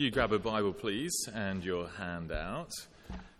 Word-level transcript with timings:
You 0.00 0.12
grab 0.12 0.32
a 0.32 0.38
Bible, 0.38 0.72
please, 0.72 1.12
and 1.34 1.64
your 1.64 1.88
handout. 1.88 2.70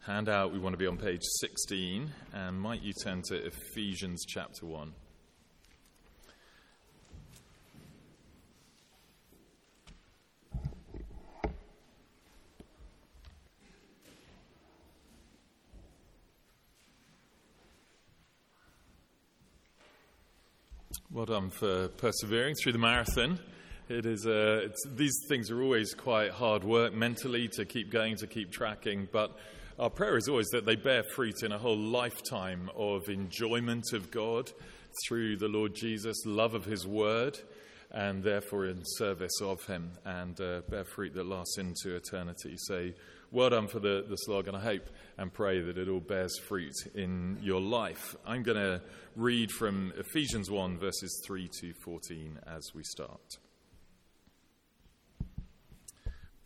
Handout, 0.05 0.53
we 0.53 0.59
want 0.59 0.73
to 0.73 0.77
be 0.77 0.89
on 0.89 0.97
page 0.97 1.23
16, 1.39 2.11
and 2.35 2.61
might 2.61 2.83
you 2.83 2.93
turn 3.05 3.23
to 3.29 3.37
Ephesians 3.47 4.25
chapter 4.27 4.67
1. 4.67 4.93
Well 21.13 21.25
done 21.25 21.51
for 21.51 21.87
persevering 21.87 22.57
through 22.57 22.73
the 22.73 22.79
marathon. 22.79 23.39
It 23.89 24.05
is, 24.05 24.27
uh, 24.27 24.69
these 24.85 25.19
things 25.31 25.51
are 25.51 25.63
always 25.63 25.95
quite 25.95 26.31
hard 26.31 26.63
work 26.63 26.93
mentally 26.93 27.49
to 27.55 27.65
keep 27.65 27.91
going, 27.91 28.17
to 28.17 28.27
keep 28.27 28.53
tracking, 28.53 29.09
but 29.11 29.35
our 29.79 29.89
prayer 29.89 30.19
is 30.19 30.29
always 30.29 30.49
that 30.49 30.67
they 30.67 30.77
bear 30.77 31.03
fruit 31.03 31.43
in 31.43 31.53
a 31.53 31.59
whole 31.59 31.79
lifetime 31.79 32.69
of 32.77 33.09
enjoyment 33.09 33.95
of 33.95 34.11
God 34.11 34.53
through 35.07 35.39
the 35.39 35.49
Lord 35.49 35.75
Jesus, 35.75 36.27
love 36.27 36.53
of 36.53 36.67
His 36.67 36.87
Word, 36.87 37.39
and 37.91 38.23
therefore 38.23 38.67
in 38.67 38.83
service 38.85 39.41
of 39.41 39.65
Him, 39.65 39.93
and 40.05 40.39
uh, 40.39 40.61
bear 40.69 40.85
fruit 40.85 41.15
that 41.15 41.25
lasts 41.25 41.57
into 41.57 41.97
eternity. 41.97 42.57
So, 42.59 42.91
well 43.31 43.49
done 43.49 43.69
for 43.69 43.81
the, 43.81 44.05
the 44.07 44.17
slog, 44.17 44.49
and 44.49 44.57
I 44.59 44.61
hope 44.61 44.91
and 45.17 45.33
pray 45.33 45.63
that 45.63 45.79
it 45.79 45.89
all 45.89 46.01
bears 46.01 46.39
fruit 46.47 46.75
in 46.95 47.39
your 47.41 47.63
life. 47.63 48.15
I'm 48.27 48.43
going 48.43 48.59
to 48.59 48.83
read 49.17 49.51
from 49.51 49.95
Ephesians 49.97 50.51
1, 50.51 50.77
verses 50.77 51.23
3 51.27 51.49
to 51.63 51.73
14 51.85 52.39
as 52.47 52.71
we 52.75 52.83
start. 52.85 53.39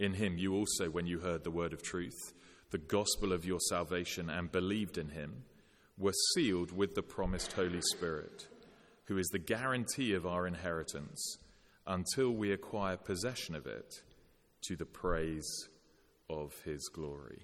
In 0.00 0.14
him 0.14 0.38
you 0.38 0.54
also, 0.54 0.88
when 0.88 1.06
you 1.06 1.18
heard 1.18 1.44
the 1.44 1.50
word 1.50 1.74
of 1.74 1.82
truth, 1.82 2.32
the 2.70 2.78
gospel 2.78 3.34
of 3.34 3.44
your 3.44 3.60
salvation, 3.68 4.30
and 4.30 4.50
believed 4.50 4.96
in 4.96 5.10
him, 5.10 5.44
were 5.98 6.14
sealed 6.34 6.72
with 6.72 6.94
the 6.94 7.02
promised 7.02 7.52
Holy 7.52 7.82
Spirit, 7.82 8.48
who 9.04 9.18
is 9.18 9.28
the 9.28 9.38
guarantee 9.38 10.14
of 10.14 10.26
our 10.26 10.46
inheritance 10.46 11.36
until 11.86 12.30
we 12.30 12.50
acquire 12.50 12.96
possession 12.96 13.54
of 13.54 13.66
it 13.66 14.00
to 14.62 14.74
the 14.74 14.86
praise 14.86 15.68
of 16.30 16.54
his 16.64 16.88
glory. 16.88 17.42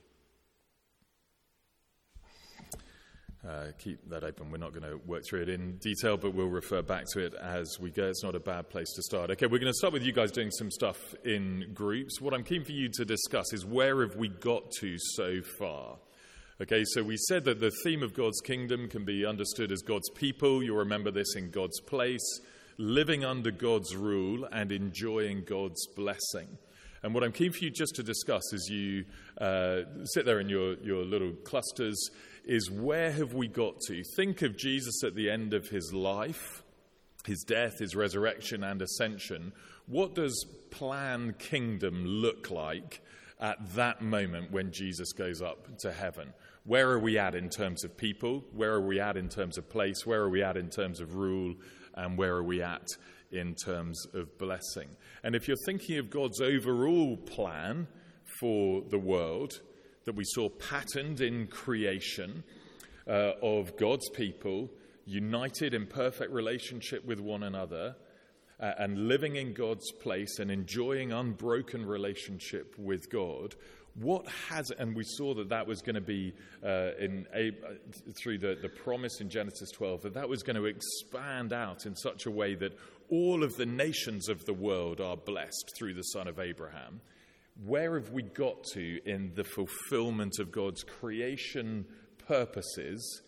Uh, 3.46 3.66
keep 3.78 4.00
that 4.10 4.24
open. 4.24 4.50
We're 4.50 4.56
not 4.56 4.72
going 4.72 4.90
to 4.90 4.96
work 5.06 5.22
through 5.28 5.42
it 5.42 5.48
in 5.48 5.76
detail, 5.76 6.16
but 6.16 6.34
we'll 6.34 6.48
refer 6.48 6.82
back 6.82 7.04
to 7.12 7.24
it 7.24 7.32
as 7.34 7.78
we 7.78 7.90
go. 7.90 8.08
It's 8.08 8.24
not 8.24 8.34
a 8.34 8.40
bad 8.40 8.68
place 8.70 8.92
to 8.94 9.02
start. 9.02 9.30
Okay, 9.30 9.46
we're 9.46 9.60
going 9.60 9.70
to 9.70 9.78
start 9.78 9.92
with 9.92 10.02
you 10.02 10.12
guys 10.12 10.32
doing 10.32 10.50
some 10.50 10.68
stuff 10.68 11.14
in 11.24 11.70
groups. 11.72 12.20
What 12.20 12.34
I'm 12.34 12.42
keen 12.42 12.64
for 12.64 12.72
you 12.72 12.88
to 12.94 13.04
discuss 13.04 13.52
is 13.52 13.64
where 13.64 14.00
have 14.00 14.16
we 14.16 14.28
got 14.28 14.72
to 14.80 14.96
so 14.98 15.42
far? 15.58 15.98
Okay, 16.60 16.82
so 16.86 17.04
we 17.04 17.16
said 17.28 17.44
that 17.44 17.60
the 17.60 17.70
theme 17.84 18.02
of 18.02 18.14
God's 18.14 18.40
kingdom 18.40 18.88
can 18.88 19.04
be 19.04 19.24
understood 19.24 19.70
as 19.70 19.80
God's 19.82 20.10
people. 20.10 20.60
You'll 20.60 20.78
remember 20.78 21.12
this 21.12 21.36
in 21.36 21.50
God's 21.50 21.78
place, 21.82 22.40
living 22.78 23.24
under 23.24 23.52
God's 23.52 23.94
rule 23.94 24.48
and 24.50 24.72
enjoying 24.72 25.44
God's 25.44 25.86
blessing. 25.94 26.58
And 27.02 27.14
what 27.14 27.22
I'm 27.22 27.30
keen 27.30 27.52
for 27.52 27.58
you 27.58 27.70
just 27.70 27.94
to 27.96 28.02
discuss 28.02 28.52
as 28.52 28.68
you 28.68 29.04
uh, 29.40 29.82
sit 30.04 30.24
there 30.24 30.40
in 30.40 30.48
your, 30.48 30.74
your 30.78 31.04
little 31.04 31.30
clusters 31.44 32.10
is 32.46 32.70
where 32.70 33.10
have 33.10 33.34
we 33.34 33.48
got 33.48 33.74
to? 33.88 34.02
Think 34.16 34.42
of 34.42 34.56
Jesus 34.56 35.02
at 35.04 35.14
the 35.14 35.28
end 35.28 35.52
of 35.52 35.68
his 35.68 35.92
life, 35.92 36.62
his 37.24 37.42
death, 37.42 37.78
his 37.78 37.96
resurrection, 37.96 38.62
and 38.62 38.80
ascension. 38.80 39.52
What 39.86 40.14
does 40.14 40.46
plan 40.70 41.34
kingdom 41.38 42.04
look 42.04 42.50
like 42.50 43.02
at 43.40 43.74
that 43.74 44.00
moment 44.00 44.52
when 44.52 44.72
Jesus 44.72 45.12
goes 45.12 45.42
up 45.42 45.78
to 45.78 45.92
heaven? 45.92 46.32
Where 46.64 46.90
are 46.90 46.98
we 46.98 47.18
at 47.18 47.34
in 47.34 47.48
terms 47.48 47.84
of 47.84 47.96
people? 47.96 48.44
Where 48.52 48.72
are 48.72 48.86
we 48.86 49.00
at 49.00 49.16
in 49.16 49.28
terms 49.28 49.58
of 49.58 49.68
place? 49.68 50.06
Where 50.06 50.22
are 50.22 50.30
we 50.30 50.42
at 50.42 50.56
in 50.56 50.70
terms 50.70 51.00
of 51.00 51.14
rule? 51.14 51.54
And 51.94 52.16
where 52.16 52.34
are 52.34 52.42
we 52.42 52.62
at 52.62 52.86
in 53.30 53.54
terms 53.54 54.04
of 54.14 54.38
blessing? 54.38 54.88
And 55.22 55.34
if 55.34 55.48
you're 55.48 55.56
thinking 55.64 55.98
of 55.98 56.10
God's 56.10 56.40
overall 56.40 57.16
plan 57.16 57.88
for 58.40 58.82
the 58.90 58.98
world, 58.98 59.60
that 60.06 60.14
we 60.14 60.24
saw 60.24 60.48
patterned 60.48 61.20
in 61.20 61.48
creation 61.48 62.44
uh, 63.08 63.32
of 63.42 63.76
God's 63.76 64.08
people 64.10 64.70
united 65.04 65.74
in 65.74 65.86
perfect 65.86 66.32
relationship 66.32 67.04
with 67.04 67.20
one 67.20 67.42
another 67.42 67.96
uh, 68.60 68.72
and 68.78 69.08
living 69.08 69.36
in 69.36 69.52
God's 69.52 69.90
place 69.92 70.38
and 70.38 70.50
enjoying 70.50 71.12
unbroken 71.12 71.84
relationship 71.84 72.74
with 72.78 73.10
God. 73.10 73.56
What 73.96 74.26
has, 74.48 74.70
and 74.70 74.94
we 74.94 75.02
saw 75.04 75.34
that 75.34 75.48
that 75.48 75.66
was 75.66 75.82
going 75.82 75.94
to 75.96 76.00
be 76.00 76.34
uh, 76.64 76.90
in 77.00 77.26
through 78.22 78.38
the, 78.38 78.56
the 78.62 78.68
promise 78.68 79.20
in 79.20 79.28
Genesis 79.28 79.70
12, 79.72 80.02
that 80.02 80.14
that 80.14 80.28
was 80.28 80.44
going 80.44 80.56
to 80.56 80.66
expand 80.66 81.52
out 81.52 81.84
in 81.84 81.96
such 81.96 82.26
a 82.26 82.30
way 82.30 82.54
that 82.54 82.78
all 83.10 83.42
of 83.42 83.56
the 83.56 83.66
nations 83.66 84.28
of 84.28 84.44
the 84.44 84.52
world 84.52 85.00
are 85.00 85.16
blessed 85.16 85.72
through 85.76 85.94
the 85.94 86.02
son 86.02 86.28
of 86.28 86.38
Abraham 86.38 87.00
where 87.64 87.98
have 87.98 88.10
we 88.10 88.22
got 88.22 88.62
to 88.74 89.00
in 89.04 89.32
the 89.34 89.44
fulfillment 89.44 90.38
of 90.38 90.52
God's 90.52 90.82
creation 90.82 91.86
purposes 92.26 93.22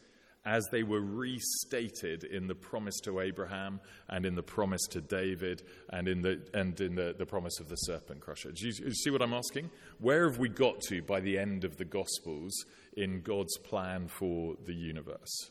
as 0.44 0.66
they 0.70 0.82
were 0.82 1.00
restated 1.00 2.24
in 2.24 2.46
the 2.46 2.54
promise 2.54 2.98
to 3.00 3.20
Abraham 3.20 3.80
and 4.08 4.24
in 4.24 4.34
the 4.34 4.42
promise 4.42 4.80
to 4.90 5.00
David 5.00 5.62
and 5.90 6.08
in 6.08 6.22
the, 6.22 6.40
and 6.54 6.80
in 6.80 6.94
the, 6.94 7.14
the 7.18 7.26
promise 7.26 7.60
of 7.60 7.68
the 7.68 7.76
serpent 7.76 8.20
crusher? 8.20 8.50
Do 8.52 8.66
you, 8.66 8.72
you 8.86 8.94
see 8.94 9.10
what 9.10 9.20
I'm 9.20 9.34
asking? 9.34 9.70
Where 9.98 10.28
have 10.28 10.38
we 10.38 10.48
got 10.48 10.80
to 10.88 11.02
by 11.02 11.20
the 11.20 11.38
end 11.38 11.64
of 11.64 11.76
the 11.76 11.84
Gospels 11.84 12.52
in 12.96 13.20
God's 13.20 13.58
plan 13.58 14.08
for 14.08 14.54
the 14.64 14.74
universe? 14.74 15.50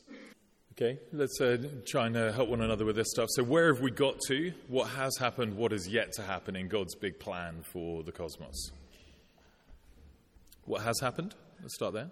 Okay, 0.80 1.00
let's 1.12 1.42
uh, 1.42 1.58
try 1.88 2.06
and 2.06 2.16
uh, 2.16 2.32
help 2.32 2.50
one 2.50 2.62
another 2.62 2.86
with 2.86 2.98
this 2.98 3.10
stuff. 3.10 3.30
So, 3.32 3.42
where 3.42 3.74
have 3.74 3.82
we 3.82 3.90
got 3.90 4.20
to? 4.28 4.54
What 4.68 4.90
has 4.90 5.18
happened? 5.18 5.56
What 5.56 5.74
is 5.74 5.88
yet 5.88 6.12
to 6.14 6.22
happen 6.22 6.56
in 6.56 6.68
God's 6.68 6.94
big 6.94 7.20
plan 7.20 7.64
for 7.64 8.04
the 8.04 8.12
cosmos? 8.12 8.70
What 10.66 10.84
has 10.84 11.00
happened? 11.00 11.34
Let's 11.64 11.74
start 11.74 11.96
there. 11.96 12.12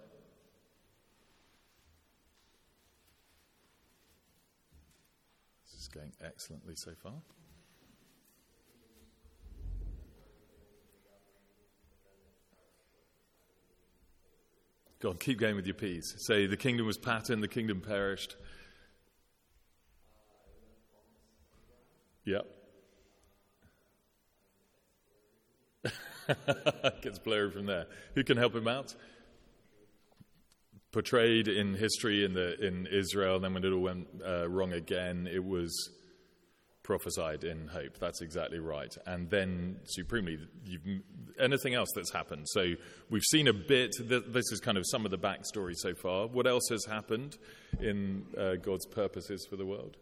This 5.64 5.82
is 5.82 5.88
going 5.88 6.10
excellently 6.20 6.74
so 6.74 6.90
far. 7.00 7.12
God, 14.98 15.20
keep 15.20 15.38
going 15.38 15.54
with 15.54 15.66
your 15.66 15.74
peace. 15.74 16.16
Say, 16.26 16.46
the 16.46 16.56
kingdom 16.56 16.84
was 16.84 16.98
patterned, 16.98 17.44
the 17.44 17.48
kingdom 17.48 17.80
perished. 17.80 18.34
Yep. 22.26 22.46
Gets 27.02 27.18
blurry 27.20 27.50
from 27.50 27.66
there. 27.66 27.86
Who 28.14 28.24
can 28.24 28.36
help 28.36 28.54
him 28.54 28.66
out? 28.66 28.94
Portrayed 30.90 31.46
in 31.46 31.74
history 31.74 32.24
in, 32.24 32.34
the, 32.34 32.58
in 32.64 32.86
Israel, 32.86 33.36
and 33.36 33.44
then 33.44 33.54
when 33.54 33.64
it 33.64 33.72
all 33.72 33.82
went 33.82 34.08
uh, 34.26 34.48
wrong 34.48 34.72
again, 34.72 35.28
it 35.32 35.44
was 35.44 35.72
prophesied 36.82 37.44
in 37.44 37.68
hope. 37.68 37.98
That's 37.98 38.22
exactly 38.22 38.58
right. 38.58 38.92
And 39.06 39.30
then, 39.30 39.76
supremely, 39.84 40.38
anything 41.38 41.74
else 41.74 41.90
that's 41.94 42.12
happened. 42.12 42.46
So 42.48 42.74
we've 43.10 43.24
seen 43.24 43.46
a 43.46 43.52
bit. 43.52 43.92
This 44.00 44.50
is 44.50 44.60
kind 44.60 44.78
of 44.78 44.84
some 44.86 45.04
of 45.04 45.10
the 45.12 45.18
backstory 45.18 45.74
so 45.74 45.94
far. 45.94 46.26
What 46.26 46.46
else 46.46 46.68
has 46.70 46.84
happened 46.86 47.36
in 47.80 48.24
uh, 48.36 48.54
God's 48.54 48.86
purposes 48.86 49.46
for 49.48 49.56
the 49.56 49.66
world? 49.66 49.96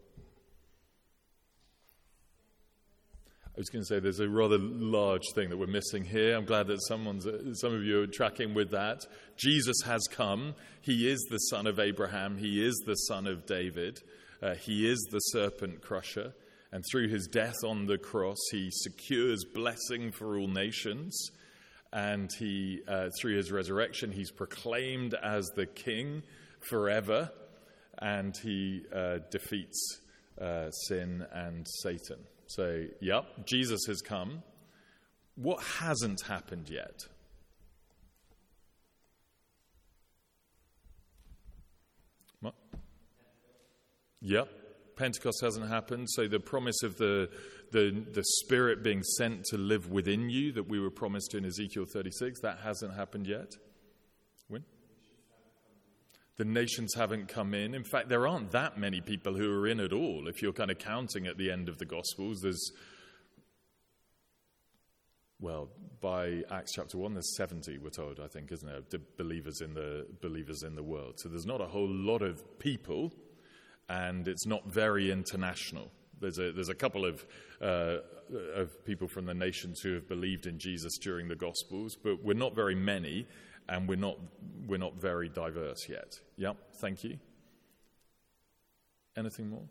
I 3.55 3.57
was 3.57 3.69
going 3.69 3.83
to 3.83 3.87
say 3.87 3.99
there's 3.99 4.19
a 4.19 4.27
rather 4.27 4.57
large 4.57 5.31
thing 5.33 5.49
that 5.49 5.55
we're 5.55 5.67
missing 5.67 6.03
here. 6.03 6.35
I'm 6.35 6.43
glad 6.43 6.67
that 6.67 6.81
someone's, 6.89 7.25
some 7.61 7.73
of 7.73 7.83
you 7.83 8.01
are 8.01 8.07
tracking 8.07 8.53
with 8.53 8.71
that. 8.71 8.99
Jesus 9.37 9.77
has 9.85 10.05
come. 10.11 10.55
He 10.81 11.09
is 11.09 11.25
the 11.31 11.37
son 11.37 11.65
of 11.65 11.79
Abraham. 11.79 12.37
He 12.37 12.61
is 12.61 12.75
the 12.85 12.95
son 12.95 13.27
of 13.27 13.45
David. 13.45 14.01
Uh, 14.43 14.55
he 14.55 14.85
is 14.85 14.99
the 15.09 15.19
serpent 15.19 15.81
crusher. 15.81 16.33
And 16.73 16.83
through 16.91 17.07
his 17.07 17.27
death 17.27 17.55
on 17.63 17.85
the 17.85 17.97
cross, 17.97 18.39
he 18.51 18.69
secures 18.71 19.45
blessing 19.45 20.11
for 20.11 20.37
all 20.37 20.49
nations. 20.49 21.17
And 21.93 22.29
he, 22.37 22.81
uh, 22.89 23.07
through 23.21 23.37
his 23.37 23.53
resurrection, 23.53 24.11
he's 24.11 24.31
proclaimed 24.31 25.13
as 25.13 25.49
the 25.55 25.65
king 25.65 26.23
forever. 26.59 27.31
And 27.99 28.35
he 28.35 28.81
uh, 28.93 29.19
defeats 29.31 30.01
uh, 30.41 30.71
sin 30.71 31.25
and 31.31 31.65
Satan. 31.81 32.17
So, 32.47 32.85
yep, 33.01 33.45
Jesus 33.45 33.81
has 33.87 34.01
come. 34.01 34.43
What 35.35 35.61
hasn't 35.61 36.21
happened 36.21 36.69
yet? 36.69 37.01
What? 42.39 42.53
Yep, 44.21 44.49
Pentecost 44.95 45.39
hasn't 45.41 45.67
happened. 45.67 46.07
So, 46.11 46.27
the 46.27 46.39
promise 46.39 46.83
of 46.83 46.97
the, 46.97 47.29
the, 47.71 48.05
the 48.13 48.23
Spirit 48.43 48.83
being 48.83 49.03
sent 49.03 49.43
to 49.45 49.57
live 49.57 49.89
within 49.89 50.29
you 50.29 50.53
that 50.53 50.69
we 50.69 50.79
were 50.79 50.91
promised 50.91 51.33
in 51.33 51.45
Ezekiel 51.45 51.85
36, 51.91 52.39
that 52.41 52.59
hasn't 52.63 52.95
happened 52.95 53.27
yet. 53.27 53.51
The 56.37 56.45
nations 56.45 56.93
haven't 56.93 57.27
come 57.27 57.53
in. 57.53 57.73
In 57.73 57.83
fact, 57.83 58.09
there 58.09 58.27
aren't 58.27 58.51
that 58.51 58.77
many 58.77 58.99
people 58.99 59.35
who 59.35 59.51
are 59.51 59.67
in 59.67 59.79
at 59.79 59.93
all. 59.93 60.27
If 60.27 60.41
you're 60.41 60.53
kind 60.53 60.69
of 60.69 60.77
counting 60.77 61.27
at 61.27 61.37
the 61.37 61.49
end 61.49 61.69
of 61.69 61.77
the 61.77 61.85
Gospels, 61.85 62.41
there's, 62.41 62.71
well, 65.39 65.69
by 66.01 66.41
Acts 66.51 66.73
chapter 66.75 66.97
1, 66.97 67.13
there's 67.13 67.37
70, 67.37 67.77
we're 67.77 67.89
told, 67.89 68.19
I 68.19 68.27
think, 68.27 68.51
isn't 68.51 68.67
there, 68.67 68.81
the 68.89 69.01
believers 69.17 69.61
in 69.61 69.73
the, 69.73 70.05
believers 70.21 70.63
in 70.63 70.75
the 70.75 70.83
world. 70.83 71.13
So 71.17 71.29
there's 71.29 71.45
not 71.45 71.61
a 71.61 71.67
whole 71.67 71.89
lot 71.89 72.21
of 72.21 72.59
people, 72.59 73.13
and 73.87 74.27
it's 74.27 74.45
not 74.45 74.67
very 74.67 75.11
international. 75.11 75.89
There's 76.19 76.37
a, 76.37 76.51
there's 76.51 76.69
a 76.69 76.75
couple 76.75 77.05
of, 77.05 77.25
uh, 77.61 77.97
of 78.55 78.83
people 78.85 79.07
from 79.07 79.25
the 79.25 79.33
nations 79.33 79.79
who 79.79 79.93
have 79.93 80.09
believed 80.09 80.47
in 80.47 80.59
Jesus 80.59 80.97
during 80.97 81.29
the 81.29 81.35
Gospels, 81.35 81.95
but 82.01 82.21
we're 82.23 82.33
not 82.33 82.55
very 82.55 82.75
many, 82.75 83.25
and 83.67 83.87
we're 83.87 83.95
not, 83.95 84.17
we're 84.67 84.77
not 84.77 84.95
very 84.95 85.29
diverse 85.29 85.87
yet. 85.89 86.19
Yep, 86.37 86.57
thank 86.81 87.03
you. 87.03 87.17
Anything 89.17 89.49
more? 89.49 89.63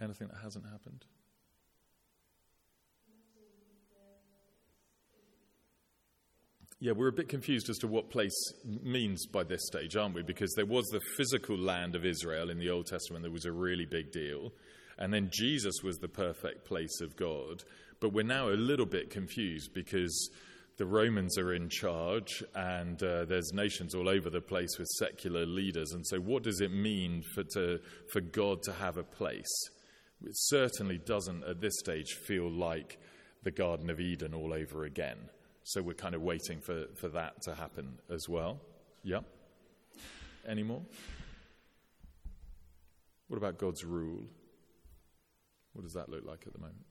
Anything 0.00 0.28
that 0.28 0.38
hasn't 0.42 0.64
happened? 0.64 1.04
Yeah, 6.82 6.92
we're 6.92 7.08
a 7.08 7.12
bit 7.12 7.28
confused 7.28 7.68
as 7.68 7.76
to 7.78 7.86
what 7.86 8.08
place 8.08 8.32
means 8.64 9.26
by 9.26 9.42
this 9.42 9.60
stage, 9.66 9.96
aren't 9.96 10.14
we? 10.14 10.22
Because 10.22 10.50
there 10.56 10.64
was 10.64 10.86
the 10.86 11.00
physical 11.18 11.58
land 11.58 11.94
of 11.94 12.06
Israel 12.06 12.48
in 12.48 12.58
the 12.58 12.70
Old 12.70 12.86
Testament 12.86 13.22
that 13.22 13.30
was 13.30 13.44
a 13.44 13.52
really 13.52 13.84
big 13.84 14.10
deal. 14.10 14.50
And 14.98 15.12
then 15.12 15.28
Jesus 15.30 15.74
was 15.84 15.98
the 15.98 16.08
perfect 16.08 16.64
place 16.64 17.02
of 17.02 17.16
God. 17.16 17.64
But 18.00 18.14
we're 18.14 18.24
now 18.24 18.48
a 18.48 18.56
little 18.56 18.86
bit 18.86 19.10
confused 19.10 19.74
because 19.74 20.30
the 20.78 20.86
Romans 20.86 21.36
are 21.36 21.52
in 21.52 21.68
charge 21.68 22.42
and 22.54 23.02
uh, 23.02 23.26
there's 23.26 23.52
nations 23.52 23.94
all 23.94 24.08
over 24.08 24.30
the 24.30 24.40
place 24.40 24.78
with 24.78 24.88
secular 24.98 25.44
leaders. 25.44 25.92
And 25.92 26.06
so, 26.06 26.18
what 26.18 26.42
does 26.42 26.62
it 26.62 26.72
mean 26.72 27.22
for, 27.34 27.44
to, 27.52 27.78
for 28.10 28.22
God 28.22 28.62
to 28.62 28.72
have 28.72 28.96
a 28.96 29.02
place? 29.02 29.68
It 30.24 30.32
certainly 30.32 30.96
doesn't 30.96 31.44
at 31.44 31.60
this 31.60 31.78
stage 31.78 32.14
feel 32.26 32.50
like 32.50 32.98
the 33.42 33.50
Garden 33.50 33.90
of 33.90 34.00
Eden 34.00 34.32
all 34.32 34.54
over 34.54 34.84
again. 34.84 35.18
So, 35.64 35.82
we're 35.82 35.92
kind 35.92 36.14
of 36.14 36.22
waiting 36.22 36.62
for, 36.62 36.86
for 36.98 37.08
that 37.10 37.42
to 37.42 37.54
happen 37.54 37.98
as 38.10 38.26
well. 38.26 38.58
Yeah? 39.02 39.20
Any 40.48 40.62
more? 40.62 40.80
What 43.28 43.36
about 43.36 43.58
God's 43.58 43.84
rule? 43.84 44.24
What 45.74 45.82
does 45.82 45.92
that 45.92 46.08
look 46.08 46.24
like 46.24 46.44
at 46.46 46.54
the 46.54 46.58
moment? 46.58 46.86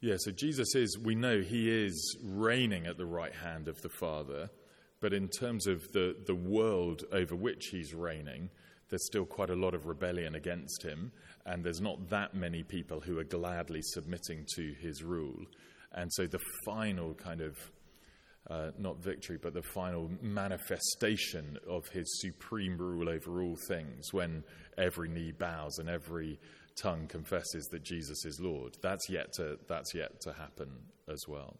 Yeah, 0.00 0.16
so 0.18 0.30
Jesus 0.30 0.74
is, 0.74 0.98
we 1.02 1.14
know 1.14 1.40
he 1.40 1.68
is 1.68 2.16
reigning 2.22 2.86
at 2.86 2.98
the 2.98 3.06
right 3.06 3.34
hand 3.34 3.66
of 3.66 3.80
the 3.82 3.88
Father, 3.88 4.50
but 5.00 5.12
in 5.12 5.28
terms 5.28 5.66
of 5.66 5.90
the, 5.92 6.14
the 6.26 6.34
world 6.34 7.02
over 7.12 7.34
which 7.34 7.68
he's 7.72 7.94
reigning, 7.94 8.50
there's 8.88 9.06
still 9.06 9.24
quite 9.24 9.50
a 9.50 9.56
lot 9.56 9.74
of 9.74 9.86
rebellion 9.86 10.34
against 10.34 10.84
him, 10.84 11.10
and 11.44 11.64
there's 11.64 11.80
not 11.80 12.08
that 12.10 12.34
many 12.34 12.62
people 12.62 13.00
who 13.00 13.18
are 13.18 13.24
gladly 13.24 13.80
submitting 13.82 14.44
to 14.54 14.74
his 14.80 15.02
rule. 15.02 15.44
And 15.92 16.12
so 16.12 16.26
the 16.26 16.40
final 16.64 17.14
kind 17.14 17.40
of 17.40 17.56
uh, 18.48 18.70
not 18.78 19.02
victory, 19.02 19.38
but 19.40 19.54
the 19.54 19.62
final 19.62 20.10
manifestation 20.22 21.58
of 21.68 21.88
his 21.88 22.20
supreme 22.20 22.76
rule 22.78 23.08
over 23.08 23.42
all 23.42 23.56
things 23.68 24.12
when 24.12 24.44
every 24.78 25.08
knee 25.08 25.32
bows 25.32 25.78
and 25.78 25.88
every 25.88 26.38
tongue 26.80 27.06
confesses 27.08 27.66
that 27.72 27.82
Jesus 27.82 28.24
is 28.24 28.38
Lord. 28.40 28.76
That's 28.82 29.08
yet 29.08 29.32
to, 29.34 29.58
that's 29.68 29.94
yet 29.94 30.20
to 30.22 30.32
happen 30.32 30.70
as 31.08 31.24
well. 31.26 31.56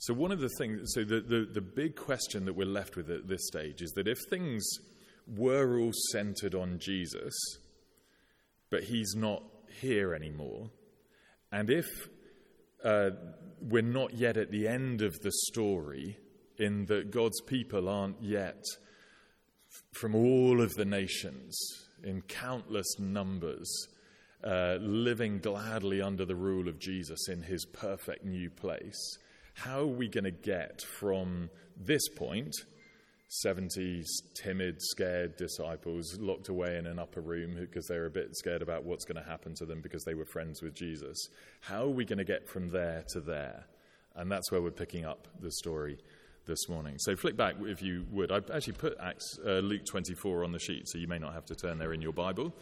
So, 0.00 0.14
one 0.14 0.30
of 0.30 0.40
the 0.40 0.50
things, 0.58 0.92
so 0.94 1.02
the, 1.02 1.20
the, 1.20 1.48
the 1.52 1.60
big 1.60 1.96
question 1.96 2.44
that 2.44 2.54
we're 2.54 2.66
left 2.66 2.96
with 2.96 3.10
at 3.10 3.26
this 3.26 3.46
stage 3.46 3.82
is 3.82 3.90
that 3.92 4.06
if 4.06 4.18
things 4.30 4.64
were 5.26 5.78
all 5.78 5.92
centered 6.12 6.54
on 6.54 6.78
Jesus, 6.78 7.34
but 8.70 8.84
he's 8.84 9.14
not 9.16 9.42
here 9.80 10.14
anymore, 10.14 10.70
and 11.50 11.70
if 11.70 11.86
uh, 12.84 13.10
we're 13.60 13.82
not 13.82 14.14
yet 14.14 14.36
at 14.36 14.50
the 14.50 14.68
end 14.68 15.02
of 15.02 15.20
the 15.20 15.32
story, 15.46 16.18
in 16.58 16.86
that 16.86 17.10
God's 17.10 17.40
people 17.40 17.88
aren't 17.88 18.20
yet 18.22 18.62
from 19.92 20.14
all 20.14 20.60
of 20.60 20.74
the 20.74 20.84
nations 20.84 21.56
in 22.02 22.22
countless 22.22 22.98
numbers, 22.98 23.88
uh, 24.44 24.78
living 24.80 25.38
gladly 25.38 26.00
under 26.00 26.24
the 26.24 26.36
rule 26.36 26.68
of 26.68 26.78
Jesus 26.78 27.28
in 27.28 27.42
his 27.42 27.64
perfect 27.64 28.24
new 28.24 28.50
place. 28.50 29.18
How 29.54 29.80
are 29.80 29.86
we 29.86 30.08
going 30.08 30.24
to 30.24 30.30
get 30.30 30.82
from 30.82 31.50
this 31.76 32.08
point 32.08 32.54
70 33.28 34.04
timid, 34.34 34.80
scared 34.80 35.36
disciples 35.36 36.18
locked 36.18 36.48
away 36.48 36.78
in 36.78 36.86
an 36.86 36.98
upper 36.98 37.20
room 37.20 37.56
because 37.60 37.86
they 37.86 37.98
were 37.98 38.06
a 38.06 38.10
bit 38.10 38.34
scared 38.34 38.62
about 38.62 38.84
what's 38.84 39.04
going 39.04 39.22
to 39.22 39.28
happen 39.28 39.54
to 39.56 39.66
them 39.66 39.82
because 39.82 40.02
they 40.04 40.14
were 40.14 40.24
friends 40.24 40.62
with 40.62 40.74
Jesus. 40.74 41.28
How 41.60 41.84
are 41.84 41.90
we 41.90 42.06
going 42.06 42.18
to 42.18 42.24
get 42.24 42.48
from 42.48 42.70
there 42.70 43.04
to 43.12 43.20
there? 43.20 43.66
And 44.16 44.32
that's 44.32 44.50
where 44.50 44.62
we're 44.62 44.70
picking 44.70 45.04
up 45.04 45.28
the 45.40 45.52
story 45.52 45.98
this 46.46 46.70
morning. 46.70 46.96
So 46.98 47.14
flick 47.16 47.36
back 47.36 47.56
if 47.60 47.82
you 47.82 48.06
would. 48.10 48.32
I've 48.32 48.50
actually 48.50 48.72
put 48.72 48.96
Acts, 48.98 49.38
uh, 49.46 49.58
Luke 49.58 49.84
24 49.84 50.44
on 50.44 50.52
the 50.52 50.58
sheet, 50.58 50.88
so 50.88 50.96
you 50.96 51.06
may 51.06 51.18
not 51.18 51.34
have 51.34 51.44
to 51.46 51.54
turn 51.54 51.78
there 51.78 51.92
in 51.92 52.00
your 52.00 52.14
Bible, 52.14 52.54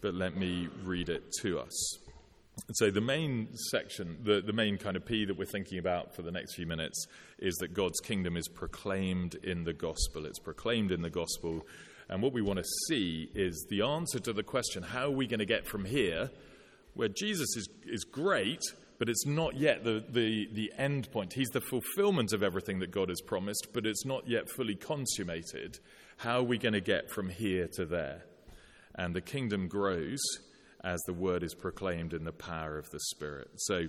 but 0.00 0.14
let 0.14 0.36
me 0.36 0.68
read 0.84 1.08
it 1.08 1.32
to 1.42 1.58
us. 1.58 1.98
So, 2.72 2.90
the 2.90 3.00
main 3.00 3.48
section, 3.70 4.18
the, 4.22 4.40
the 4.40 4.52
main 4.52 4.76
kind 4.76 4.96
of 4.96 5.06
P 5.06 5.24
that 5.24 5.36
we're 5.36 5.46
thinking 5.46 5.78
about 5.78 6.14
for 6.14 6.22
the 6.22 6.30
next 6.30 6.54
few 6.54 6.66
minutes 6.66 7.06
is 7.38 7.54
that 7.56 7.72
God's 7.72 7.98
kingdom 8.00 8.36
is 8.36 8.46
proclaimed 8.46 9.36
in 9.36 9.64
the 9.64 9.72
gospel. 9.72 10.26
It's 10.26 10.38
proclaimed 10.38 10.92
in 10.92 11.02
the 11.02 11.10
gospel. 11.10 11.66
And 12.08 12.22
what 12.22 12.32
we 12.32 12.42
want 12.42 12.58
to 12.58 12.64
see 12.88 13.30
is 13.34 13.66
the 13.70 13.82
answer 13.82 14.18
to 14.20 14.32
the 14.32 14.42
question 14.42 14.82
how 14.82 15.06
are 15.06 15.10
we 15.10 15.26
going 15.26 15.40
to 15.40 15.46
get 15.46 15.66
from 15.66 15.84
here, 15.84 16.30
where 16.94 17.08
Jesus 17.08 17.56
is, 17.56 17.68
is 17.86 18.04
great, 18.04 18.60
but 18.98 19.08
it's 19.08 19.26
not 19.26 19.56
yet 19.56 19.82
the, 19.82 20.04
the, 20.10 20.48
the 20.52 20.72
end 20.76 21.10
point. 21.10 21.32
He's 21.32 21.48
the 21.48 21.60
fulfillment 21.60 22.32
of 22.32 22.42
everything 22.42 22.80
that 22.80 22.90
God 22.90 23.08
has 23.08 23.20
promised, 23.20 23.68
but 23.72 23.86
it's 23.86 24.04
not 24.04 24.28
yet 24.28 24.50
fully 24.50 24.74
consummated. 24.74 25.78
How 26.18 26.40
are 26.40 26.44
we 26.44 26.58
going 26.58 26.74
to 26.74 26.80
get 26.80 27.10
from 27.10 27.30
here 27.30 27.66
to 27.76 27.86
there? 27.86 28.24
And 28.94 29.14
the 29.14 29.22
kingdom 29.22 29.68
grows 29.68 30.20
as 30.84 31.00
the 31.02 31.12
word 31.12 31.42
is 31.42 31.54
proclaimed 31.54 32.12
in 32.12 32.24
the 32.24 32.32
power 32.32 32.78
of 32.78 32.90
the 32.90 33.00
Spirit. 33.00 33.48
So 33.56 33.86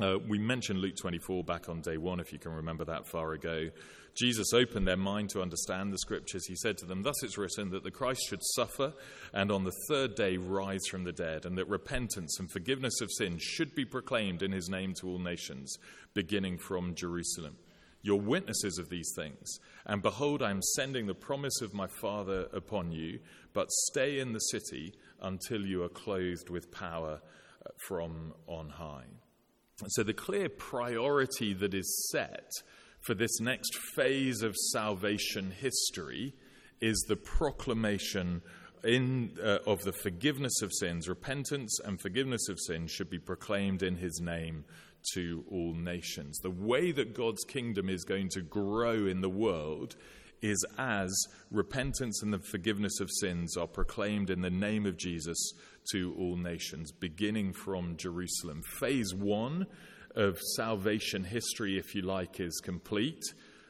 uh, 0.00 0.16
we 0.26 0.38
mentioned 0.38 0.80
Luke 0.80 0.96
24 0.96 1.44
back 1.44 1.68
on 1.68 1.80
day 1.80 1.98
one, 1.98 2.20
if 2.20 2.32
you 2.32 2.38
can 2.38 2.52
remember 2.52 2.84
that 2.86 3.06
far 3.06 3.32
ago. 3.32 3.68
Jesus 4.14 4.52
opened 4.52 4.86
their 4.86 4.96
mind 4.96 5.30
to 5.30 5.40
understand 5.40 5.92
the 5.92 5.98
scriptures. 5.98 6.46
He 6.46 6.56
said 6.56 6.76
to 6.78 6.86
them, 6.86 7.02
Thus 7.02 7.22
it's 7.22 7.38
written 7.38 7.70
that 7.70 7.82
the 7.82 7.90
Christ 7.90 8.22
should 8.28 8.42
suffer 8.54 8.92
and 9.32 9.50
on 9.50 9.64
the 9.64 9.72
third 9.88 10.14
day 10.14 10.36
rise 10.36 10.86
from 10.90 11.04
the 11.04 11.12
dead, 11.12 11.46
and 11.46 11.56
that 11.56 11.68
repentance 11.68 12.38
and 12.38 12.50
forgiveness 12.50 13.00
of 13.00 13.10
sins 13.10 13.42
should 13.42 13.74
be 13.74 13.84
proclaimed 13.84 14.42
in 14.42 14.52
his 14.52 14.68
name 14.68 14.94
to 15.00 15.08
all 15.08 15.18
nations, 15.18 15.76
beginning 16.14 16.58
from 16.58 16.94
Jerusalem. 16.94 17.56
You're 18.02 18.16
witnesses 18.16 18.78
of 18.78 18.88
these 18.88 19.12
things. 19.14 19.58
And 19.86 20.02
behold, 20.02 20.42
I 20.42 20.50
am 20.50 20.62
sending 20.74 21.06
the 21.06 21.14
promise 21.14 21.60
of 21.62 21.72
my 21.72 21.86
Father 21.86 22.48
upon 22.52 22.90
you, 22.90 23.20
but 23.52 23.70
stay 23.70 24.18
in 24.18 24.32
the 24.32 24.40
city 24.40 24.92
until 25.22 25.64
you 25.64 25.82
are 25.82 25.88
clothed 25.88 26.50
with 26.50 26.70
power 26.70 27.20
uh, 27.64 27.70
from 27.86 28.34
on 28.46 28.68
high. 28.68 29.06
So, 29.88 30.02
the 30.02 30.12
clear 30.12 30.48
priority 30.48 31.54
that 31.54 31.74
is 31.74 32.08
set 32.10 32.50
for 33.00 33.14
this 33.14 33.40
next 33.40 33.76
phase 33.96 34.42
of 34.42 34.54
salvation 34.72 35.50
history 35.50 36.34
is 36.80 37.04
the 37.08 37.16
proclamation 37.16 38.42
in, 38.84 39.36
uh, 39.42 39.58
of 39.66 39.82
the 39.82 39.92
forgiveness 39.92 40.62
of 40.62 40.72
sins. 40.72 41.08
Repentance 41.08 41.78
and 41.84 42.00
forgiveness 42.00 42.48
of 42.48 42.58
sins 42.60 42.90
should 42.90 43.10
be 43.10 43.18
proclaimed 43.18 43.82
in 43.82 43.96
his 43.96 44.20
name 44.20 44.64
to 45.14 45.44
all 45.50 45.74
nations. 45.74 46.38
The 46.38 46.50
way 46.50 46.92
that 46.92 47.14
God's 47.14 47.44
kingdom 47.44 47.88
is 47.88 48.04
going 48.04 48.28
to 48.30 48.40
grow 48.40 49.06
in 49.06 49.20
the 49.20 49.28
world 49.28 49.96
is 50.42 50.64
as 50.76 51.10
repentance 51.50 52.22
and 52.22 52.32
the 52.32 52.38
forgiveness 52.38 53.00
of 53.00 53.08
sins 53.20 53.56
are 53.56 53.66
proclaimed 53.66 54.28
in 54.28 54.42
the 54.42 54.50
name 54.50 54.86
of 54.86 54.96
Jesus 54.96 55.52
to 55.92 56.14
all 56.18 56.36
nations, 56.36 56.92
beginning 56.92 57.52
from 57.52 57.96
Jerusalem. 57.96 58.62
Phase 58.80 59.14
one 59.14 59.66
of 60.14 60.38
salvation 60.56 61.24
history, 61.24 61.78
if 61.78 61.94
you 61.94 62.02
like, 62.02 62.40
is 62.40 62.60
complete. 62.62 63.22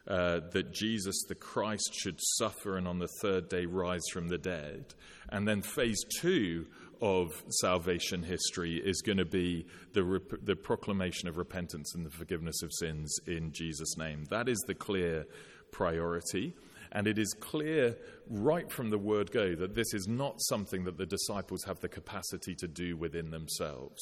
Uh, 0.05 0.41
that 0.51 0.73
Jesus 0.73 1.15
the 1.29 1.35
Christ 1.37 1.95
should 1.95 2.19
suffer 2.21 2.77
and 2.77 2.89
on 2.89 2.99
the 2.99 3.07
third 3.21 3.49
day 3.49 3.67
rise 3.67 4.03
from 4.13 4.27
the 4.27 4.37
dead. 4.37 4.95
And 5.29 5.47
then 5.47 5.63
phase 5.63 6.03
two 6.19 6.67
of 7.01 7.31
salvation 7.49 8.25
history 8.25 8.83
is 8.85 9.01
going 9.01 9.19
to 9.19 9.25
be 9.25 9.65
the, 9.93 10.03
rep- 10.03 10.45
the 10.45 10.57
proclamation 10.57 11.29
of 11.29 11.37
repentance 11.37 11.95
and 11.95 12.05
the 12.05 12.11
forgiveness 12.11 12.63
of 12.65 12.73
sins 12.73 13.17
in 13.29 13.53
Jesus' 13.53 13.97
name. 13.97 14.25
That 14.31 14.49
is 14.49 14.59
the 14.67 14.75
clear 14.75 15.25
priority. 15.73 16.55
And 16.93 17.07
it 17.07 17.19
is 17.19 17.35
clear 17.41 17.97
right 18.29 18.71
from 18.71 18.91
the 18.91 18.99
word 18.99 19.33
go 19.33 19.55
that 19.57 19.75
this 19.75 19.95
is 19.95 20.07
not 20.07 20.41
something 20.43 20.85
that 20.85 20.99
the 20.99 21.07
disciples 21.07 21.65
have 21.65 21.81
the 21.81 21.89
capacity 21.89 22.55
to 22.57 22.69
do 22.69 22.97
within 22.97 23.31
themselves. 23.31 24.01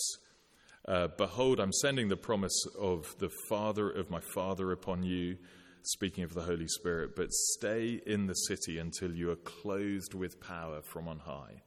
Uh, 0.88 1.08
Behold, 1.16 1.60
I'm 1.60 1.72
sending 1.72 2.08
the 2.08 2.16
promise 2.16 2.64
of 2.78 3.14
the 3.18 3.30
Father 3.48 3.88
of 3.90 4.10
my 4.10 4.20
Father 4.34 4.72
upon 4.72 5.04
you, 5.04 5.36
speaking 5.82 6.24
of 6.24 6.34
the 6.34 6.42
Holy 6.42 6.66
Spirit, 6.66 7.14
but 7.14 7.30
stay 7.30 8.00
in 8.06 8.26
the 8.26 8.34
city 8.34 8.78
until 8.78 9.14
you 9.14 9.30
are 9.30 9.36
clothed 9.36 10.14
with 10.14 10.40
power 10.40 10.80
from 10.82 11.06
on 11.06 11.20
high. 11.20 11.62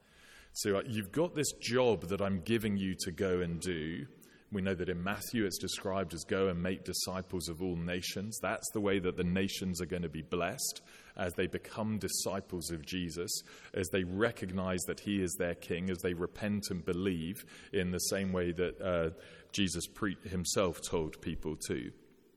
So 0.52 0.78
uh, 0.78 0.82
you've 0.86 1.12
got 1.12 1.36
this 1.36 1.52
job 1.54 2.10
that 2.10 2.22
I'm 2.22 2.42
giving 2.42 2.76
you 2.76 2.96
to 3.06 3.12
go 3.12 3.40
and 3.40 3.60
do. 3.60 4.06
We 4.54 4.62
know 4.62 4.76
that 4.76 4.88
in 4.88 5.04
Matthew 5.04 5.46
it's 5.46 5.58
described 5.58 6.14
as 6.14 6.24
go 6.24 6.48
and 6.48 6.62
make 6.62 6.84
disciples 6.84 7.50
of 7.50 7.64
all 7.64 7.76
nations. 7.76 8.38
That's 8.40 8.70
the 8.72 8.80
way 8.82 9.00
that 9.00 9.18
the 9.18 9.24
nations 9.24 9.82
are 9.82 9.88
going 9.88 10.04
to 10.04 10.10
be 10.10 10.22
blessed 10.22 10.82
as 11.18 11.34
they 11.34 11.48
become 11.48 11.98
disciples 11.98 12.70
of 12.70 12.86
Jesus, 12.86 13.32
as 13.74 13.90
they 13.90 14.04
recognize 14.04 14.82
that 14.82 15.00
he 15.00 15.22
is 15.22 15.36
their 15.40 15.56
king, 15.56 15.90
as 15.90 15.98
they 16.04 16.14
repent 16.14 16.68
and 16.70 16.86
believe 16.86 17.44
in 17.72 17.90
the 17.90 18.00
same 18.00 18.32
way 18.32 18.52
that 18.52 18.80
uh, 18.80 19.10
Jesus 19.52 19.88
pre- 19.88 20.18
himself 20.24 20.80
told 20.82 21.20
people 21.20 21.56
to. 21.68 21.92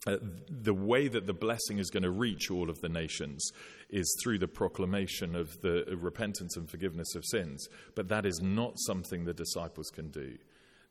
Uh, 0.06 0.16
the 0.49 0.73
way 0.73 1.08
that 1.08 1.26
the 1.26 1.35
blessing 1.35 1.78
is 1.78 1.90
going 1.90 2.02
to 2.02 2.11
reach 2.11 2.50
all 2.50 2.70
of 2.70 2.80
the 2.80 2.88
nations 2.88 3.50
is 3.90 4.16
through 4.23 4.38
the 4.38 4.49
proclamation 4.49 5.35
of 5.35 5.61
the 5.62 5.85
repentance 6.00 6.56
and 6.56 6.70
forgiveness 6.70 7.14
of 7.14 7.25
sins. 7.25 7.66
But 7.94 8.08
that 8.08 8.25
is 8.25 8.40
not 8.40 8.78
something 8.78 9.25
the 9.25 9.35
disciples 9.35 9.90
can 9.90 10.11
do. 10.11 10.38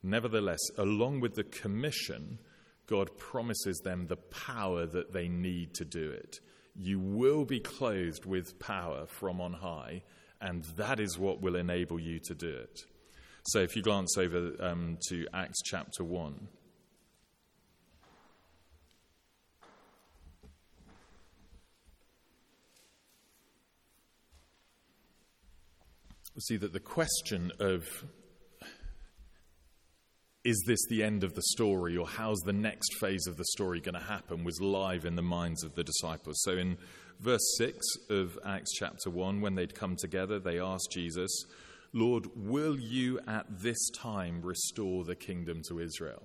Nevertheless, 0.05 0.59
along 0.77 1.21
with 1.21 1.33
the 1.33 1.43
commission, 1.43 2.37
God 2.85 3.17
promises 3.17 3.79
them 3.79 4.05
the 4.05 4.17
power 4.17 4.85
that 4.85 5.11
they 5.11 5.27
need 5.27 5.73
to 5.73 5.83
do 5.83 6.11
it. 6.11 6.39
You 6.75 6.99
will 6.99 7.43
be 7.43 7.59
clothed 7.59 8.23
with 8.23 8.59
power 8.59 9.07
from 9.07 9.41
on 9.41 9.53
high, 9.53 10.03
and 10.39 10.63
that 10.77 10.99
is 10.99 11.17
what 11.17 11.41
will 11.41 11.55
enable 11.55 11.99
you 11.99 12.19
to 12.25 12.35
do 12.35 12.49
it. 12.49 12.81
So 13.47 13.61
if 13.61 13.75
you 13.75 13.81
glance 13.81 14.15
over 14.15 14.51
um, 14.59 14.99
to 15.09 15.25
Acts 15.33 15.63
chapter 15.65 16.03
1. 16.03 16.49
We 26.35 26.41
see 26.41 26.57
that 26.57 26.73
the 26.73 26.79
question 26.79 27.51
of 27.59 27.87
is 30.45 30.63
this 30.67 30.79
the 30.89 31.03
end 31.03 31.23
of 31.23 31.33
the 31.33 31.41
story 31.41 31.97
or 31.97 32.07
how's 32.07 32.39
the 32.41 32.53
next 32.53 32.93
phase 32.99 33.25
of 33.27 33.35
the 33.35 33.45
story 33.45 33.81
going 33.81 33.95
to 33.95 34.07
happen 34.07 34.43
was 34.43 34.61
live 34.61 35.03
in 35.03 35.15
the 35.15 35.21
minds 35.21 35.63
of 35.63 35.73
the 35.73 35.83
disciples. 35.83 36.39
So 36.43 36.51
in 36.51 36.77
verse 37.19 37.55
6 37.57 37.79
of 38.11 38.37
Acts 38.45 38.71
chapter 38.77 39.09
1, 39.09 39.41
when 39.41 39.55
they'd 39.55 39.73
come 39.73 39.95
together, 39.95 40.39
they 40.39 40.59
asked 40.59 40.91
Jesus, 40.91 41.31
Lord, 41.93 42.27
will 42.35 42.79
you 42.79 43.19
at 43.27 43.47
this 43.49 43.89
time 43.89 44.41
restore 44.43 45.03
the 45.03 45.15
kingdom 45.15 45.63
to 45.67 45.79
Israel? 45.79 46.21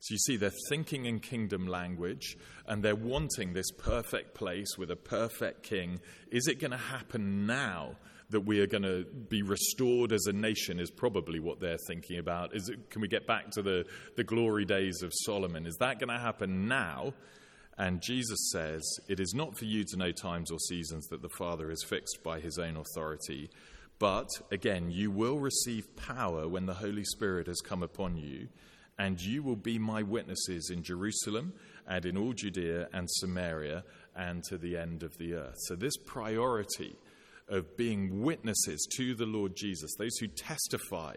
So 0.00 0.12
you 0.12 0.18
see, 0.18 0.36
they're 0.36 0.52
thinking 0.68 1.06
in 1.06 1.18
kingdom 1.20 1.66
language 1.66 2.36
and 2.66 2.82
they're 2.82 2.94
wanting 2.94 3.54
this 3.54 3.70
perfect 3.70 4.34
place 4.34 4.76
with 4.76 4.90
a 4.90 4.96
perfect 4.96 5.62
king. 5.62 6.00
Is 6.30 6.46
it 6.48 6.60
going 6.60 6.72
to 6.72 6.76
happen 6.76 7.46
now? 7.46 7.96
That 8.30 8.40
we 8.40 8.60
are 8.60 8.66
going 8.66 8.82
to 8.82 9.04
be 9.28 9.42
restored 9.42 10.12
as 10.12 10.26
a 10.26 10.32
nation 10.32 10.80
is 10.80 10.90
probably 10.90 11.40
what 11.40 11.60
they're 11.60 11.78
thinking 11.86 12.18
about. 12.18 12.54
Is 12.54 12.68
it, 12.68 12.90
can 12.90 13.00
we 13.00 13.08
get 13.08 13.26
back 13.26 13.50
to 13.52 13.62
the, 13.62 13.84
the 14.16 14.24
glory 14.24 14.64
days 14.64 15.02
of 15.02 15.12
Solomon? 15.24 15.66
Is 15.66 15.76
that 15.80 15.98
going 15.98 16.08
to 16.08 16.18
happen 16.18 16.66
now? 16.66 17.14
And 17.76 18.00
Jesus 18.00 18.50
says, 18.52 18.82
It 19.08 19.20
is 19.20 19.34
not 19.34 19.58
for 19.58 19.64
you 19.64 19.84
to 19.84 19.96
know 19.96 20.12
times 20.12 20.50
or 20.50 20.58
seasons 20.58 21.06
that 21.08 21.22
the 21.22 21.28
Father 21.28 21.70
is 21.70 21.84
fixed 21.84 22.22
by 22.22 22.40
his 22.40 22.58
own 22.58 22.76
authority. 22.76 23.50
But 23.98 24.28
again, 24.50 24.90
you 24.90 25.10
will 25.10 25.38
receive 25.38 25.96
power 25.96 26.48
when 26.48 26.66
the 26.66 26.74
Holy 26.74 27.04
Spirit 27.04 27.46
has 27.46 27.60
come 27.60 27.82
upon 27.82 28.16
you, 28.16 28.48
and 28.98 29.20
you 29.20 29.42
will 29.42 29.56
be 29.56 29.78
my 29.78 30.02
witnesses 30.02 30.70
in 30.70 30.82
Jerusalem 30.82 31.52
and 31.86 32.04
in 32.04 32.16
all 32.16 32.32
Judea 32.32 32.88
and 32.92 33.08
Samaria 33.10 33.84
and 34.16 34.42
to 34.44 34.58
the 34.58 34.76
end 34.76 35.02
of 35.02 35.16
the 35.18 35.34
earth. 35.34 35.56
So, 35.66 35.74
this 35.74 35.96
priority 35.96 36.96
of 37.48 37.76
being 37.76 38.22
witnesses 38.22 38.86
to 38.96 39.14
the 39.14 39.26
Lord 39.26 39.54
Jesus, 39.56 39.94
those 39.98 40.16
who 40.18 40.28
testify 40.28 41.14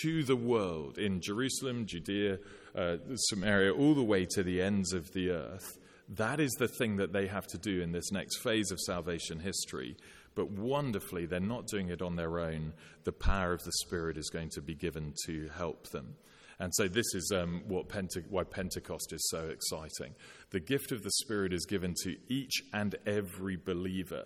to 0.00 0.22
the 0.22 0.36
world 0.36 0.98
in 0.98 1.20
Jerusalem, 1.20 1.86
Judea, 1.86 2.38
uh, 2.74 2.96
Samaria, 3.14 3.72
all 3.72 3.94
the 3.94 4.02
way 4.02 4.26
to 4.30 4.42
the 4.42 4.62
ends 4.62 4.92
of 4.92 5.12
the 5.12 5.30
earth. 5.30 5.78
That 6.08 6.40
is 6.40 6.52
the 6.52 6.68
thing 6.68 6.96
that 6.96 7.12
they 7.12 7.26
have 7.26 7.46
to 7.48 7.58
do 7.58 7.80
in 7.80 7.92
this 7.92 8.12
next 8.12 8.38
phase 8.42 8.70
of 8.70 8.80
salvation 8.80 9.40
history. 9.40 9.96
But 10.34 10.50
wonderfully, 10.50 11.26
they're 11.26 11.40
not 11.40 11.66
doing 11.66 11.88
it 11.88 12.02
on 12.02 12.16
their 12.16 12.38
own. 12.38 12.72
The 13.04 13.12
power 13.12 13.52
of 13.52 13.62
the 13.64 13.72
Spirit 13.84 14.16
is 14.16 14.30
going 14.30 14.50
to 14.50 14.62
be 14.62 14.74
given 14.74 15.14
to 15.26 15.48
help 15.54 15.88
them. 15.90 16.14
And 16.58 16.72
so, 16.74 16.86
this 16.86 17.14
is 17.14 17.32
um, 17.34 17.62
what 17.66 17.88
Pente- 17.88 18.28
why 18.30 18.44
Pentecost 18.44 19.12
is 19.12 19.28
so 19.30 19.48
exciting. 19.48 20.14
The 20.50 20.60
gift 20.60 20.92
of 20.92 21.02
the 21.02 21.10
Spirit 21.10 21.52
is 21.52 21.66
given 21.66 21.94
to 22.04 22.16
each 22.28 22.62
and 22.72 22.94
every 23.04 23.56
believer. 23.56 24.24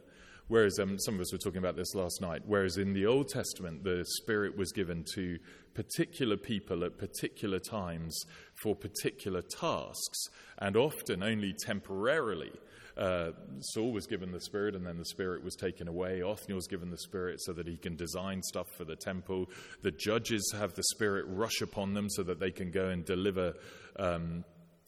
Whereas 0.48 0.78
um, 0.78 0.98
some 0.98 1.16
of 1.16 1.20
us 1.20 1.32
were 1.32 1.38
talking 1.38 1.58
about 1.58 1.74
this 1.76 1.94
last 1.94 2.20
night, 2.20 2.42
whereas 2.46 2.76
in 2.76 2.92
the 2.92 3.06
Old 3.06 3.28
Testament, 3.28 3.82
the 3.82 4.04
Spirit 4.20 4.56
was 4.56 4.70
given 4.70 5.04
to 5.14 5.38
particular 5.74 6.36
people 6.36 6.84
at 6.84 6.98
particular 6.98 7.58
times 7.58 8.16
for 8.54 8.76
particular 8.76 9.42
tasks, 9.42 10.28
and 10.58 10.76
often 10.76 11.22
only 11.22 11.52
temporarily. 11.52 12.52
Uh, 12.96 13.32
Saul 13.60 13.92
was 13.92 14.06
given 14.06 14.32
the 14.32 14.40
Spirit, 14.40 14.74
and 14.74 14.86
then 14.86 14.96
the 14.96 15.04
Spirit 15.04 15.44
was 15.44 15.54
taken 15.54 15.86
away. 15.86 16.22
Othniel 16.22 16.56
was 16.56 16.66
given 16.66 16.90
the 16.90 16.98
Spirit 16.98 17.42
so 17.42 17.52
that 17.52 17.66
he 17.66 17.76
can 17.76 17.94
design 17.96 18.42
stuff 18.42 18.68
for 18.76 18.84
the 18.84 18.96
temple. 18.96 19.50
The 19.82 19.90
judges 19.90 20.54
have 20.56 20.74
the 20.74 20.84
Spirit 20.94 21.26
rush 21.28 21.60
upon 21.60 21.92
them 21.92 22.08
so 22.08 22.22
that 22.22 22.40
they 22.40 22.50
can 22.50 22.70
go 22.70 22.88
and 22.88 23.04
deliver 23.04 23.54
um, 23.98 24.44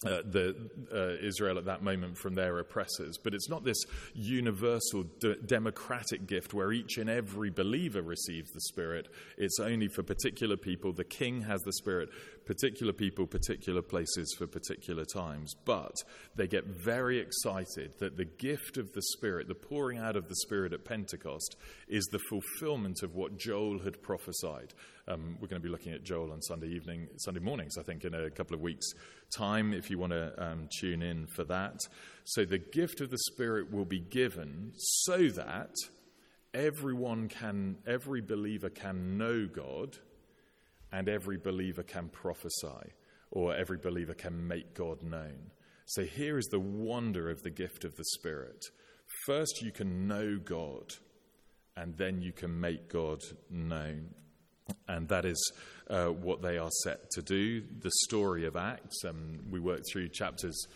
uh, 0.07 0.23
the, 0.31 0.55
uh, 0.95 1.27
Israel 1.27 1.59
at 1.59 1.65
that 1.65 1.83
moment 1.83 2.17
from 2.17 2.37
their 2.37 2.59
oppressors. 2.61 3.19
But 3.19 3.35
it's 3.35 3.49
not 3.49 3.65
this 3.65 3.85
universal 4.15 5.05
democratic 5.47 6.27
gift 6.27 6.55
where 6.55 6.73
each 6.73 6.99
and 6.99 7.11
every 7.11 7.51
believer 7.51 8.03
receives 8.03 8.51
the 8.53 8.61
Spirit. 8.61 9.09
It's 9.37 9.59
only 9.59 9.89
for 9.89 10.05
particular 10.05 10.57
people. 10.57 10.93
The 10.93 11.05
king 11.05 11.43
has 11.43 11.63
the 11.63 11.73
Spirit, 11.73 12.11
particular 12.49 12.95
people, 12.95 13.27
particular 13.27 13.83
places 13.83 14.35
for 14.39 14.47
particular 14.47 15.05
times. 15.05 15.55
But 15.67 15.93
they 16.35 16.49
get 16.49 16.65
very 16.65 17.19
excited 17.19 17.93
that 17.99 18.17
the 18.17 18.25
gift 18.25 18.79
of 18.79 18.91
the 18.95 19.03
Spirit, 19.03 19.49
the 19.49 19.55
pouring 19.55 19.99
out 19.99 20.17
of 20.17 20.29
the 20.29 20.35
Spirit 20.35 20.73
at 20.73 20.87
Pentecost, 20.87 21.57
is 21.89 22.07
the 22.07 22.19
fulfillment 22.31 23.03
of 23.03 23.15
what 23.15 23.39
Joel 23.39 23.81
had 23.81 24.03
prophesied. 24.03 24.73
Um, 25.07 25.37
we're 25.39 25.49
going 25.49 25.61
to 25.61 25.67
be 25.67 25.71
looking 25.71 25.93
at 25.93 26.05
Joel 26.05 26.33
on 26.33 26.41
Sunday 26.41 26.69
evening, 26.69 27.09
Sunday 27.19 27.41
mornings, 27.41 27.77
I 27.79 27.83
think, 27.83 28.07
in 28.07 28.15
a 28.15 28.31
couple 28.31 28.55
of 28.55 28.63
weeks' 28.63 28.93
time, 29.31 29.75
if 29.75 29.91
you 29.91 29.99
want 29.99 30.15
to 30.15 30.33
um, 30.43 30.71
tune 30.81 31.03
in 31.03 31.27
for 31.27 31.45
that. 31.45 31.77
So 32.25 32.47
the 32.47 32.57
gift 32.57 33.03
of 33.03 33.11
the 33.11 33.19
Spirit 33.19 33.71
will 33.71 33.85
be 33.85 34.01
given 34.01 34.73
so 34.75 35.29
that 35.29 35.75
everyone 36.55 37.29
can, 37.29 37.77
every 37.87 38.23
believer 38.23 38.71
can 38.71 39.19
know 39.19 39.47
God, 39.47 39.99
and 40.93 41.09
every 41.09 41.37
believer 41.37 41.83
can 41.83 42.09
prophesy, 42.09 42.93
or 43.31 43.55
every 43.55 43.79
believer 43.79 44.15
can 44.15 44.47
make 44.47 44.75
God 44.75 45.03
known. 45.03 45.51
So 45.87 46.05
here 46.05 46.39
is 46.39 46.47
the 46.47 46.61
wonder 46.61 47.31
of 47.31 47.43
the 47.43 47.51
gift 47.51 47.85
of 47.85 47.97
the 47.97 48.05
Spirit. 48.05 48.65
First, 49.27 49.63
you 49.63 49.73
can 49.73 50.07
know 50.07 50.39
God, 50.39 50.95
and 51.77 51.97
then 51.97 52.21
you 52.21 52.33
can 52.33 52.61
make 52.61 52.89
God 52.91 53.23
known. 53.51 54.11
And 54.87 55.09
that 55.09 55.25
is 55.25 55.53
uh, 55.89 56.07
what 56.07 56.43
they 56.43 56.59
are 56.59 56.71
set 56.85 57.11
to 57.13 57.23
do. 57.23 57.63
The 57.81 57.91
story 58.07 58.47
of 58.47 58.57
Acts, 58.57 59.05
um, 59.07 59.39
we 59.51 59.61
worked 59.61 59.85
through 59.91 60.09
chapters 60.09 60.67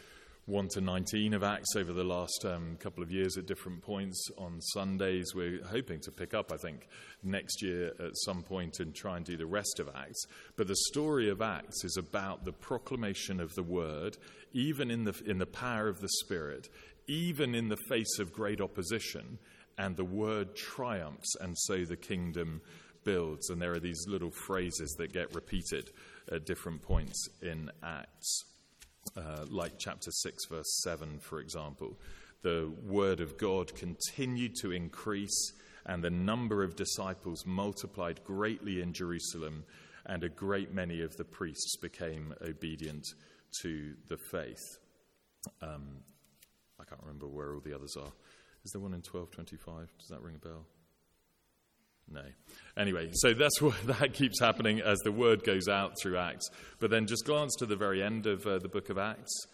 1 0.47 0.67
to 0.67 0.81
19 0.81 1.35
of 1.35 1.45
Acts 1.45 1.77
over 1.77 1.93
the 1.93 2.03
last 2.03 2.45
um, 2.45 2.77
couple 2.81 3.01
of 3.01 3.13
years 3.13 3.39
at 3.39 3.47
different 3.47 3.81
points 3.81 4.29
on 4.37 4.61
Sundays. 4.61 5.33
We're 5.37 5.63
hoping 5.63 6.01
to 6.01 6.11
pick 6.11 6.35
up, 6.35 6.51
I 6.51 6.57
think, 6.57 6.89
next 7.23 7.63
year 7.63 7.93
at 8.01 8.17
some 8.25 8.43
point 8.43 8.81
and 8.81 8.93
try 8.93 9.17
and 9.17 9.25
do 9.25 9.37
the 9.37 9.47
rest 9.47 9.79
of 9.79 9.89
Acts. 9.95 10.25
But 10.57 10.67
the 10.67 10.75
story 10.91 11.31
of 11.31 11.43
Acts 11.43 11.85
is 11.85 11.97
about 11.97 12.45
the 12.45 12.53
proclamation 12.53 13.39
of 13.39 13.55
the 13.55 13.63
word, 13.63 14.19
even 14.53 14.91
in 14.91 15.05
the, 15.05 15.15
in 15.25 15.39
the 15.39 15.47
power 15.47 15.87
of 15.87 16.01
the 16.01 16.09
Spirit, 16.09 16.69
even 17.07 17.55
in 17.55 17.69
the 17.69 17.79
face 17.89 18.19
of 18.19 18.33
great 18.33 18.61
opposition, 18.61 19.39
and 19.79 19.97
the 19.97 20.05
word 20.05 20.57
triumphs, 20.57 21.37
and 21.41 21.57
so 21.57 21.85
the 21.85 21.97
kingdom 21.97 22.63
builds. 23.05 23.49
And 23.49 23.63
there 23.63 23.73
are 23.73 23.81
these 23.81 24.07
little 24.09 24.33
phrases 24.33 24.97
that 24.99 25.13
get 25.13 25.37
repeated 25.37 25.93
at 26.33 26.47
different 26.47 26.83
points 26.83 27.29
in 27.41 27.71
Acts, 27.81 28.45
uh, 29.17 29.45
like 29.49 29.79
chapter 29.79 30.11
6, 30.11 30.47
verse 30.47 30.83
7, 30.83 31.19
for 31.21 31.41
example. 31.41 31.99
The 32.43 32.73
word 32.85 33.21
of 33.21 33.39
God 33.39 33.75
continued 33.75 34.57
to 34.63 34.73
increase, 34.73 35.53
and 35.87 36.03
the 36.03 36.11
number 36.11 36.65
of 36.65 36.77
disciples 36.77 37.45
multiplied 37.47 38.25
greatly 38.25 38.81
in 38.81 38.93
Jerusalem, 38.93 39.65
and 40.07 40.25
a 40.25 40.29
great 40.29 40.73
many 40.73 41.03
of 41.03 41.17
the 41.17 41.25
priests 41.25 41.77
became 41.77 42.35
obedient 42.43 43.07
to 43.63 43.95
the 44.09 44.17
faith. 44.17 44.79
Um, 45.61 45.99
I 46.81 46.85
can't 46.85 47.01
remember 47.01 47.29
where 47.29 47.55
all 47.55 47.61
the 47.61 47.75
others 47.75 47.97
are. 47.97 48.13
Is 48.65 48.73
there 48.73 48.81
one 48.81 48.95
in 48.95 49.03
1225? 49.03 49.89
Does 49.99 50.09
that 50.09 50.23
ring 50.23 50.37
a 50.37 50.39
bell? 50.47 50.67
No. 52.13 52.23
Anyway, 52.77 53.09
so 53.13 53.33
that's 53.33 53.61
what 53.63 53.75
that 53.87 54.13
keeps 54.13 54.39
happening 54.39 54.81
as 54.81 54.99
the 54.99 55.13
word 55.13 55.45
goes 55.45 55.69
out 55.69 55.95
through 56.01 56.19
Acts. 56.19 56.49
But 56.79 56.91
then 56.91 57.07
just 57.07 57.25
glance 57.25 57.55
to 57.57 57.67
the 57.67 57.77
very 57.77 58.03
end 58.03 58.27
of 58.27 58.47
uh, 58.47 58.59
the 58.59 58.69
book 58.69 58.91
of 58.91 58.99
Acts, 58.99 59.47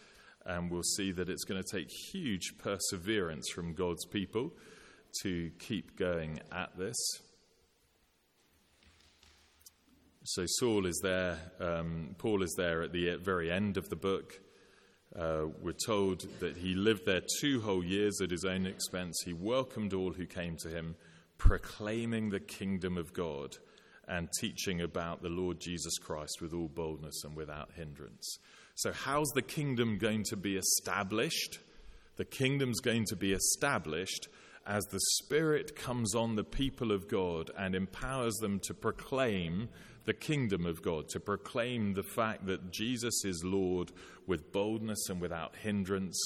and 0.45 0.71
we'll 0.71 0.83
see 0.83 1.13
that 1.13 1.29
it's 1.29 1.45
going 1.45 1.63
to 1.63 1.77
take 1.77 1.89
huge 2.13 2.59
perseverance 2.59 3.49
from 3.51 3.75
God's 3.75 4.05
people 4.07 4.53
to 5.23 5.51
keep 5.59 5.97
going 5.97 6.41
at 6.53 6.77
this. 6.77 6.97
So 10.25 10.45
Saul 10.47 10.85
is 10.87 11.01
there, 11.03 11.39
um, 11.61 12.15
Paul 12.19 12.43
is 12.43 12.55
there 12.59 12.83
at 12.83 12.93
the 12.93 13.17
very 13.17 13.51
end 13.51 13.77
of 13.77 13.89
the 13.89 13.97
book. 13.97 14.39
Uh, 15.19 15.45
we're 15.63 15.73
told 15.87 16.27
that 16.41 16.57
he 16.57 16.75
lived 16.75 17.07
there 17.07 17.23
two 17.41 17.63
whole 17.63 17.83
years 17.83 18.21
at 18.21 18.31
his 18.31 18.45
own 18.45 18.67
expense. 18.67 19.23
He 19.25 19.33
welcomed 19.33 19.95
all 19.95 20.13
who 20.13 20.27
came 20.27 20.57
to 20.59 20.69
him 20.69 20.97
proclaiming 21.39 22.31
the 22.31 22.41
kingdom 22.41 22.99
of 22.99 23.13
God 23.13 23.57
and 24.07 24.29
teaching 24.41 24.81
about 24.81 25.23
the 25.23 25.29
Lord 25.29 25.61
Jesus 25.61 25.99
Christ 25.99 26.41
with 26.41 26.53
all 26.53 26.69
boldness 26.69 27.23
and 27.25 27.37
without 27.37 27.71
hindrance. 27.75 28.39
So, 28.75 28.93
how's 28.93 29.29
the 29.35 29.43
kingdom 29.43 29.99
going 29.99 30.25
to 30.25 30.37
be 30.37 30.57
established? 30.57 31.59
The 32.17 32.25
kingdom's 32.25 32.81
going 32.81 33.05
to 33.07 33.17
be 33.17 33.33
established 33.33 34.29
as 34.67 34.85
the 34.87 35.01
Spirit 35.17 35.75
comes 35.75 36.15
on 36.15 36.37
the 36.37 36.45
people 36.45 36.93
of 36.93 37.09
God 37.09 37.51
and 37.57 37.75
empowers 37.75 38.35
them 38.37 38.61
to 38.61 38.75
proclaim 38.75 39.69
the 40.05 40.15
kingdom 40.15 40.67
of 40.67 40.83
God, 40.83 41.09
to 41.11 41.21
proclaim 41.21 41.95
the 41.95 42.03
fact 42.03 42.47
that 42.47 42.71
Jesus 42.71 43.25
is 43.25 43.43
Lord 43.45 43.93
with 44.27 44.53
boldness 44.53 45.09
and 45.09 45.21
without 45.21 45.55
hindrance. 45.57 46.19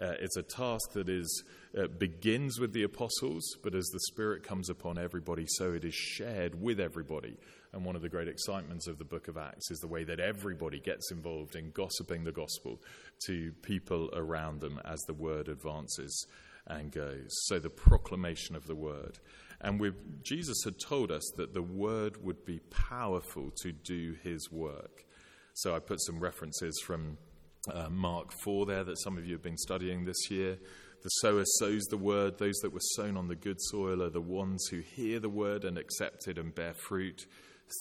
Uh, 0.00 0.14
it's 0.20 0.36
a 0.36 0.42
task 0.42 0.92
that 0.92 1.08
is 1.08 1.44
uh, 1.78 1.86
begins 1.86 2.58
with 2.58 2.72
the 2.72 2.82
apostles, 2.82 3.44
but 3.62 3.74
as 3.74 3.86
the 3.86 4.00
Spirit 4.00 4.42
comes 4.42 4.70
upon 4.70 4.98
everybody, 4.98 5.44
so 5.46 5.72
it 5.72 5.84
is 5.84 5.94
shared 5.94 6.60
with 6.60 6.80
everybody. 6.80 7.36
And 7.72 7.84
one 7.84 7.96
of 7.96 8.02
the 8.02 8.08
great 8.08 8.28
excitements 8.28 8.86
of 8.86 8.98
the 8.98 9.04
book 9.04 9.26
of 9.26 9.36
Acts 9.36 9.70
is 9.70 9.80
the 9.80 9.88
way 9.88 10.04
that 10.04 10.20
everybody 10.20 10.78
gets 10.78 11.10
involved 11.10 11.56
in 11.56 11.72
gossiping 11.72 12.22
the 12.22 12.32
gospel 12.32 12.80
to 13.26 13.52
people 13.62 14.10
around 14.14 14.60
them 14.60 14.80
as 14.84 15.00
the 15.02 15.14
word 15.14 15.48
advances 15.48 16.26
and 16.66 16.92
goes. 16.92 17.26
So 17.46 17.58
the 17.58 17.70
proclamation 17.70 18.54
of 18.54 18.66
the 18.66 18.76
word. 18.76 19.18
And 19.60 19.80
Jesus 20.22 20.62
had 20.64 20.78
told 20.78 21.10
us 21.10 21.24
that 21.36 21.54
the 21.54 21.62
word 21.62 22.22
would 22.22 22.44
be 22.44 22.60
powerful 22.70 23.50
to 23.62 23.72
do 23.72 24.14
his 24.22 24.50
work. 24.52 25.04
So 25.54 25.74
I 25.74 25.78
put 25.78 26.00
some 26.02 26.20
references 26.20 26.80
from 26.84 27.16
uh, 27.72 27.88
Mark 27.90 28.32
4 28.42 28.66
there 28.66 28.84
that 28.84 29.00
some 29.00 29.18
of 29.18 29.26
you 29.26 29.32
have 29.32 29.42
been 29.42 29.56
studying 29.56 30.04
this 30.04 30.30
year. 30.30 30.58
The 31.02 31.08
sower 31.08 31.44
sows 31.58 31.82
the 31.84 31.98
word. 31.98 32.38
Those 32.38 32.56
that 32.62 32.72
were 32.72 32.80
sown 32.80 33.16
on 33.16 33.28
the 33.28 33.34
good 33.34 33.60
soil 33.60 34.02
are 34.02 34.10
the 34.10 34.20
ones 34.20 34.66
who 34.70 34.80
hear 34.80 35.20
the 35.20 35.28
word 35.28 35.64
and 35.64 35.76
accept 35.76 36.28
it 36.28 36.38
and 36.38 36.54
bear 36.54 36.74
fruit 36.74 37.26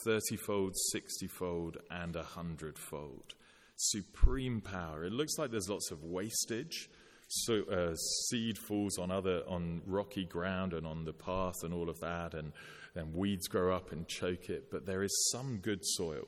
thirtyfold, 0.05 0.71
sixtyfold, 0.91 1.77
and 1.91 2.15
a 2.15 2.23
hundredfold. 2.23 3.33
Supreme 3.75 4.61
power. 4.61 5.03
It 5.05 5.13
looks 5.13 5.37
like 5.37 5.51
there's 5.51 5.69
lots 5.69 5.91
of 5.91 6.03
wastage. 6.03 6.89
So 7.27 7.63
uh, 7.63 7.95
seed 7.95 8.57
falls 8.57 8.99
on 8.99 9.09
other 9.09 9.41
on 9.47 9.81
rocky 9.87 10.25
ground 10.25 10.73
and 10.73 10.85
on 10.85 11.03
the 11.05 11.13
path 11.13 11.55
and 11.63 11.73
all 11.73 11.89
of 11.89 11.99
that, 12.01 12.33
and 12.33 12.53
then 12.93 13.13
weeds 13.13 13.47
grow 13.47 13.75
up 13.75 13.91
and 13.91 14.07
choke 14.07 14.49
it. 14.49 14.69
But 14.69 14.85
there 14.85 15.03
is 15.03 15.29
some 15.31 15.57
good 15.57 15.79
soil, 15.81 16.27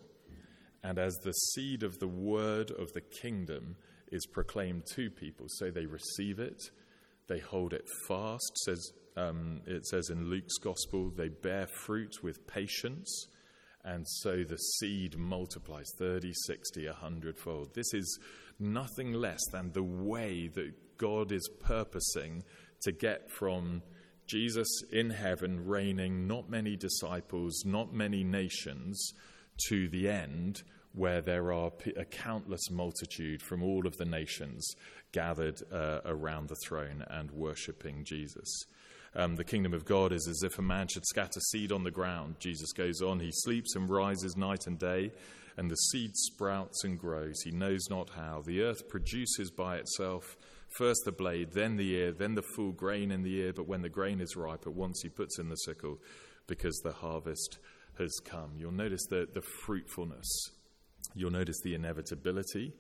and 0.86 1.00
as 1.00 1.16
the 1.24 1.32
seed 1.32 1.84
of 1.84 2.00
the 2.00 2.08
word 2.08 2.72
of 2.72 2.94
the 2.94 3.02
kingdom 3.02 3.76
is 4.12 4.26
proclaimed 4.26 4.84
to 4.94 5.10
people, 5.10 5.48
so 5.50 5.70
they 5.72 5.86
receive 5.86 6.40
it 6.40 6.62
they 7.28 7.40
hold 7.40 7.74
it 7.74 7.88
fast. 8.08 8.58
Says, 8.66 8.92
um, 9.18 9.62
it 9.66 9.86
says 9.86 10.10
in 10.10 10.30
Luke's 10.30 10.58
gospel, 10.58 11.12
they 11.16 11.30
bear 11.30 11.68
fruit 11.68 12.24
with 12.24 12.46
patience. 12.48 13.28
And 13.84 14.08
so 14.08 14.44
the 14.44 14.58
seed 14.58 15.18
multiplies 15.18 15.88
30, 16.00 16.32
60, 16.48 16.88
100 16.88 17.38
fold. 17.38 17.74
This 17.76 17.94
is 17.94 18.20
nothing 18.60 19.14
less 19.14 19.42
than 19.52 19.72
the 19.72 19.84
way 19.84 20.48
that 20.48 20.98
God 20.98 21.32
is 21.32 21.48
purposing 21.62 22.44
to 22.82 22.92
get 22.92 23.30
from 23.30 23.84
Jesus 24.28 24.68
in 24.92 25.12
heaven, 25.12 25.66
reigning, 25.66 26.28
not 26.28 26.50
many 26.50 26.76
disciples, 26.76 27.64
not 27.64 27.94
many 27.94 28.24
nations, 28.24 29.14
to 29.70 29.88
the 29.90 30.10
end 30.10 30.64
where 30.96 31.22
there 31.22 31.52
are 31.52 31.72
a 31.98 32.06
countless 32.06 32.70
multitude 32.72 33.42
from 33.42 33.62
all 33.62 33.86
of 33.86 33.98
the 33.98 34.06
nations 34.06 34.76
gathered 35.12 35.62
uh, 35.72 36.00
around 36.06 36.50
the 36.50 36.56
throne 36.66 37.04
and 37.10 37.32
worshipping 37.32 38.04
Jesus. 38.06 38.66
Um, 39.16 39.36
the 39.36 39.44
kingdom 39.44 39.74
of 39.74 39.86
God 39.86 40.12
is 40.12 40.28
as 40.28 40.44
if 40.44 40.60
a 40.60 40.62
man 40.62 40.88
should 40.88 41.06
scatter 41.06 41.40
seed 41.40 41.72
on 41.72 41.84
the 41.84 41.92
ground. 41.92 42.36
Jesus 42.40 42.74
goes 42.74 43.02
on, 43.02 43.20
he 43.20 43.32
sleeps 43.32 43.76
and 43.76 43.90
rises 43.90 44.36
night 44.36 44.68
and 44.68 44.78
day, 44.78 45.12
and 45.58 45.72
the 45.72 45.76
seed 45.76 46.12
sprouts 46.16 46.84
and 46.84 47.00
grows. 47.00 47.42
He 47.44 47.52
knows 47.52 47.90
not 47.90 48.10
how. 48.10 48.42
The 48.46 48.62
earth 48.62 48.90
produces 48.90 49.52
by 49.52 49.78
itself 49.78 50.36
first 50.78 51.02
the 51.06 51.12
blade, 51.12 51.54
then 51.54 51.78
the 51.78 51.92
ear, 51.92 52.12
then 52.12 52.36
the 52.36 52.42
full 52.42 52.74
grain 52.74 53.12
in 53.12 53.24
the 53.24 53.36
ear. 53.36 53.54
But 53.54 53.68
when 53.68 53.82
the 53.82 53.90
grain 53.90 54.20
is 54.20 54.36
ripe, 54.36 54.68
at 54.68 54.74
once 54.74 55.02
he 55.02 55.10
puts 55.10 55.40
in 55.40 55.48
the 55.48 55.56
sickle 55.56 56.00
because 56.48 56.78
the 56.84 56.92
harvest 56.92 57.60
has 57.98 58.20
come. 58.26 58.52
You'll 58.58 58.72
notice 58.72 59.06
the, 59.10 59.28
the 59.34 59.42
fruitfulness, 59.42 60.28
you'll 61.14 61.32
notice 61.32 61.60
the 61.64 61.76
inevitability 61.76 62.74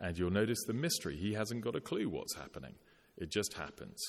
and 0.00 0.16
you'll 0.16 0.30
notice 0.30 0.62
the 0.66 0.74
mystery. 0.74 1.16
He 1.16 1.34
hasn't 1.34 1.62
got 1.62 1.76
a 1.76 1.80
clue 1.80 2.08
what's 2.08 2.34
happening. 2.34 2.74
It 3.16 3.30
just 3.30 3.54
happens. 3.54 4.02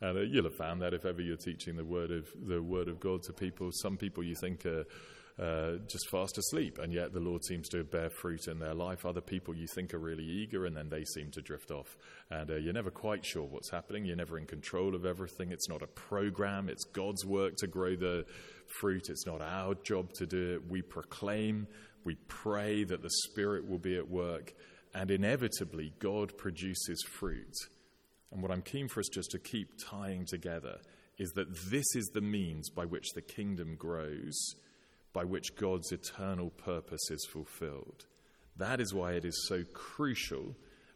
And 0.00 0.18
uh, 0.18 0.22
you'll 0.22 0.44
have 0.44 0.56
found 0.56 0.82
that 0.82 0.94
if 0.94 1.04
ever 1.04 1.20
you're 1.20 1.36
teaching 1.36 1.76
the 1.76 1.84
word 1.84 2.10
of 2.10 2.26
the 2.46 2.62
word 2.62 2.88
of 2.88 3.00
God 3.00 3.22
to 3.24 3.32
people, 3.32 3.70
some 3.72 3.96
people 3.96 4.24
you 4.24 4.34
think 4.34 4.66
are 4.66 4.84
uh, 5.36 5.78
just 5.88 6.08
fast 6.10 6.38
asleep, 6.38 6.78
and 6.78 6.92
yet 6.92 7.12
the 7.12 7.20
Lord 7.20 7.44
seems 7.44 7.68
to 7.70 7.82
bear 7.82 8.08
fruit 8.08 8.46
in 8.46 8.60
their 8.60 8.74
life. 8.74 9.04
Other 9.04 9.20
people 9.20 9.54
you 9.54 9.66
think 9.74 9.92
are 9.92 9.98
really 9.98 10.24
eager, 10.24 10.66
and 10.66 10.76
then 10.76 10.88
they 10.88 11.04
seem 11.04 11.30
to 11.32 11.42
drift 11.42 11.72
off. 11.72 11.96
And 12.30 12.50
uh, 12.50 12.56
you're 12.56 12.72
never 12.72 12.90
quite 12.90 13.24
sure 13.24 13.42
what's 13.42 13.70
happening. 13.70 14.04
You're 14.04 14.16
never 14.16 14.38
in 14.38 14.46
control 14.46 14.94
of 14.94 15.04
everything. 15.04 15.50
It's 15.50 15.68
not 15.68 15.82
a 15.82 15.88
program, 15.88 16.68
it's 16.68 16.84
God's 16.84 17.24
work 17.24 17.56
to 17.56 17.66
grow 17.66 17.96
the 17.96 18.24
fruit. 18.78 19.08
It's 19.08 19.26
not 19.26 19.40
our 19.40 19.74
job 19.82 20.12
to 20.14 20.26
do 20.26 20.54
it. 20.54 20.70
We 20.70 20.82
proclaim, 20.82 21.66
we 22.04 22.16
pray 22.28 22.84
that 22.84 23.02
the 23.02 23.10
Spirit 23.10 23.68
will 23.68 23.78
be 23.78 23.96
at 23.96 24.10
work, 24.10 24.54
and 24.94 25.10
inevitably, 25.10 25.92
God 25.98 26.36
produces 26.36 27.02
fruit. 27.02 27.54
And 28.30 28.42
what 28.42 28.50
I'm 28.50 28.62
keen 28.62 28.88
for 28.88 29.00
us 29.00 29.08
just 29.12 29.30
to 29.30 29.38
keep 29.38 29.70
tying 29.78 30.26
together 30.26 30.78
is 31.18 31.30
that 31.32 31.54
this 31.70 31.86
is 31.94 32.10
the 32.12 32.20
means 32.20 32.70
by 32.70 32.84
which 32.84 33.12
the 33.14 33.22
kingdom 33.22 33.76
grows 33.76 34.54
by 35.14 35.24
which 35.24 35.56
God's 35.56 35.92
eternal 35.92 36.50
purpose 36.50 37.10
is 37.10 37.26
fulfilled. 37.32 38.04
That 38.56 38.80
is 38.80 38.92
why 38.92 39.12
it 39.12 39.24
is 39.24 39.46
so 39.48 39.62
crucial 39.72 40.54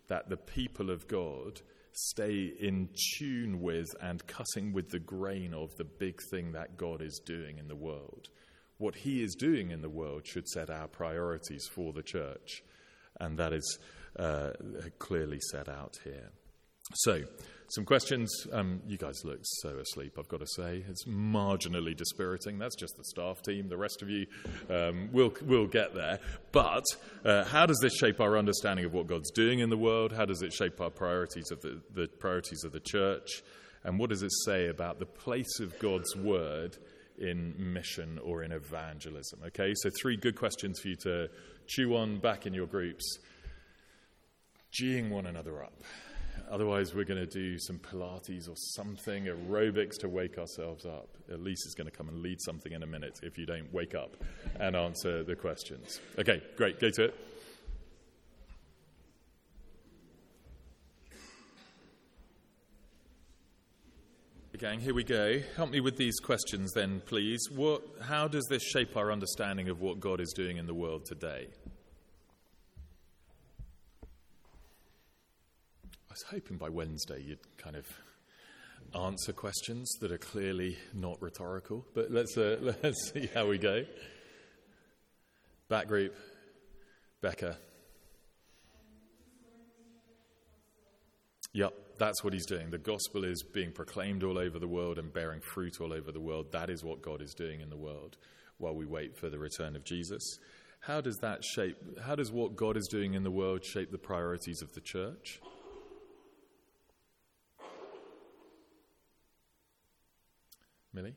that 0.09 0.29
the 0.29 0.37
people 0.37 0.90
of 0.90 1.09
God 1.09 1.61
stay 1.92 2.53
in 2.61 2.90
tune 3.16 3.62
with 3.62 3.87
and 4.03 4.27
cutting 4.27 4.73
with 4.73 4.90
the 4.90 4.99
grain 4.99 5.55
of 5.55 5.75
the 5.77 5.85
big 5.85 6.21
thing 6.31 6.53
that 6.53 6.77
God 6.77 7.01
is 7.01 7.21
doing 7.25 7.59
in 7.59 7.68
the 7.68 7.77
world. 7.77 8.29
What 8.79 8.95
He 8.97 9.23
is 9.23 9.35
doing 9.35 9.71
in 9.71 9.83
the 9.83 9.88
world 9.88 10.27
should 10.27 10.49
set 10.49 10.71
our 10.71 10.88
priorities 10.88 11.67
for 11.71 11.93
the 11.93 12.03
church, 12.03 12.62
and 13.21 13.38
that 13.38 13.53
is 13.53 13.79
uh, 14.19 14.51
clearly 14.99 15.41
set 15.51 15.69
out 15.69 15.97
here. 16.05 16.31
So, 16.95 17.25
some 17.71 17.85
questions. 17.85 18.47
Um, 18.51 18.81
you 18.87 18.97
guys 18.97 19.23
look 19.25 19.41
so 19.43 19.77
asleep, 19.77 20.14
I've 20.19 20.29
got 20.29 20.41
to 20.41 20.47
say. 20.47 20.85
It's 20.88 21.05
marginally 21.05 21.95
dispiriting. 21.95 22.59
That's 22.59 22.77
just 22.77 22.97
the 22.97 23.05
staff 23.05 23.43
team. 23.43 23.69
The 23.69 23.77
rest 23.77 24.01
of 24.01 24.09
you 24.09 24.27
um, 24.71 25.11
will 25.12 25.35
will 25.43 25.67
get 25.67 25.95
there. 25.95 26.19
But 26.51 26.85
uh, 27.25 27.45
how 27.45 27.67
does 27.67 27.79
this 27.83 27.95
shape 27.95 28.21
our 28.21 28.38
understanding 28.38 28.87
of 28.87 28.95
what 28.95 29.07
God's 29.07 29.31
doing 29.33 29.59
in 29.59 29.69
the 29.69 29.77
world? 29.77 30.12
How 30.12 30.25
does 30.25 30.41
it 30.41 30.53
shape 30.53 30.81
our 30.81 30.88
priorities 30.88 31.51
of 31.51 31.61
the, 31.61 31.83
the 31.93 32.09
priorities 32.09 32.64
of 32.64 32.73
the 32.73 32.81
church? 32.81 33.43
And 33.85 33.99
what 33.99 34.11
does 34.11 34.23
it 34.23 34.33
say 34.45 34.69
about 34.69 34.99
the 34.99 35.07
place 35.07 35.61
of 35.61 35.79
God's 35.79 36.17
word 36.17 36.79
in 37.21 37.55
mission 37.59 38.19
or 38.19 38.43
in 38.43 38.53
evangelism? 38.53 39.41
Okay, 39.47 39.75
so 39.77 39.91
three 40.01 40.17
good 40.17 40.37
questions 40.37 40.79
for 40.81 40.89
you 40.89 40.97
to 40.97 41.29
chew 41.67 41.97
on 41.97 42.19
back 42.19 42.47
in 42.47 42.55
your 42.55 42.67
groups. 42.67 43.19
Geeing 44.73 45.11
one 45.11 45.27
another 45.27 45.63
up. 45.63 45.83
Otherwise, 46.51 46.95
we're 46.95 47.05
going 47.05 47.21
to 47.21 47.27
do 47.27 47.59
some 47.59 47.79
Pilates 47.79 48.49
or 48.49 48.57
something, 48.57 49.25
aerobics 49.25 49.99
to 49.99 50.09
wake 50.09 50.39
ourselves 50.39 50.87
up. 50.87 51.09
Elise 51.33 51.67
is 51.67 51.75
going 51.75 51.91
to 51.91 51.95
come 51.95 52.09
and 52.09 52.21
lead 52.21 52.41
something 52.41 52.73
in 52.73 52.83
a 52.83 52.87
minute 52.87 53.21
if 53.23 53.37
you 53.37 53.45
don't 53.45 53.73
wake 53.73 53.95
up 53.95 54.17
and 54.59 54.75
answer 54.75 55.23
the 55.25 55.37
questions. 55.37 56.01
Okay, 56.19 56.43
great. 56.57 56.81
Go 56.81 56.91
to 56.91 57.05
it. 57.05 57.15
Gang, 64.59 64.81
here 64.81 64.92
we 64.92 65.05
go. 65.05 65.38
Help 65.55 65.71
me 65.71 65.79
with 65.79 65.97
these 65.97 66.18
questions 66.18 66.73
then, 66.73 67.01
please. 67.07 67.49
What, 67.49 67.81
how 68.03 68.27
does 68.27 68.44
this 68.51 68.64
shape 68.64 68.97
our 68.97 69.12
understanding 69.12 69.68
of 69.68 69.81
what 69.81 70.01
God 70.01 70.21
is 70.21 70.33
doing 70.35 70.57
in 70.57 70.66
the 70.66 70.75
world 70.75 71.07
today? 71.07 71.47
I 75.92 76.11
was 76.11 76.25
hoping 76.29 76.57
by 76.57 76.71
Wednesday 76.71 77.23
you'd 77.23 77.38
kind 77.57 77.77
of 77.77 77.87
answer 79.01 79.33
questions 79.33 79.92
that 80.01 80.11
are 80.11 80.18
clearly 80.18 80.77
not 80.92 81.23
rhetorical, 81.23 81.87
but 81.94 82.11
let's, 82.11 82.37
uh, 82.37 82.75
let's 82.83 83.12
see 83.12 83.31
how 83.33 83.47
we 83.47 83.59
go. 83.59 83.85
Back 85.68 85.87
group, 85.87 86.16
Becca. 87.21 87.57
Yep, 91.53 91.75
that's 91.99 92.23
what 92.23 92.33
he's 92.33 92.47
doing. 92.47 92.71
The 92.71 92.79
gospel 92.79 93.25
is 93.25 93.43
being 93.43 93.73
proclaimed 93.73 94.23
all 94.23 94.39
over 94.39 94.59
the 94.59 94.69
world 94.69 94.99
and 94.99 95.13
bearing 95.13 95.41
fruit 95.41 95.81
all 95.81 95.93
over 95.93 96.13
the 96.13 96.21
world. 96.21 96.53
That 96.53 96.71
is 96.71 96.85
what 96.85 97.03
God 97.03 97.21
is 97.23 97.35
doing 97.35 97.61
in 97.61 97.71
the 97.71 97.77
world 97.77 98.17
while 98.59 98.75
we 98.75 98.87
wait 98.87 99.17
for 99.17 99.29
the 99.29 99.39
return 99.39 99.77
of 99.77 99.85
Jesus. 99.85 100.39
How 100.81 101.01
does 101.01 101.19
that 101.19 101.45
shape, 101.45 101.77
how 102.05 102.15
does 102.15 102.31
what 102.31 102.57
God 102.57 102.77
is 102.77 102.89
doing 102.89 103.15
in 103.15 103.25
the 103.25 103.31
world 103.31 103.65
shape 103.65 103.91
the 103.91 103.99
priorities 103.99 104.63
of 104.63 104.73
the 104.73 104.81
church? 104.81 105.41
Millie? 110.93 111.15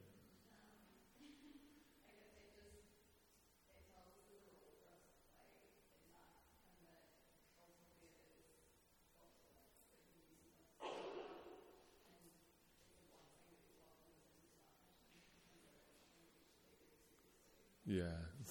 Yeah, 17.92 18.04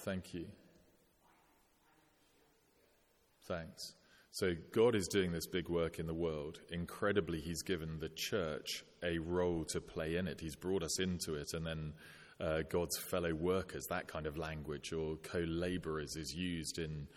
thank 0.05 0.35
you. 0.35 0.45
Thanks. 3.47 3.95
So, 4.29 4.53
God 4.71 4.93
is 4.93 5.07
doing 5.07 5.31
this 5.31 5.47
big 5.47 5.67
work 5.67 5.97
in 5.97 6.05
the 6.05 6.13
world. 6.13 6.59
Incredibly, 6.69 7.39
He's 7.39 7.63
given 7.63 7.97
the 7.99 8.11
church 8.15 8.83
a 9.03 9.17
role 9.17 9.65
to 9.69 9.81
play 9.81 10.17
in 10.17 10.27
it. 10.27 10.39
He's 10.39 10.55
brought 10.55 10.83
us 10.83 10.99
into 10.99 11.33
it, 11.33 11.47
and 11.53 11.65
then 11.65 11.93
uh, 12.39 12.59
God's 12.69 12.99
fellow 12.99 13.33
workers, 13.33 13.87
that 13.89 14.07
kind 14.07 14.27
of 14.27 14.37
language, 14.37 14.93
or 14.93 15.15
co 15.23 15.39
laborers, 15.39 16.15
is 16.17 16.35
used 16.35 16.77
in 16.77 17.07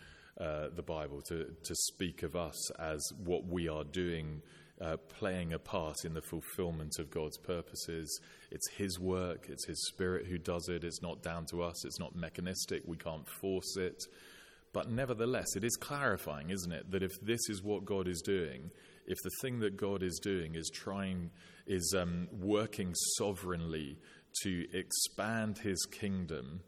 uh, 0.41 0.69
the 0.75 0.81
Bible 0.81 1.21
to, 1.27 1.53
to 1.63 1.75
speak 1.75 2.23
of 2.23 2.35
us 2.35 2.71
as 2.79 3.07
what 3.23 3.45
we 3.45 3.69
are 3.69 3.83
doing, 3.83 4.41
uh, 4.81 4.97
playing 5.19 5.53
a 5.53 5.59
part 5.59 6.03
in 6.03 6.13
the 6.13 6.21
fulfillment 6.21 6.99
of 6.99 7.09
God's 7.09 7.37
purposes. 7.37 8.19
It's 8.51 8.69
His 8.71 8.99
work, 8.99 9.47
it's 9.49 9.65
His 9.65 9.87
Spirit 9.87 10.25
who 10.25 10.37
does 10.37 10.67
it. 10.69 10.83
It's 10.83 11.01
not 11.01 11.23
down 11.23 11.45
to 11.51 11.61
us, 11.61 11.85
it's 11.85 11.99
not 11.99 12.15
mechanistic, 12.15 12.83
we 12.85 12.97
can't 12.97 13.27
force 13.41 13.77
it. 13.77 14.03
But 14.73 14.89
nevertheless, 14.89 15.55
it 15.55 15.63
is 15.63 15.77
clarifying, 15.77 16.49
isn't 16.49 16.71
it, 16.71 16.91
that 16.91 17.01
if 17.01 17.13
this 17.21 17.49
is 17.49 17.63
what 17.63 17.85
God 17.85 18.09
is 18.09 18.21
doing, 18.21 18.71
if 19.07 19.17
the 19.23 19.31
thing 19.41 19.59
that 19.59 19.77
God 19.77 20.03
is 20.03 20.19
doing 20.21 20.55
is 20.55 20.69
trying, 20.73 21.31
is 21.65 21.95
um, 21.97 22.27
working 22.41 22.93
sovereignly 23.17 23.97
to 24.43 24.65
expand 24.73 25.59
his 25.59 25.85
kingdom 25.85 26.59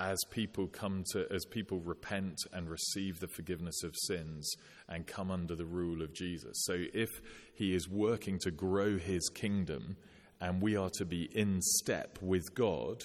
as 0.00 0.18
people 0.30 0.66
come 0.66 1.04
to, 1.12 1.26
as 1.30 1.44
people 1.44 1.78
repent 1.80 2.38
and 2.52 2.70
receive 2.70 3.20
the 3.20 3.28
forgiveness 3.28 3.84
of 3.84 3.94
sins 3.94 4.50
and 4.88 5.06
come 5.06 5.30
under 5.30 5.54
the 5.54 5.66
rule 5.66 6.02
of 6.02 6.14
Jesus. 6.14 6.64
So 6.64 6.84
if 6.94 7.10
he 7.54 7.74
is 7.74 7.88
working 7.88 8.38
to 8.40 8.50
grow 8.50 8.96
his 8.96 9.28
kingdom 9.28 9.96
and 10.40 10.62
we 10.62 10.74
are 10.74 10.88
to 10.94 11.04
be 11.04 11.28
in 11.34 11.60
step 11.60 12.18
with 12.22 12.54
God, 12.54 13.04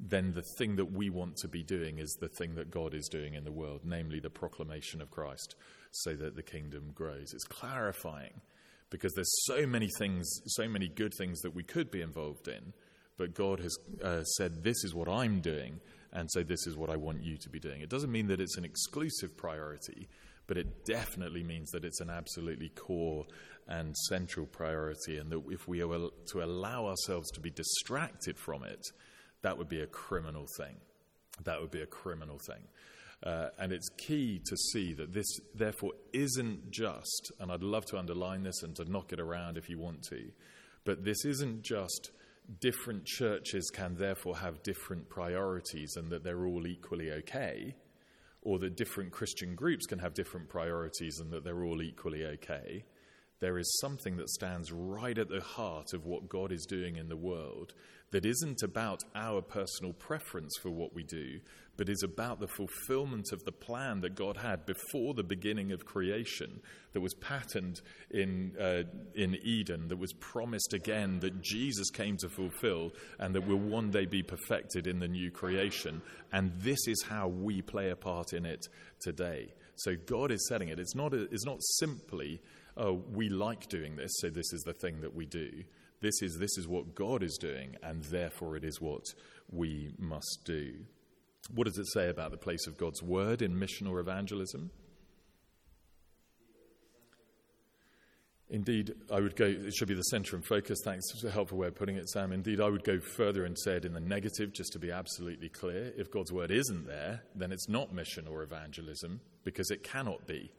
then 0.00 0.32
the 0.32 0.44
thing 0.56 0.76
that 0.76 0.90
we 0.90 1.10
want 1.10 1.36
to 1.36 1.48
be 1.48 1.62
doing 1.62 1.98
is 1.98 2.16
the 2.18 2.28
thing 2.28 2.54
that 2.54 2.70
God 2.70 2.94
is 2.94 3.08
doing 3.08 3.34
in 3.34 3.44
the 3.44 3.52
world, 3.52 3.82
namely 3.84 4.18
the 4.18 4.30
proclamation 4.30 5.02
of 5.02 5.10
Christ, 5.10 5.54
so 5.90 6.14
that 6.14 6.34
the 6.34 6.42
kingdom 6.42 6.92
grows. 6.94 7.34
It's 7.34 7.44
clarifying 7.44 8.40
because 8.88 9.12
there's 9.12 9.44
so 9.44 9.66
many 9.66 9.88
things, 9.98 10.28
so 10.46 10.66
many 10.66 10.88
good 10.88 11.12
things 11.18 11.40
that 11.40 11.54
we 11.54 11.62
could 11.62 11.90
be 11.90 12.00
involved 12.00 12.48
in, 12.48 12.72
but 13.18 13.34
God 13.34 13.60
has 13.60 13.76
uh, 14.02 14.24
said, 14.24 14.64
This 14.64 14.82
is 14.82 14.94
what 14.94 15.08
I'm 15.08 15.40
doing, 15.40 15.80
and 16.12 16.30
so 16.30 16.42
this 16.42 16.66
is 16.66 16.76
what 16.76 16.90
I 16.90 16.96
want 16.96 17.22
you 17.22 17.36
to 17.38 17.48
be 17.48 17.58
doing. 17.58 17.80
It 17.80 17.88
doesn't 17.88 18.12
mean 18.12 18.26
that 18.28 18.40
it's 18.40 18.58
an 18.58 18.64
exclusive 18.64 19.36
priority, 19.36 20.08
but 20.46 20.56
it 20.56 20.84
definitely 20.84 21.42
means 21.42 21.70
that 21.70 21.84
it's 21.84 22.00
an 22.00 22.10
absolutely 22.10 22.68
core 22.70 23.24
and 23.68 23.96
central 23.96 24.46
priority, 24.46 25.18
and 25.18 25.30
that 25.30 25.42
if 25.48 25.68
we 25.68 25.82
are 25.82 26.08
to 26.26 26.42
allow 26.42 26.86
ourselves 26.86 27.30
to 27.30 27.40
be 27.40 27.50
distracted 27.50 28.36
from 28.36 28.64
it, 28.64 28.84
that 29.42 29.56
would 29.56 29.68
be 29.68 29.80
a 29.80 29.86
criminal 29.86 30.46
thing. 30.58 30.76
That 31.44 31.60
would 31.60 31.70
be 31.70 31.80
a 31.80 31.86
criminal 31.86 32.38
thing. 32.46 32.62
Uh, 33.22 33.48
and 33.58 33.72
it's 33.72 33.88
key 33.98 34.40
to 34.44 34.56
see 34.56 34.92
that 34.94 35.14
this, 35.14 35.26
therefore, 35.54 35.92
isn't 36.12 36.70
just, 36.70 37.30
and 37.38 37.52
I'd 37.52 37.62
love 37.62 37.86
to 37.86 37.98
underline 37.98 38.42
this 38.42 38.62
and 38.62 38.74
to 38.76 38.90
knock 38.90 39.12
it 39.12 39.20
around 39.20 39.56
if 39.56 39.70
you 39.70 39.78
want 39.78 40.02
to, 40.10 40.32
but 40.84 41.04
this 41.04 41.24
isn't 41.24 41.62
just 41.62 42.10
different 42.60 43.04
churches 43.04 43.70
can 43.72 43.94
therefore 43.94 44.36
have 44.36 44.62
different 44.62 45.08
priorities 45.08 45.96
and 45.96 46.10
that 46.10 46.24
they're 46.24 46.46
all 46.46 46.66
equally 46.66 47.10
okay, 47.12 47.74
or 48.42 48.58
that 48.58 48.76
different 48.76 49.12
Christian 49.12 49.54
groups 49.54 49.86
can 49.86 49.98
have 50.00 50.14
different 50.14 50.48
priorities 50.48 51.18
and 51.20 51.30
that 51.30 51.44
they're 51.44 51.64
all 51.64 51.80
equally 51.82 52.24
okay. 52.24 52.84
there 53.40 53.58
is 53.58 53.78
something 53.80 54.16
that 54.16 54.28
stands 54.28 54.70
right 54.70 55.18
at 55.18 55.28
the 55.28 55.40
heart 55.40 55.92
of 55.94 56.06
what 56.06 56.28
God 56.28 56.52
is 56.52 56.64
doing 56.64 56.96
in 56.96 57.08
the 57.08 57.16
world 57.16 57.74
that 58.12 58.26
isn't 58.26 58.62
about 58.62 59.02
our 59.14 59.42
personal 59.42 59.92
preference 59.94 60.56
for 60.62 60.70
what 60.70 60.94
we 60.94 61.02
do, 61.02 61.40
but 61.76 61.88
is 61.88 62.02
about 62.02 62.38
the 62.38 62.46
fulfillment 62.46 63.32
of 63.32 63.42
the 63.44 63.52
plan 63.52 64.02
that 64.02 64.14
God 64.14 64.36
had 64.36 64.66
before 64.66 65.14
the 65.14 65.22
beginning 65.22 65.72
of 65.72 65.86
creation, 65.86 66.60
that 66.92 67.00
was 67.00 67.14
patterned 67.14 67.80
in, 68.10 68.54
uh, 68.60 68.82
in 69.14 69.36
Eden, 69.42 69.88
that 69.88 69.98
was 69.98 70.12
promised 70.20 70.74
again, 70.74 71.20
that 71.20 71.40
Jesus 71.40 71.88
came 71.90 72.18
to 72.18 72.28
fulfill, 72.28 72.92
and 73.18 73.34
that 73.34 73.46
will 73.46 73.58
one 73.58 73.90
day 73.90 74.04
be 74.04 74.22
perfected 74.22 74.86
in 74.86 74.98
the 74.98 75.08
new 75.08 75.30
creation. 75.30 76.02
And 76.32 76.52
this 76.60 76.86
is 76.86 77.02
how 77.08 77.28
we 77.28 77.62
play 77.62 77.90
a 77.90 77.96
part 77.96 78.34
in 78.34 78.44
it 78.44 78.66
today. 79.00 79.54
So 79.76 79.96
God 80.06 80.30
is 80.30 80.46
setting 80.48 80.68
it. 80.68 80.78
It's 80.78 80.94
not, 80.94 81.14
a, 81.14 81.22
it's 81.32 81.46
not 81.46 81.62
simply, 81.62 82.42
oh, 82.76 83.02
we 83.14 83.30
like 83.30 83.68
doing 83.68 83.96
this, 83.96 84.12
so 84.16 84.28
this 84.28 84.52
is 84.52 84.62
the 84.66 84.74
thing 84.74 85.00
that 85.00 85.14
we 85.14 85.24
do. 85.24 85.64
This 86.02 86.20
is, 86.20 86.36
this 86.38 86.58
is 86.58 86.66
what 86.66 86.94
God 86.94 87.22
is 87.22 87.38
doing, 87.40 87.76
and 87.82 88.02
therefore 88.04 88.56
it 88.56 88.64
is 88.64 88.80
what 88.80 89.04
we 89.50 89.94
must 89.98 90.40
do. 90.44 90.74
What 91.54 91.64
does 91.64 91.78
it 91.78 91.86
say 91.92 92.08
about 92.08 92.32
the 92.32 92.36
place 92.36 92.66
of 92.66 92.76
God's 92.76 93.02
word 93.02 93.40
in 93.40 93.58
mission 93.58 93.86
or 93.86 94.00
evangelism? 94.00 94.70
Indeed, 98.50 98.92
I 99.10 99.20
would 99.20 99.34
go, 99.34 99.46
it 99.46 99.72
should 99.72 99.88
be 99.88 99.94
the 99.94 100.02
centre 100.02 100.36
and 100.36 100.44
focus. 100.44 100.80
Thanks 100.84 101.04
for 101.20 101.28
a 101.28 101.30
helpful 101.30 101.56
way 101.56 101.68
of 101.68 101.74
putting 101.74 101.96
it, 101.96 102.10
Sam. 102.10 102.32
Indeed, 102.32 102.60
I 102.60 102.68
would 102.68 102.84
go 102.84 103.00
further 103.00 103.44
and 103.44 103.56
say 103.58 103.76
it 103.76 103.84
in 103.84 103.94
the 103.94 104.00
negative, 104.00 104.52
just 104.52 104.72
to 104.72 104.78
be 104.78 104.90
absolutely 104.90 105.48
clear. 105.48 105.92
If 105.96 106.10
God's 106.10 106.32
word 106.32 106.50
isn't 106.50 106.86
there, 106.86 107.22
then 107.34 107.50
it's 107.50 107.68
not 107.68 107.94
mission 107.94 108.26
or 108.26 108.42
evangelism, 108.42 109.20
because 109.44 109.70
it 109.70 109.84
cannot 109.84 110.26
be. 110.26 110.50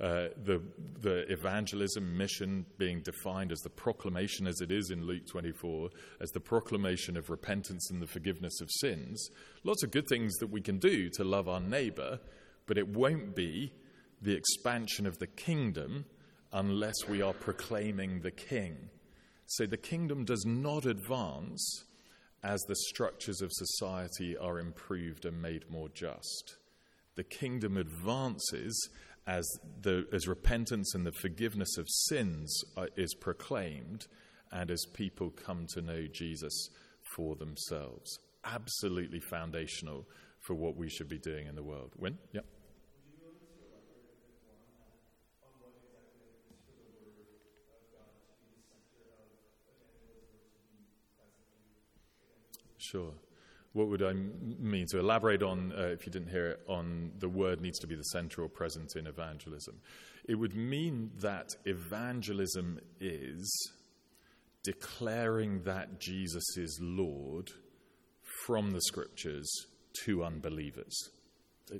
Uh, 0.00 0.28
the, 0.44 0.62
the 1.00 1.30
evangelism 1.32 2.16
mission 2.16 2.64
being 2.78 3.00
defined 3.00 3.50
as 3.50 3.58
the 3.60 3.70
proclamation, 3.70 4.46
as 4.46 4.60
it 4.60 4.70
is 4.70 4.90
in 4.90 5.04
Luke 5.04 5.26
24, 5.26 5.90
as 6.20 6.30
the 6.30 6.38
proclamation 6.38 7.16
of 7.16 7.30
repentance 7.30 7.90
and 7.90 8.00
the 8.00 8.06
forgiveness 8.06 8.60
of 8.60 8.70
sins. 8.80 9.28
Lots 9.64 9.82
of 9.82 9.90
good 9.90 10.06
things 10.08 10.36
that 10.36 10.50
we 10.50 10.60
can 10.60 10.78
do 10.78 11.10
to 11.14 11.24
love 11.24 11.48
our 11.48 11.60
neighbour, 11.60 12.20
but 12.66 12.78
it 12.78 12.86
won't 12.86 13.34
be 13.34 13.72
the 14.22 14.34
expansion 14.34 15.04
of 15.04 15.18
the 15.18 15.26
kingdom 15.26 16.04
unless 16.52 17.08
we 17.08 17.20
are 17.20 17.34
proclaiming 17.34 18.20
the 18.20 18.30
king. 18.30 18.76
So 19.46 19.66
the 19.66 19.76
kingdom 19.76 20.24
does 20.24 20.44
not 20.46 20.86
advance 20.86 21.84
as 22.44 22.60
the 22.62 22.76
structures 22.76 23.40
of 23.40 23.50
society 23.52 24.36
are 24.36 24.60
improved 24.60 25.24
and 25.24 25.42
made 25.42 25.68
more 25.70 25.88
just. 25.88 26.56
The 27.16 27.24
kingdom 27.24 27.76
advances 27.76 28.90
as, 29.28 29.46
the, 29.82 30.06
as 30.10 30.26
repentance 30.26 30.94
and 30.94 31.06
the 31.06 31.12
forgiveness 31.12 31.76
of 31.76 31.86
sins 31.88 32.64
are, 32.76 32.88
is 32.96 33.14
proclaimed 33.14 34.06
and 34.50 34.70
as 34.70 34.86
people 34.94 35.30
come 35.30 35.66
to 35.74 35.82
know 35.82 36.06
Jesus 36.10 36.70
for 37.14 37.36
themselves. 37.36 38.18
Absolutely 38.44 39.20
foundational 39.20 40.06
for 40.40 40.54
what 40.54 40.76
we 40.76 40.88
should 40.88 41.10
be 41.10 41.18
doing 41.18 41.46
in 41.46 41.54
the 41.54 41.62
world. 41.62 41.92
When? 41.96 42.16
Yeah. 42.32 42.40
Sure 52.78 53.12
what 53.72 53.88
would 53.88 54.02
I 54.02 54.12
mean? 54.12 54.86
To 54.90 54.98
elaborate 54.98 55.42
on, 55.42 55.72
uh, 55.76 55.82
if 55.82 56.06
you 56.06 56.12
didn't 56.12 56.30
hear 56.30 56.46
it, 56.48 56.60
on 56.68 57.12
the 57.18 57.28
word 57.28 57.60
needs 57.60 57.78
to 57.80 57.86
be 57.86 57.94
the 57.94 58.02
center 58.02 58.42
or 58.42 58.48
present 58.48 58.96
in 58.96 59.06
evangelism. 59.06 59.80
It 60.28 60.34
would 60.34 60.54
mean 60.54 61.10
that 61.20 61.50
evangelism 61.64 62.80
is 63.00 63.72
declaring 64.64 65.62
that 65.62 66.00
Jesus 66.00 66.44
is 66.56 66.78
Lord 66.82 67.50
from 68.46 68.70
the 68.70 68.80
scriptures 68.82 69.50
to 70.04 70.24
unbelievers. 70.24 70.94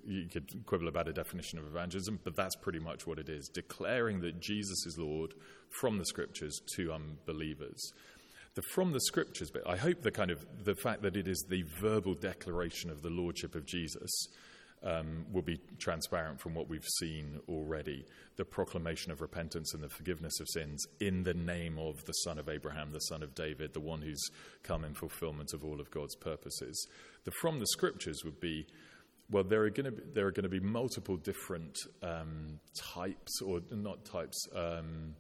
You 0.07 0.29
could 0.29 0.67
quibble 0.67 0.89
about 0.89 1.09
a 1.09 1.13
definition 1.13 1.59
of 1.59 1.67
evangelism, 1.67 2.21
but 2.23 2.37
that's 2.37 2.57
pretty 2.57 2.79
much 2.79 3.07
what 3.07 3.19
it 3.19 3.29
is 3.29 3.49
declaring 3.49 4.21
that 4.21 4.41
Jesus 4.41 4.85
is 4.87 4.99
Lord 4.99 5.33
from 5.81 5.99
the 5.99 6.05
scriptures 6.05 6.61
to 6.77 6.93
unbelievers 6.93 7.93
the 8.59 8.63
from 8.63 8.91
the 8.91 9.01
scriptures 9.03 9.53
bit, 9.53 9.63
I 9.69 9.77
hope 9.77 10.03
the 10.03 10.11
kind 10.11 10.33
of 10.33 10.45
the 10.65 10.75
fact 10.75 11.03
that 11.03 11.15
it 11.15 11.29
is 11.29 11.47
the 11.49 11.63
verbal 11.81 12.15
declaration 12.15 12.91
of 12.91 13.03
the 13.03 13.09
lordship 13.09 13.55
of 13.55 13.65
Jesus 13.65 14.11
um, 14.83 15.27
will 15.31 15.43
be 15.43 15.61
transparent 15.79 16.41
from 16.41 16.57
what 16.57 16.69
we've 16.69 16.85
seen 16.99 17.39
already. 17.49 18.05
The 18.35 18.45
proclamation 18.45 19.13
of 19.13 19.21
repentance 19.21 19.75
and 19.75 19.83
the 19.85 19.89
forgiveness 19.89 20.41
of 20.41 20.49
sins 20.49 20.85
in 20.99 21.23
the 21.23 21.35
name 21.35 21.79
of 21.79 22.05
the 22.07 22.13
Son 22.15 22.37
of 22.37 22.49
Abraham, 22.49 22.91
the 22.91 22.99
Son 22.99 23.23
of 23.23 23.33
David, 23.37 23.75
the 23.75 23.81
one 23.81 24.03
who's 24.03 24.29
come 24.65 24.85
in 24.85 24.93
fulfillment 24.93 25.53
of 25.55 25.65
all 25.65 25.81
of 25.81 25.89
God's 25.93 26.17
purposes. 26.17 26.89
The 27.27 27.31
from 27.31 27.61
the 27.61 27.67
scriptures 27.69 28.25
would 28.25 28.41
be 28.41 28.67
well, 29.31 29.45
there 29.45 29.63
are 29.63 29.71
going 29.71 29.85
to 29.85 29.93
be, 29.93 30.03
there 30.15 30.27
are 30.27 30.33
going 30.33 30.43
to 30.43 30.49
be 30.49 30.59
multiple 30.59 31.17
different 31.17 31.79
um, 32.03 32.59
types, 32.75 33.41
or 33.41 33.61
not 33.71 34.05
types. 34.05 34.49
Um, 34.53 35.15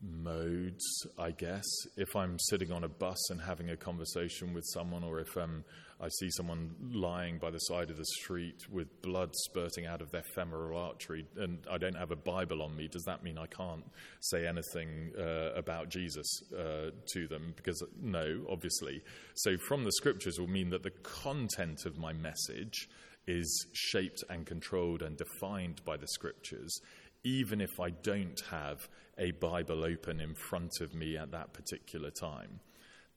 modes, 0.00 0.84
I 1.18 1.30
guess. 1.30 1.64
If 1.96 2.14
I'm 2.14 2.38
sitting 2.38 2.72
on 2.72 2.84
a 2.84 2.88
bus 2.88 3.30
and 3.30 3.40
having 3.40 3.70
a 3.70 3.76
conversation 3.76 4.52
with 4.52 4.64
someone, 4.72 5.04
or 5.04 5.20
if 5.20 5.36
um, 5.36 5.64
I 6.00 6.08
see 6.20 6.30
someone 6.30 6.74
lying 6.92 7.38
by 7.38 7.50
the 7.50 7.58
side 7.58 7.90
of 7.90 7.96
the 7.96 8.04
street 8.04 8.66
with 8.70 9.02
blood 9.02 9.30
spurting 9.34 9.86
out 9.86 10.02
of 10.02 10.10
their 10.10 10.24
femoral 10.34 10.78
artery, 10.78 11.26
and 11.36 11.58
I 11.70 11.78
don't 11.78 11.96
have 11.96 12.10
a 12.10 12.16
Bible 12.16 12.62
on 12.62 12.76
me, 12.76 12.88
does 12.88 13.04
that 13.04 13.22
mean 13.22 13.38
I 13.38 13.46
can't 13.46 13.84
say 14.20 14.46
anything 14.46 15.12
uh, 15.18 15.52
about 15.54 15.88
Jesus 15.88 16.26
uh, 16.52 16.90
to 17.12 17.28
them? 17.28 17.54
Because, 17.56 17.82
no, 18.00 18.44
obviously. 18.50 19.02
So, 19.34 19.56
from 19.56 19.84
the 19.84 19.92
scriptures 19.92 20.38
will 20.38 20.48
mean 20.48 20.70
that 20.70 20.82
the 20.82 20.90
content 20.90 21.86
of 21.86 21.96
my 21.96 22.12
message 22.12 22.88
is 23.26 23.66
shaped 23.72 24.22
and 24.28 24.46
controlled 24.46 25.02
and 25.02 25.16
defined 25.16 25.80
by 25.84 25.96
the 25.96 26.06
scriptures, 26.08 26.78
even 27.24 27.60
if 27.60 27.80
I 27.80 27.90
don't 27.90 28.40
have 28.50 28.88
a 29.18 29.32
Bible 29.32 29.84
open 29.84 30.20
in 30.20 30.34
front 30.34 30.80
of 30.80 30.94
me 30.94 31.16
at 31.16 31.32
that 31.32 31.52
particular 31.52 32.10
time. 32.10 32.60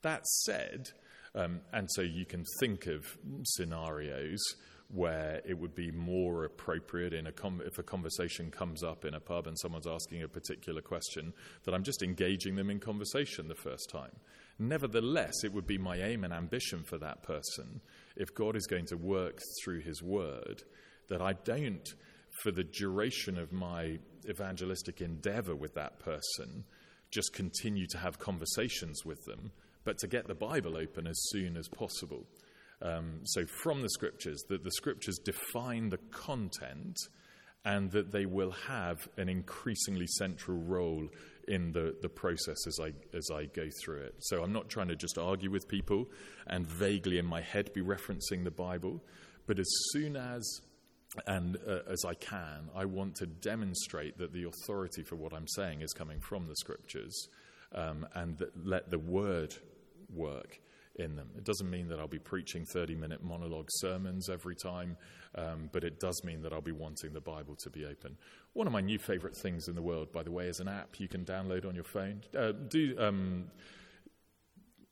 That 0.02 0.26
said, 0.26 0.90
um, 1.34 1.60
and 1.72 1.88
so 1.92 2.02
you 2.02 2.24
can 2.24 2.44
think 2.60 2.86
of 2.86 3.04
scenarios 3.44 4.40
where 4.90 5.42
it 5.44 5.58
would 5.58 5.74
be 5.74 5.90
more 5.90 6.44
appropriate 6.44 7.12
in 7.12 7.26
a 7.26 7.32
com- 7.32 7.60
if 7.64 7.78
a 7.78 7.82
conversation 7.82 8.50
comes 8.50 8.82
up 8.82 9.04
in 9.04 9.14
a 9.14 9.20
pub 9.20 9.46
and 9.46 9.58
someone's 9.58 9.86
asking 9.86 10.22
a 10.22 10.28
particular 10.28 10.80
question 10.80 11.32
that 11.64 11.74
I'm 11.74 11.82
just 11.82 12.02
engaging 12.02 12.56
them 12.56 12.70
in 12.70 12.80
conversation 12.80 13.48
the 13.48 13.54
first 13.54 13.90
time. 13.90 14.12
Nevertheless, 14.58 15.44
it 15.44 15.52
would 15.52 15.66
be 15.66 15.78
my 15.78 15.96
aim 15.98 16.24
and 16.24 16.32
ambition 16.32 16.84
for 16.84 16.96
that 16.98 17.22
person, 17.22 17.80
if 18.16 18.34
God 18.34 18.56
is 18.56 18.66
going 18.66 18.86
to 18.86 18.96
work 18.96 19.40
through 19.62 19.80
his 19.80 20.02
word, 20.02 20.62
that 21.08 21.20
I 21.20 21.34
don't 21.34 21.86
for 22.42 22.50
the 22.50 22.64
duration 22.64 23.38
of 23.38 23.52
my 23.52 23.98
evangelistic 24.28 25.00
endeavor 25.00 25.54
with 25.54 25.74
that 25.74 25.98
person, 25.98 26.64
just 27.10 27.32
continue 27.32 27.86
to 27.86 27.98
have 27.98 28.18
conversations 28.18 29.04
with 29.04 29.24
them, 29.24 29.50
but 29.84 29.98
to 29.98 30.06
get 30.06 30.26
the 30.26 30.34
Bible 30.34 30.76
open 30.76 31.06
as 31.06 31.18
soon 31.30 31.56
as 31.56 31.68
possible. 31.68 32.26
Um, 32.80 33.20
so, 33.24 33.44
from 33.62 33.82
the 33.82 33.88
scriptures, 33.88 34.44
that 34.48 34.62
the 34.62 34.70
scriptures 34.70 35.18
define 35.24 35.88
the 35.88 35.98
content 36.12 36.96
and 37.64 37.90
that 37.90 38.12
they 38.12 38.24
will 38.24 38.52
have 38.52 39.08
an 39.16 39.28
increasingly 39.28 40.06
central 40.06 40.58
role 40.58 41.08
in 41.48 41.72
the, 41.72 41.96
the 42.02 42.08
process 42.08 42.66
as 42.66 42.78
I, 42.80 42.92
as 43.16 43.28
I 43.32 43.46
go 43.46 43.68
through 43.82 44.02
it. 44.02 44.14
So, 44.20 44.42
I'm 44.44 44.52
not 44.52 44.68
trying 44.68 44.88
to 44.88 44.96
just 44.96 45.18
argue 45.18 45.50
with 45.50 45.66
people 45.66 46.06
and 46.46 46.66
vaguely 46.66 47.18
in 47.18 47.26
my 47.26 47.40
head 47.40 47.72
be 47.72 47.82
referencing 47.82 48.44
the 48.44 48.52
Bible, 48.52 49.02
but 49.46 49.58
as 49.58 49.68
soon 49.92 50.14
as 50.14 50.60
and 51.26 51.56
uh, 51.66 51.80
as 51.90 52.04
I 52.04 52.14
can, 52.14 52.68
I 52.74 52.84
want 52.84 53.14
to 53.16 53.26
demonstrate 53.26 54.18
that 54.18 54.32
the 54.32 54.44
authority 54.44 55.02
for 55.02 55.16
what 55.16 55.32
I'm 55.32 55.48
saying 55.48 55.80
is 55.80 55.92
coming 55.92 56.20
from 56.20 56.46
the 56.46 56.56
scriptures 56.56 57.28
um, 57.74 58.06
and 58.14 58.42
let 58.62 58.90
the 58.90 58.98
word 58.98 59.54
work 60.12 60.60
in 60.96 61.16
them. 61.16 61.28
It 61.36 61.44
doesn't 61.44 61.70
mean 61.70 61.88
that 61.88 61.98
I'll 61.98 62.08
be 62.08 62.18
preaching 62.18 62.64
30 62.64 62.94
minute 62.94 63.22
monologue 63.22 63.68
sermons 63.70 64.28
every 64.28 64.56
time, 64.56 64.96
um, 65.34 65.70
but 65.72 65.84
it 65.84 66.00
does 66.00 66.22
mean 66.24 66.42
that 66.42 66.52
I'll 66.52 66.60
be 66.60 66.72
wanting 66.72 67.12
the 67.12 67.20
Bible 67.20 67.56
to 67.56 67.70
be 67.70 67.84
open. 67.84 68.16
One 68.52 68.66
of 68.66 68.72
my 68.72 68.80
new 68.80 68.98
favorite 68.98 69.36
things 69.36 69.68
in 69.68 69.74
the 69.74 69.82
world, 69.82 70.12
by 70.12 70.22
the 70.22 70.32
way, 70.32 70.46
is 70.46 70.60
an 70.60 70.68
app 70.68 70.98
you 70.98 71.08
can 71.08 71.24
download 71.24 71.66
on 71.66 71.74
your 71.74 71.84
phone. 71.84 72.22
Uh, 72.36 72.52
do. 72.52 72.96
Um, 72.98 73.44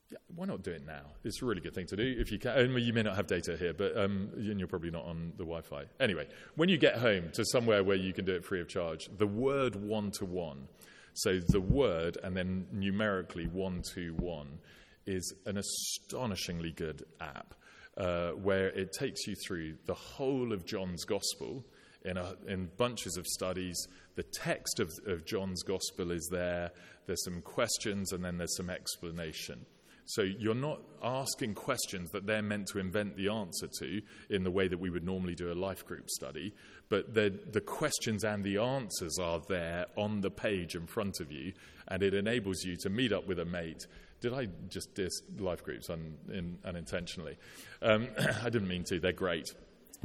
yeah, 0.09 0.17
why 0.35 0.45
not 0.45 0.63
do 0.63 0.71
it 0.71 0.85
now? 0.85 1.01
It's 1.23 1.41
a 1.41 1.45
really 1.45 1.61
good 1.61 1.75
thing 1.75 1.87
to 1.87 1.95
do 1.95 2.15
if 2.17 2.31
you 2.31 2.39
can. 2.39 2.57
And 2.57 2.79
you 2.79 2.93
may 2.93 3.03
not 3.03 3.15
have 3.15 3.27
data 3.27 3.57
here, 3.57 3.73
but 3.73 3.97
um, 3.97 4.29
and 4.35 4.59
you're 4.59 4.67
probably 4.67 4.91
not 4.91 5.05
on 5.05 5.33
the 5.37 5.43
Wi-Fi. 5.43 5.83
Anyway, 5.99 6.27
when 6.55 6.69
you 6.69 6.77
get 6.77 6.97
home 6.97 7.29
to 7.33 7.43
somewhere 7.45 7.83
where 7.83 7.97
you 7.97 8.13
can 8.13 8.25
do 8.25 8.33
it 8.33 8.45
free 8.45 8.61
of 8.61 8.67
charge, 8.67 9.09
the 9.17 9.27
word 9.27 9.75
one 9.75 10.11
to 10.11 10.25
one, 10.25 10.67
so 11.13 11.39
the 11.39 11.61
word 11.61 12.17
and 12.23 12.37
then 12.37 12.67
numerically 12.71 13.47
one 13.47 13.81
to 13.93 14.13
one, 14.13 14.59
is 15.05 15.33
an 15.45 15.57
astonishingly 15.57 16.71
good 16.71 17.03
app 17.19 17.53
uh, 17.97 18.31
where 18.31 18.67
it 18.69 18.93
takes 18.93 19.25
you 19.25 19.35
through 19.45 19.75
the 19.85 19.93
whole 19.93 20.53
of 20.53 20.65
John's 20.65 21.05
Gospel 21.05 21.65
in, 22.07 22.17
a, 22.17 22.35
in 22.47 22.69
bunches 22.77 23.17
of 23.17 23.25
studies. 23.25 23.87
The 24.15 24.23
text 24.23 24.79
of, 24.79 24.91
of 25.05 25.25
John's 25.25 25.63
gospel 25.63 26.11
is 26.11 26.27
there. 26.31 26.71
There's 27.05 27.23
some 27.23 27.41
questions 27.41 28.11
and 28.13 28.23
then 28.23 28.37
there's 28.37 28.55
some 28.55 28.69
explanation. 28.69 29.65
So 30.07 30.21
you're 30.21 30.55
not 30.55 30.79
asking 31.03 31.55
questions 31.55 32.11
that 32.11 32.25
they're 32.25 32.41
meant 32.41 32.67
to 32.67 32.79
invent 32.79 33.17
the 33.17 33.27
answer 33.27 33.67
to 33.79 34.01
in 34.29 34.43
the 34.43 34.51
way 34.51 34.69
that 34.69 34.79
we 34.79 34.89
would 34.89 35.03
normally 35.03 35.35
do 35.35 35.51
a 35.51 35.53
life 35.53 35.85
group 35.85 36.09
study, 36.09 36.53
but 36.87 37.13
the, 37.13 37.61
questions 37.65 38.23
and 38.23 38.41
the 38.41 38.57
answers 38.57 39.19
are 39.19 39.41
there 39.49 39.85
on 39.97 40.21
the 40.21 40.31
page 40.31 40.75
in 40.75 40.87
front 40.87 41.19
of 41.19 41.29
you, 41.29 41.51
and 41.89 42.01
it 42.03 42.13
enables 42.13 42.63
you 42.63 42.77
to 42.77 42.89
meet 42.89 43.11
up 43.11 43.27
with 43.27 43.39
a 43.39 43.45
mate. 43.45 43.85
Did 44.21 44.33
I 44.33 44.47
just 44.69 44.95
diss 44.95 45.21
life 45.37 45.61
groups 45.61 45.89
un, 45.89 46.15
in, 46.31 46.57
unintentionally? 46.63 47.37
Um, 47.81 48.07
I 48.43 48.49
didn't 48.49 48.69
mean 48.69 48.85
to, 48.85 49.01
they're 49.01 49.11
great. 49.11 49.53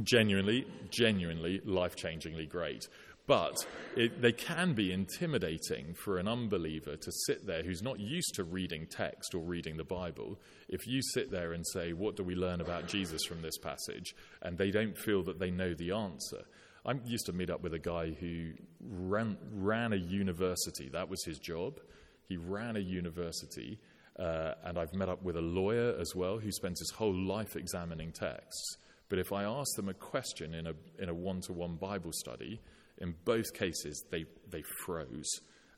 Genuinely, 0.01 0.67
genuinely, 0.89 1.61
life 1.63 1.95
changingly 1.95 2.49
great. 2.49 2.89
But 3.25 3.65
it, 3.95 4.21
they 4.21 4.33
can 4.33 4.73
be 4.73 4.91
intimidating 4.91 5.93
for 5.93 6.17
an 6.17 6.27
unbeliever 6.27 6.97
to 6.97 7.11
sit 7.25 7.47
there 7.47 7.63
who's 7.63 7.81
not 7.81 7.99
used 7.99 8.33
to 8.35 8.43
reading 8.43 8.85
text 8.85 9.33
or 9.33 9.39
reading 9.39 9.77
the 9.77 9.85
Bible. 9.85 10.39
If 10.67 10.85
you 10.87 11.01
sit 11.01 11.31
there 11.31 11.53
and 11.53 11.65
say, 11.65 11.93
What 11.93 12.17
do 12.17 12.23
we 12.23 12.35
learn 12.35 12.59
about 12.59 12.87
Jesus 12.87 13.23
from 13.23 13.41
this 13.41 13.57
passage? 13.57 14.13
and 14.41 14.57
they 14.57 14.71
don't 14.71 14.97
feel 14.97 15.23
that 15.23 15.39
they 15.39 15.51
know 15.51 15.73
the 15.73 15.91
answer. 15.91 16.43
I 16.85 16.93
used 17.05 17.25
to 17.27 17.33
meet 17.33 17.49
up 17.49 17.63
with 17.63 17.73
a 17.73 17.79
guy 17.79 18.11
who 18.11 18.51
ran, 18.81 19.37
ran 19.53 19.93
a 19.93 19.97
university, 19.97 20.89
that 20.89 21.09
was 21.09 21.23
his 21.23 21.39
job. 21.39 21.79
He 22.27 22.35
ran 22.35 22.75
a 22.75 22.79
university, 22.79 23.79
uh, 24.19 24.53
and 24.65 24.77
I've 24.77 24.93
met 24.93 25.07
up 25.07 25.23
with 25.23 25.37
a 25.37 25.41
lawyer 25.41 25.95
as 25.97 26.13
well 26.13 26.39
who 26.39 26.51
spends 26.51 26.79
his 26.79 26.91
whole 26.91 27.15
life 27.15 27.55
examining 27.55 28.11
texts. 28.11 28.77
But 29.07 29.19
if 29.19 29.31
I 29.31 29.43
ask 29.43 29.75
them 29.75 29.89
a 29.89 29.93
question 29.93 30.53
in 30.53 30.67
a, 30.67 30.73
in 30.99 31.07
a 31.07 31.13
one-to-one 31.13 31.75
Bible 31.75 32.11
study, 32.13 32.59
in 33.03 33.13
both 33.25 33.53
cases, 33.53 34.03
they, 34.09 34.25
they 34.49 34.63
froze 34.85 35.29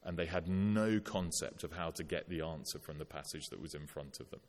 and 0.04 0.16
they 0.18 0.28
had 0.28 0.48
no 0.48 1.00
concept 1.00 1.64
of 1.64 1.72
how 1.72 1.90
to 1.90 2.04
get 2.04 2.30
the 2.30 2.42
answer 2.42 2.78
from 2.78 3.00
the 3.00 3.06
passage 3.06 3.48
that 3.50 3.60
was 3.60 3.74
in 3.74 3.88
front 3.88 4.20
of 4.20 4.30
them. 4.30 4.40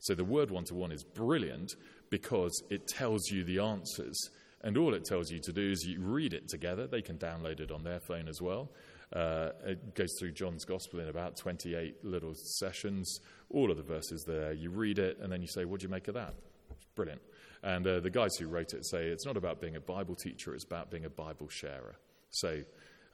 So 0.00 0.14
the 0.14 0.24
word 0.24 0.50
one 0.50 0.64
to 0.64 0.74
one 0.74 0.90
is 0.90 1.04
brilliant 1.04 1.76
because 2.10 2.62
it 2.68 2.88
tells 2.88 3.30
you 3.30 3.44
the 3.44 3.60
answers. 3.60 4.18
And 4.62 4.76
all 4.76 4.94
it 4.94 5.04
tells 5.04 5.30
you 5.30 5.38
to 5.38 5.52
do 5.52 5.70
is 5.70 5.86
you 5.86 6.00
read 6.00 6.34
it 6.34 6.48
together. 6.48 6.88
They 6.88 7.00
can 7.00 7.16
download 7.16 7.60
it 7.60 7.70
on 7.70 7.84
their 7.84 8.00
phone 8.00 8.26
as 8.26 8.42
well. 8.42 8.72
Uh, 9.12 9.50
it 9.64 9.94
goes 9.94 10.12
through 10.18 10.32
John's 10.32 10.64
Gospel 10.64 10.98
in 10.98 11.08
about 11.08 11.36
28 11.36 12.04
little 12.04 12.34
sessions. 12.34 13.20
All 13.50 13.70
of 13.70 13.76
the 13.76 13.84
verses 13.84 14.24
there. 14.26 14.52
You 14.52 14.70
read 14.70 14.98
it 14.98 15.18
and 15.20 15.30
then 15.30 15.40
you 15.40 15.48
say, 15.48 15.64
What 15.64 15.78
do 15.78 15.84
you 15.84 15.90
make 15.90 16.08
of 16.08 16.14
that? 16.14 16.34
It's 16.72 16.86
brilliant. 16.96 17.22
And 17.62 17.86
uh, 17.86 18.00
the 18.00 18.10
guys 18.10 18.36
who 18.36 18.48
wrote 18.48 18.74
it 18.74 18.84
say 18.84 19.06
it's 19.06 19.24
not 19.24 19.36
about 19.36 19.60
being 19.60 19.76
a 19.76 19.80
Bible 19.80 20.16
teacher, 20.16 20.54
it's 20.54 20.64
about 20.64 20.90
being 20.90 21.04
a 21.04 21.10
Bible 21.10 21.48
sharer. 21.48 21.96
So 22.36 22.62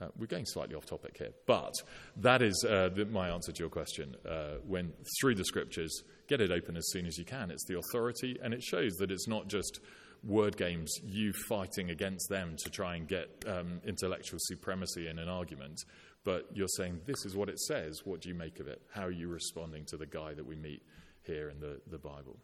uh, 0.01 0.09
we're 0.19 0.27
going 0.27 0.47
slightly 0.47 0.75
off 0.75 0.87
topic 0.87 1.17
here, 1.19 1.33
but 1.47 1.75
that 2.17 2.43
is 2.43 2.65
uh, 2.69 2.89
the, 2.95 3.05
my 3.07 3.29
answer 3.29 3.53
to 3.53 3.59
your 3.61 3.71
question. 3.71 4.17
Uh, 4.29 4.57
when 4.67 4.93
through 5.21 5.37
the 5.37 5.45
scriptures, 5.45 6.03
get 6.29 6.41
it 6.41 6.51
open 6.51 6.77
as 6.77 6.91
soon 6.91 7.07
as 7.07 7.19
you 7.19 7.25
can. 7.25 7.51
It's 7.51 7.65
the 7.67 7.79
authority, 7.79 8.39
and 8.43 8.53
it 8.53 8.63
shows 8.63 8.95
that 8.97 9.11
it's 9.11 9.29
not 9.29 9.49
just 9.49 9.81
word 10.25 10.57
games, 10.57 10.93
you 11.05 11.33
fighting 11.49 11.91
against 11.91 12.29
them 12.29 12.57
to 12.65 12.71
try 12.71 12.97
and 12.97 13.09
get 13.09 13.29
um, 13.47 13.81
intellectual 13.85 14.39
supremacy 14.43 15.09
in 15.09 15.19
an 15.19 15.29
argument, 15.29 15.79
but 16.25 16.49
you're 16.53 16.69
saying, 16.69 17.01
This 17.07 17.25
is 17.25 17.37
what 17.37 17.49
it 17.49 17.59
says. 17.61 18.03
What 18.05 18.21
do 18.21 18.29
you 18.29 18.35
make 18.35 18.61
of 18.61 18.69
it? 18.69 18.83
How 18.93 19.07
are 19.07 19.11
you 19.11 19.29
responding 19.29 19.85
to 19.87 19.97
the 19.97 20.07
guy 20.07 20.35
that 20.35 20.47
we 20.47 20.57
meet 20.57 20.83
here 21.23 21.49
in 21.49 21.61
the, 21.61 21.81
the 21.91 21.99
Bible? 21.99 22.37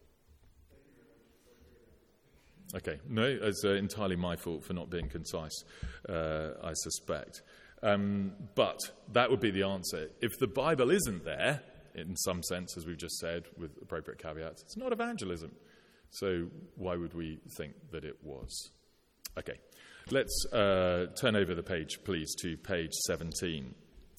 Okay, 2.74 2.98
no, 3.08 3.22
it's 3.24 3.64
uh, 3.64 3.70
entirely 3.70 4.16
my 4.16 4.36
fault 4.36 4.62
for 4.64 4.74
not 4.74 4.90
being 4.90 5.08
concise, 5.08 5.64
uh, 6.08 6.50
I 6.62 6.72
suspect. 6.74 7.42
Um, 7.82 8.32
but 8.54 8.78
that 9.12 9.30
would 9.30 9.40
be 9.40 9.50
the 9.50 9.62
answer. 9.62 10.08
If 10.20 10.38
the 10.38 10.48
Bible 10.48 10.90
isn't 10.90 11.24
there, 11.24 11.62
in 11.94 12.14
some 12.16 12.42
sense, 12.42 12.76
as 12.76 12.86
we've 12.86 12.98
just 12.98 13.18
said, 13.18 13.44
with 13.56 13.70
appropriate 13.80 14.18
caveats, 14.20 14.62
it's 14.62 14.76
not 14.76 14.92
evangelism. 14.92 15.52
So 16.10 16.48
why 16.76 16.96
would 16.96 17.14
we 17.14 17.38
think 17.56 17.74
that 17.92 18.04
it 18.04 18.16
was? 18.22 18.70
Okay, 19.38 19.58
let's 20.10 20.46
uh, 20.52 21.06
turn 21.20 21.36
over 21.36 21.54
the 21.54 21.62
page, 21.62 22.00
please, 22.04 22.34
to 22.42 22.56
page 22.56 22.92
17. 23.06 23.74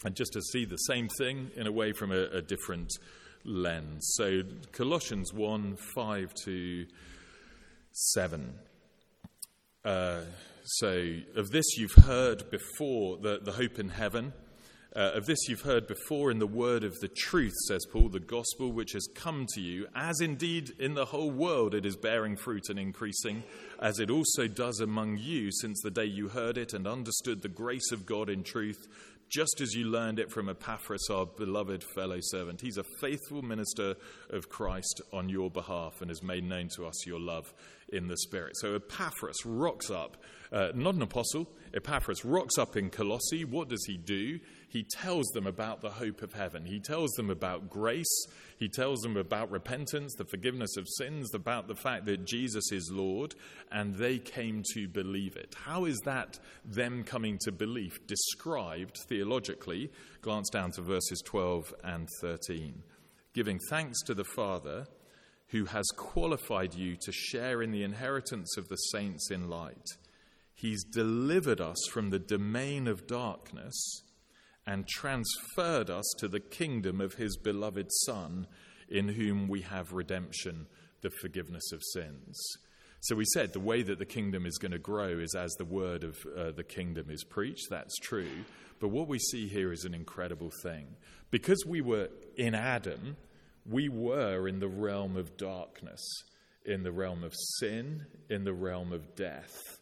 And 0.05 0.15
just 0.15 0.33
to 0.33 0.41
see 0.41 0.65
the 0.65 0.77
same 0.77 1.07
thing 1.17 1.51
in 1.55 1.67
a 1.67 1.71
way 1.71 1.91
from 1.91 2.11
a, 2.11 2.25
a 2.37 2.41
different 2.41 2.89
lens. 3.43 4.01
So 4.15 4.41
Colossians 4.71 5.33
1 5.33 5.75
5 5.95 6.33
to 6.45 6.85
7. 7.99 8.53
Uh, 9.83 10.21
so, 10.63 11.15
of 11.35 11.51
this 11.51 11.65
you've 11.77 12.05
heard 12.05 12.49
before, 12.49 13.17
the, 13.17 13.39
the 13.43 13.51
hope 13.51 13.77
in 13.77 13.89
heaven. 13.89 14.31
Uh, 14.95 15.11
of 15.15 15.25
this 15.25 15.37
you've 15.49 15.61
heard 15.61 15.85
before 15.85 16.31
in 16.31 16.39
the 16.39 16.47
word 16.47 16.85
of 16.85 16.97
the 17.01 17.09
truth, 17.09 17.53
says 17.67 17.85
Paul, 17.91 18.07
the 18.07 18.19
gospel 18.19 18.71
which 18.71 18.93
has 18.93 19.05
come 19.13 19.45
to 19.53 19.61
you, 19.61 19.85
as 19.95 20.21
indeed 20.21 20.71
in 20.79 20.93
the 20.93 21.05
whole 21.05 21.29
world 21.29 21.75
it 21.75 21.85
is 21.85 21.97
bearing 21.97 22.37
fruit 22.37 22.69
and 22.69 22.79
increasing, 22.79 23.43
as 23.81 23.99
it 23.99 24.09
also 24.09 24.47
does 24.47 24.79
among 24.79 25.17
you 25.17 25.51
since 25.51 25.81
the 25.83 25.91
day 25.91 26.05
you 26.05 26.29
heard 26.29 26.57
it 26.57 26.73
and 26.73 26.87
understood 26.87 27.41
the 27.41 27.49
grace 27.49 27.91
of 27.91 28.05
God 28.05 28.29
in 28.29 28.43
truth, 28.43 28.87
just 29.29 29.61
as 29.61 29.73
you 29.73 29.85
learned 29.85 30.19
it 30.19 30.31
from 30.31 30.49
Epaphras, 30.49 31.07
our 31.11 31.25
beloved 31.25 31.83
fellow 31.95 32.17
servant. 32.19 32.61
He's 32.61 32.77
a 32.77 32.85
faithful 32.99 33.43
minister 33.43 33.95
of 34.31 34.49
Christ 34.49 35.01
on 35.13 35.29
your 35.29 35.51
behalf 35.51 36.01
and 36.01 36.09
has 36.09 36.23
made 36.23 36.43
known 36.43 36.69
to 36.75 36.87
us 36.87 37.05
your 37.05 37.19
love 37.19 37.53
in 37.93 38.07
the 38.07 38.17
Spirit. 38.17 38.57
So 38.57 38.75
Epaphras 38.75 39.45
rocks 39.45 39.89
up, 39.89 40.17
uh, 40.51 40.69
not 40.73 40.95
an 40.95 41.01
apostle, 41.01 41.49
Epaphras 41.73 42.25
rocks 42.25 42.57
up 42.57 42.75
in 42.75 42.89
Colossae. 42.89 43.45
What 43.45 43.69
does 43.69 43.85
he 43.85 43.97
do? 43.97 44.39
he 44.69 44.83
tells 44.83 45.27
them 45.29 45.47
about 45.47 45.81
the 45.81 45.89
hope 45.89 46.21
of 46.21 46.33
heaven. 46.33 46.63
He 46.63 46.79
tells 46.79 47.09
them 47.11 47.31
about 47.31 47.69
grace. 47.69 48.27
He 48.59 48.69
tells 48.69 49.01
them 49.01 49.17
about 49.17 49.49
repentance, 49.49 50.13
the 50.15 50.25
forgiveness 50.25 50.77
of 50.77 50.87
sins, 50.87 51.33
about 51.33 51.67
the 51.67 51.75
fact 51.75 52.05
that 52.05 52.25
Jesus 52.25 52.71
is 52.71 52.91
Lord, 52.93 53.33
and 53.71 53.95
they 53.95 54.19
came 54.19 54.63
to 54.73 54.87
believe 54.87 55.35
it. 55.35 55.55
How 55.65 55.85
is 55.85 55.99
that 56.05 56.39
them 56.63 57.03
coming 57.03 57.39
to 57.41 57.51
belief 57.51 58.05
described 58.05 58.97
theologically? 59.07 59.91
Glance 60.21 60.49
down 60.51 60.71
to 60.73 60.81
verses 60.81 61.21
12 61.25 61.73
and 61.83 62.07
13. 62.21 62.83
Giving 63.33 63.59
thanks 63.69 64.03
to 64.03 64.13
the 64.13 64.23
Father 64.23 64.85
who 65.49 65.65
has 65.65 65.87
qualified 65.95 66.73
you 66.73 66.95
to 66.95 67.11
share 67.11 67.61
in 67.61 67.71
the 67.71 67.83
inheritance 67.83 68.57
of 68.57 68.69
the 68.69 68.75
saints 68.75 69.31
in 69.31 69.49
light. 69.49 69.87
He's 70.53 70.83
delivered 70.83 71.61
us 71.61 71.77
from 71.91 72.09
the 72.09 72.19
domain 72.19 72.87
of 72.87 73.07
darkness 73.07 74.03
and 74.67 74.87
transferred 74.87 75.89
us 75.89 76.05
to 76.19 76.27
the 76.27 76.39
kingdom 76.39 77.01
of 77.01 77.15
his 77.15 77.37
beloved 77.37 77.87
Son, 78.05 78.45
in 78.89 79.07
whom 79.07 79.47
we 79.47 79.61
have 79.61 79.91
redemption, 79.91 80.67
the 81.01 81.09
forgiveness 81.09 81.71
of 81.71 81.81
sins. 81.93 82.37
So 83.01 83.15
we 83.15 83.25
said 83.33 83.53
the 83.53 83.59
way 83.59 83.81
that 83.81 83.97
the 83.97 84.05
kingdom 84.05 84.45
is 84.45 84.57
going 84.57 84.73
to 84.73 84.79
grow 84.79 85.19
is 85.19 85.33
as 85.33 85.51
the 85.53 85.65
word 85.65 86.03
of 86.03 86.17
uh, 86.37 86.51
the 86.51 86.63
kingdom 86.63 87.09
is 87.09 87.23
preached. 87.23 87.67
That's 87.69 87.97
true. 87.99 88.43
But 88.79 88.89
what 88.89 89.07
we 89.07 89.19
see 89.19 89.47
here 89.47 89.71
is 89.71 89.85
an 89.85 89.93
incredible 89.93 90.51
thing. 90.63 90.87
Because 91.31 91.63
we 91.65 91.81
were 91.81 92.09
in 92.35 92.53
Adam, 92.53 93.15
we 93.69 93.89
were 93.89 94.47
in 94.47 94.59
the 94.59 94.67
realm 94.67 95.15
of 95.15 95.37
darkness, 95.37 96.01
in 96.65 96.83
the 96.83 96.91
realm 96.91 97.23
of 97.23 97.33
sin, 97.59 98.05
in 98.29 98.43
the 98.43 98.53
realm 98.53 98.91
of 98.91 99.15
death. 99.15 99.79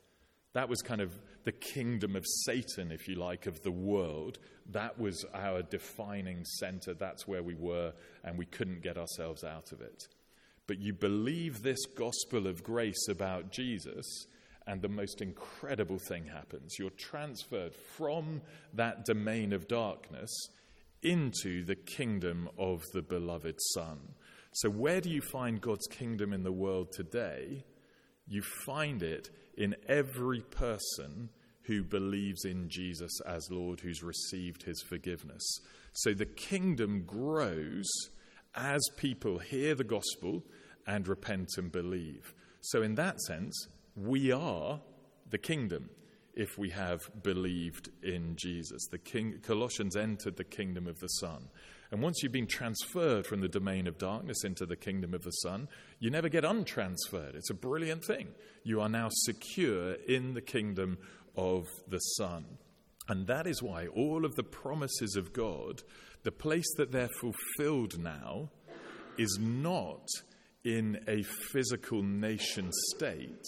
That 0.54 0.69
was 0.69 0.82
kind 0.82 1.02
of 1.02 1.12
the 1.43 1.52
kingdom 1.52 2.15
of 2.15 2.26
Satan, 2.45 2.91
if 2.91 3.08
you 3.08 3.15
like, 3.15 3.45
of 3.45 3.62
the 3.62 3.71
world. 3.71 4.39
That 4.71 5.00
was 5.00 5.23
our 5.34 5.62
defining 5.62 6.43
center. 6.60 6.93
That's 6.93 7.28
where 7.28 7.43
we 7.43 7.56
were, 7.56 7.93
and 8.23 8.38
we 8.38 8.45
couldn't 8.45 8.82
get 8.82 8.97
ourselves 8.97 9.43
out 9.43 9.71
of 9.71 9.82
it. 9.82 10.04
But 10.65 10.80
you 10.80 10.93
believe 10.93 11.62
this 11.62 11.86
gospel 11.95 12.47
of 12.47 12.63
grace 12.63 13.08
about 13.08 13.52
Jesus, 13.52 14.06
and 14.65 14.82
the 14.82 14.89
most 14.89 15.21
incredible 15.21 16.00
thing 16.00 16.26
happens. 16.26 16.76
You're 16.78 16.89
transferred 16.89 17.73
from 17.95 18.41
that 18.73 19.06
domain 19.06 19.54
of 19.54 19.69
darkness 19.69 20.30
into 21.08 21.63
the 21.63 21.76
kingdom 21.76 22.50
of 22.58 22.84
the 22.93 23.02
beloved 23.02 23.56
Son. 23.74 24.00
So, 24.52 24.70
where 24.70 25.02
do 25.02 25.10
you 25.10 25.22
find 25.22 25.62
God's 25.62 25.88
kingdom 25.88 26.34
in 26.34 26.43
the 26.43 26.52
world 26.52 26.91
today? 26.91 27.63
You 28.28 28.41
find 28.41 29.02
it 29.02 29.30
in 29.56 29.76
every 29.88 30.41
person 30.41 31.30
who 31.67 31.84
believes 31.84 32.46
in 32.46 32.70
Jesus 32.70 33.12
as 33.26 33.50
Lord, 33.52 33.82
who's 33.82 34.02
received 34.02 34.63
his 34.63 34.82
forgiveness. 34.82 35.43
So 35.93 36.13
the 36.13 36.26
kingdom 36.26 37.04
grows 37.06 37.88
as 38.56 38.82
people 38.96 39.39
hear 39.39 39.76
the 39.76 39.84
gospel 39.84 40.43
and 40.86 41.08
repent 41.08 41.50
and 41.58 41.72
believe. 41.72 42.34
So, 42.62 42.82
in 42.82 42.96
that 42.96 43.20
sense, 43.22 43.67
we 43.96 44.32
are 44.32 44.82
the 45.30 45.38
kingdom 45.38 45.89
if 46.38 46.58
we 46.58 46.69
have 46.69 47.02
believed 47.23 47.89
in 48.04 48.36
Jesus. 48.36 48.86
The 48.91 49.00
king, 49.00 49.39
Colossians 49.41 49.95
entered 49.95 50.38
the 50.38 50.43
kingdom 50.43 50.88
of 50.88 51.00
the 51.00 51.08
Son. 51.08 51.50
And 51.91 52.02
once 52.02 52.21
you've 52.21 52.32
been 52.32 52.47
transferred 52.47 53.26
from 53.26 53.41
the 53.41 53.47
domain 53.47 53.88
of 53.88 53.97
darkness 53.97 54.43
into 54.43 54.65
the 54.65 54.76
kingdom 54.76 55.13
of 55.13 55.23
the 55.23 55.32
Son, 55.32 55.67
you 56.00 56.10
never 56.10 56.30
get 56.30 56.43
untransferred. 56.43 57.36
It's 57.36 57.50
a 57.50 57.56
brilliant 57.56 58.04
thing. 58.06 58.27
You 58.63 58.81
are 58.81 58.90
now 58.90 59.08
secure 59.12 59.94
in 59.94 60.33
the 60.33 60.42
kingdom 60.42 61.00
of 61.35 61.65
the 61.88 62.00
Son. 62.00 62.46
And 63.08 63.25
that 63.27 63.48
is 63.48 63.63
why 63.63 63.88
all 63.88 64.23
of 64.23 64.35
the 64.35 64.44
promises 64.44 65.15
of 65.15 65.33
God, 65.33 65.81
the 66.23 66.31
place 66.31 66.67
that 66.77 66.92
they're 66.92 67.10
fulfilled 67.19 67.98
now, 67.98 68.50
is 69.17 69.40
not 69.42 70.06
in 70.63 71.00
a 71.08 71.23
physical 71.23 72.04
nation 72.04 72.69
state, 72.94 73.46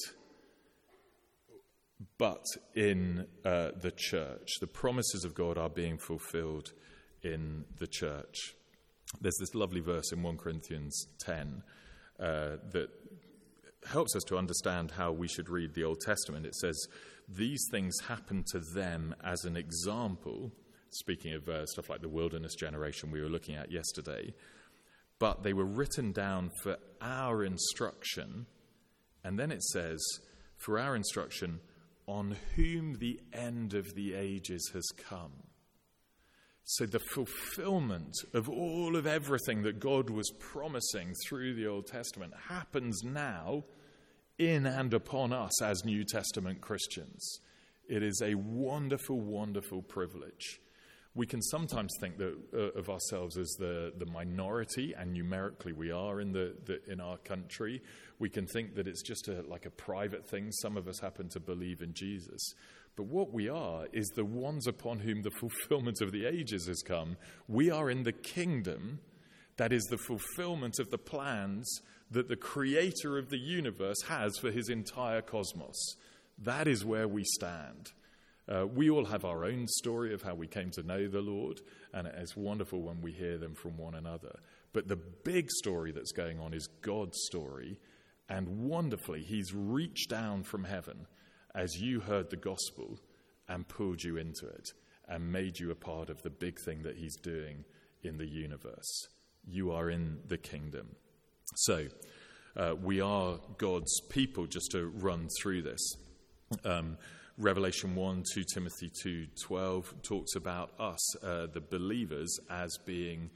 but 2.18 2.46
in 2.76 3.26
uh, 3.44 3.72
the 3.82 3.94
church. 3.96 4.60
The 4.60 4.68
promises 4.68 5.26
of 5.26 5.34
God 5.36 5.58
are 5.58 5.70
being 5.70 5.98
fulfilled 5.98 6.72
in 7.24 7.66
the 7.78 7.88
church. 7.88 8.56
There's 9.20 9.38
this 9.40 9.56
lovely 9.56 9.82
verse 9.82 10.12
in 10.12 10.24
1 10.24 10.38
Corinthians 10.38 11.08
10 11.20 11.64
uh, 12.20 12.58
that 12.72 12.90
helps 13.88 14.16
us 14.16 14.24
to 14.26 14.38
understand 14.38 14.92
how 14.92 15.12
we 15.12 15.28
should 15.28 15.50
read 15.50 15.74
the 15.74 15.84
Old 15.84 16.00
Testament. 16.02 16.46
It 16.46 16.56
says, 16.56 16.78
These 17.28 17.66
things 17.72 17.96
happen 18.08 18.44
to 18.52 18.60
them 18.60 19.16
as 19.24 19.44
an 19.46 19.58
example, 19.58 20.52
speaking 20.92 21.34
of 21.34 21.48
uh, 21.50 21.66
stuff 21.66 21.90
like 21.90 22.02
the 22.02 22.10
wilderness 22.10 22.56
generation 22.56 23.12
we 23.12 23.22
were 23.22 23.30
looking 23.30 23.56
at 23.56 23.72
yesterday, 23.72 24.34
but 25.18 25.44
they 25.44 25.54
were 25.54 25.66
written 25.66 26.12
down 26.12 26.52
for 26.62 26.78
our 27.02 27.44
instruction. 27.44 28.46
And 29.24 29.38
then 29.38 29.52
it 29.52 29.64
says, 29.64 30.00
For 30.56 30.80
our 30.80 30.96
instruction, 30.96 31.60
on 32.10 32.36
whom 32.56 32.96
the 32.96 33.20
end 33.32 33.76
of 33.76 33.94
the 33.94 34.16
ages 34.16 34.72
has 34.74 34.88
come. 34.98 35.32
So, 36.64 36.86
the 36.86 37.00
fulfillment 37.00 38.16
of 38.34 38.50
all 38.50 38.96
of 38.96 39.06
everything 39.06 39.62
that 39.64 39.80
God 39.80 40.10
was 40.10 40.32
promising 40.40 41.14
through 41.28 41.54
the 41.54 41.68
Old 41.68 41.86
Testament 41.86 42.34
happens 42.48 43.04
now 43.04 43.64
in 44.40 44.66
and 44.66 44.94
upon 44.94 45.34
us 45.34 45.62
as 45.62 45.86
New 45.86 46.04
Testament 46.04 46.62
Christians. 46.62 47.40
It 47.88 48.02
is 48.02 48.22
a 48.24 48.36
wonderful, 48.36 49.20
wonderful 49.20 49.84
privilege. 49.84 50.60
We 51.16 51.26
can 51.26 51.42
sometimes 51.42 51.92
think 52.00 52.18
that, 52.18 52.38
uh, 52.54 52.80
of 52.80 52.90
ourselves 52.90 53.38
as 53.38 53.50
the, 53.60 53.92
the 53.98 54.06
minority, 54.06 54.94
and 54.98 55.12
numerically 55.12 55.74
we 55.74 55.92
are 55.92 56.22
in, 56.22 56.32
the, 56.32 56.56
the, 56.66 56.80
in 56.92 57.02
our 57.02 57.18
country. 57.18 57.82
We 58.20 58.30
can 58.30 58.46
think 58.48 58.76
that 58.76 58.88
it's 58.88 59.02
just 59.02 59.28
a, 59.28 59.42
like 59.42 59.66
a 59.66 59.72
private 59.72 60.30
thing. 60.30 60.52
Some 60.52 60.78
of 60.78 60.88
us 60.88 61.00
happen 61.00 61.28
to 61.30 61.40
believe 61.40 61.82
in 61.82 61.94
Jesus. 61.94 62.54
But 62.96 63.08
what 63.08 63.34
we 63.34 63.50
are 63.50 63.88
is 63.92 64.08
the 64.10 64.26
ones 64.26 64.68
upon 64.68 65.00
whom 65.00 65.24
the 65.24 65.32
fulfillment 65.40 66.02
of 66.02 66.12
the 66.12 66.26
ages 66.26 66.68
has 66.68 66.82
come. 66.82 67.18
We 67.48 67.72
are 67.72 67.90
in 67.90 68.04
the 68.04 68.12
kingdom 68.12 69.00
that 69.60 69.74
is 69.74 69.84
the 69.86 69.98
fulfillment 69.98 70.80
of 70.80 70.90
the 70.90 70.98
plans 70.98 71.82
that 72.12 72.30
the 72.30 72.36
creator 72.38 73.18
of 73.18 73.30
the 73.30 73.38
universe 73.38 74.02
has 74.08 74.38
for 74.38 74.52
his 74.52 74.70
entire 74.70 75.22
cosmos. 75.22 75.96
That 76.38 76.68
is 76.68 76.86
where 76.86 77.08
we 77.08 77.24
stand. 77.26 77.92
Uh, 78.50 78.66
we 78.66 78.90
all 78.90 79.06
have 79.06 79.26
our 79.26 79.46
own 79.46 79.68
story 79.68 80.12
of 80.14 80.24
how 80.24 80.34
we 80.34 80.48
came 80.48 80.72
to 80.72 80.82
know 80.82 81.08
the 81.08 81.22
Lord, 81.22 81.62
and 81.94 82.08
it's 82.08 82.36
wonderful 82.36 82.82
when 82.82 83.00
we 83.00 83.12
hear 83.12 83.38
them 83.38 83.54
from 83.54 83.78
one 83.78 83.94
another. 83.94 84.40
But 84.74 84.88
the 84.88 84.96
big 84.96 85.52
story 85.52 85.92
that's 85.92 86.12
going 86.12 86.40
on 86.40 86.54
is 86.56 86.68
God's 86.82 87.18
story, 87.28 87.78
and 88.28 88.68
wonderfully, 88.68 89.22
He's 89.22 89.54
reached 89.54 90.10
down 90.10 90.44
from 90.44 90.64
heaven 90.64 91.06
as 91.54 91.80
you 91.80 92.00
heard 92.00 92.30
the 92.30 92.38
gospel 92.38 93.00
and 93.48 93.68
pulled 93.68 94.04
you 94.04 94.18
into 94.18 94.48
it 94.48 94.70
and 95.08 95.32
made 95.32 95.60
you 95.60 95.70
a 95.72 95.76
part 95.76 96.10
of 96.10 96.22
the 96.24 96.30
big 96.30 96.60
thing 96.66 96.82
that 96.84 96.98
He's 96.98 97.18
doing 97.18 97.66
in 98.04 98.18
the 98.18 98.28
universe. 98.28 99.08
You 99.48 99.72
are 99.72 99.92
in 99.92 100.20
the 100.28 100.38
kingdom. 100.38 100.96
So, 101.56 101.88
uh, 102.56 102.76
we 102.82 103.00
are 103.00 103.40
God's 103.60 104.00
people, 104.10 104.48
just 104.48 104.72
to 104.72 104.88
run 104.88 105.28
through 105.42 105.62
this. 105.64 105.96
Um, 106.66 106.98
Revelation 107.42 107.96
1, 107.96 108.24
2 108.34 108.44
Timothy 108.54 108.92
2 109.02 109.28
12 109.42 110.02
talks 110.04 110.36
about 110.36 110.72
us, 110.78 111.24
uh, 111.24 111.48
the 111.48 111.62
believers, 111.62 112.38
as 112.50 112.78
being 112.86 113.30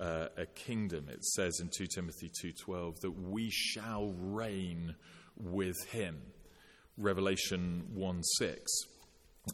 uh, 0.00 0.28
a 0.38 0.46
kingdom. 0.46 1.10
It 1.10 1.22
says 1.22 1.60
in 1.60 1.68
2 1.68 1.86
Timothy 1.94 2.30
2:12 2.42 3.00
that 3.00 3.10
we 3.10 3.50
shall 3.50 4.14
reign 4.18 4.94
with 5.36 5.76
him. 5.90 6.22
Revelation 6.96 7.84
1 7.92 8.22
6, 8.38 8.72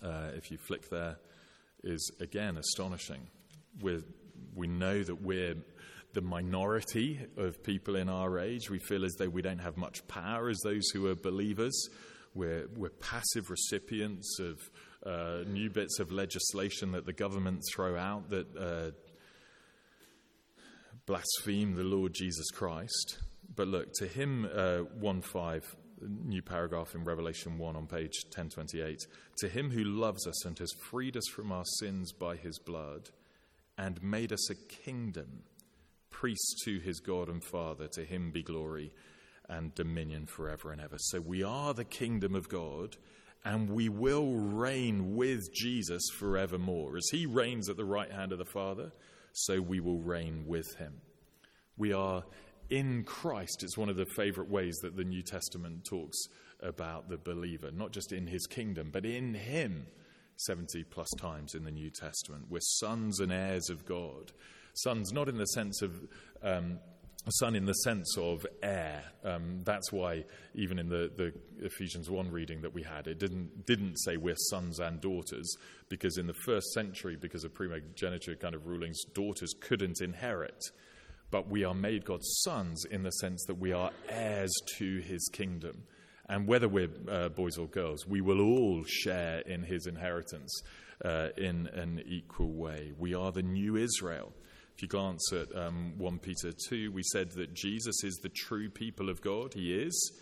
uh, 0.05 0.31
if 0.37 0.53
you 0.53 0.59
flick 0.59 0.89
there, 0.89 1.19
is 1.83 2.09
again 2.21 2.59
astonishing. 2.59 3.27
We're, 3.81 4.05
we 4.55 4.69
know 4.69 5.03
that 5.03 5.21
we're 5.21 5.57
the 6.15 6.21
minority 6.21 7.27
of 7.37 7.61
people 7.65 7.97
in 7.97 8.09
our 8.09 8.39
age. 8.39 8.71
We 8.71 8.79
feel 8.79 9.05
as 9.05 9.15
though 9.19 9.29
we 9.29 9.43
don't 9.43 9.59
have 9.59 9.77
much 9.77 10.07
power 10.07 10.49
as 10.49 10.61
those 10.61 10.89
who 10.91 11.09
are 11.09 11.17
believers. 11.17 11.89
We're, 12.37 12.69
we're 12.77 12.91
passive 12.91 13.49
recipients 13.49 14.39
of 14.39 14.71
uh, 15.07 15.45
new 15.49 15.71
bits 15.71 15.99
of 15.99 16.13
legislation 16.13 16.93
that 16.93 17.07
the 17.07 17.15
government 17.15 17.63
throw 17.75 17.97
out 17.97 18.29
that 18.29 18.47
uh, 18.57 18.91
blaspheme 21.07 21.75
the 21.75 21.85
Lord 21.85 22.13
Jesus 22.13 22.51
Christ. 22.51 23.21
But 23.55 23.69
look, 23.69 23.91
to 23.95 24.07
him, 24.07 24.47
uh, 24.55 24.81
1 25.01 25.23
5, 25.23 25.77
new 26.25 26.43
paragraph 26.43 26.95
in 26.95 27.05
Revelation 27.05 27.57
1 27.57 27.75
on 27.75 27.87
page 27.87 28.13
1028, 28.27 28.99
to 29.39 29.49
him 29.49 29.71
who 29.71 29.85
loves 29.85 30.27
us 30.27 30.45
and 30.45 30.59
has 30.59 30.73
freed 30.91 31.17
us 31.17 31.27
from 31.35 31.51
our 31.53 31.65
sins 31.81 32.13
by 32.13 32.37
his 32.37 32.59
blood 32.59 33.09
and 33.79 34.03
made 34.03 34.31
us 34.31 34.51
a 34.51 34.55
kingdom, 34.55 35.45
priests 36.11 36.65
to 36.67 36.81
his 36.81 37.01
God 37.01 37.31
and 37.31 37.43
Father, 37.43 37.89
to 37.95 38.05
him 38.05 38.31
be 38.31 38.43
glory 38.43 38.93
and 39.49 39.75
dominion 39.75 40.27
forever 40.27 40.73
and 40.73 40.81
ever. 40.81 40.97
So 40.99 41.21
we 41.21 41.43
are 41.43 41.75
the 41.75 41.85
kingdom 41.85 42.35
of 42.35 42.49
God, 42.49 42.97
and 43.45 43.71
we 43.71 43.89
will 43.89 44.35
reign 44.35 45.15
with 45.15 45.53
Jesus 45.55 46.03
forevermore. 46.19 46.97
As 46.97 47.09
he 47.11 47.27
reigns 47.27 47.69
at 47.69 47.77
the 47.77 47.85
right 47.85 48.11
hand 48.11 48.33
of 48.33 48.39
the 48.39 48.45
Father, 48.45 48.93
so 49.33 49.61
we 49.61 49.81
will 49.81 50.01
reign 50.01 50.45
with 50.47 50.75
him. 50.77 50.95
We 51.77 51.93
are 51.93 52.25
in 52.71 53.05
Christ. 53.05 53.63
It's 53.63 53.79
one 53.79 53.89
of 53.89 53.97
the 53.97 54.07
favorite 54.17 54.51
ways 54.51 54.77
that 54.83 54.97
the 54.97 55.05
New 55.05 55.23
Testament 55.23 55.85
talks 55.85 56.17
about 56.61 57.09
the 57.09 57.19
believer, 57.19 57.71
not 57.71 57.93
just 57.93 58.13
in 58.13 58.27
his 58.27 58.47
kingdom, 58.47 58.91
but 58.93 59.05
in 59.05 59.35
him. 59.35 59.87
70 60.39 60.85
plus 60.85 61.09
times 61.19 61.55
in 61.55 61.65
the 61.65 61.71
New 61.71 61.91
Testament. 61.91 62.47
We're 62.51 62.61
sons 62.61 63.21
and 63.21 63.33
heirs 63.33 63.71
of 63.71 63.87
God. 63.87 64.33
Sons, 64.75 65.13
not 65.13 65.29
in 65.29 65.39
the 65.39 65.47
sense 65.47 65.81
of 65.81 65.99
um, 66.43 66.79
son 67.33 67.57
in 67.57 67.65
the 67.65 67.73
sense 67.73 68.17
of 68.17 68.47
heir. 68.63 69.03
Um, 69.25 69.63
that's 69.65 69.93
why 69.93 70.25
even 70.55 70.79
in 70.79 70.89
the, 70.89 71.11
the 71.17 71.33
Ephesians 71.65 72.09
1 72.09 72.31
reading 72.31 72.63
that 72.63 72.73
we 72.73 72.83
had, 72.83 73.07
it 73.07 73.19
didn't, 73.19 73.67
didn't 73.67 73.97
say 73.97 74.17
we're 74.17 74.37
sons 74.51 74.79
and 74.79 75.01
daughters, 75.01 75.57
because 75.89 76.19
in 76.19 76.27
the 76.27 76.35
first 76.45 76.73
century, 76.73 77.17
because 77.21 77.45
of 77.45 77.53
primogeniture 77.53 78.37
kind 78.37 78.55
of 78.55 78.67
rulings, 78.67 79.03
daughters 79.13 79.53
couldn't 79.61 80.01
inherit. 80.01 80.63
But 81.31 81.49
we 81.49 81.65
are 81.65 81.75
made 81.75 82.05
God's 82.05 82.29
sons 82.45 82.85
in 82.85 83.03
the 83.03 83.11
sense 83.11 83.45
that 83.47 83.59
we 83.59 83.73
are 83.73 83.91
heirs 84.09 84.55
to 84.79 84.99
his 85.01 85.29
kingdom. 85.33 85.83
And 86.29 86.47
whether 86.47 86.69
we're 86.69 86.91
uh, 87.09 87.29
boys 87.29 87.59
or 87.59 87.67
girls, 87.67 88.07
we 88.07 88.21
will 88.21 88.41
all 88.41 88.85
share 88.87 89.41
in 89.41 89.63
his 89.63 89.87
inheritance 89.87 90.53
uh, 91.05 91.29
in 91.37 91.69
an 91.69 92.03
equal 92.07 92.53
way. 92.53 92.93
We 92.99 93.15
are 93.15 93.33
the 93.33 93.43
new 93.43 93.77
Israel. 93.77 94.33
If 94.77 94.83
you 94.83 94.89
glance 94.89 95.33
at 95.33 95.57
um, 95.57 95.95
1 95.97 96.19
Peter 96.19 96.53
2, 96.69 96.93
we 96.93 97.03
said 97.03 97.31
that 97.31 97.55
Jesus 97.55 98.05
is 98.05 98.21
the 98.23 98.29
true 98.29 98.69
people 98.69 99.09
of 99.09 99.23
God. 99.23 99.55
He 99.55 99.73
is. 99.73 100.13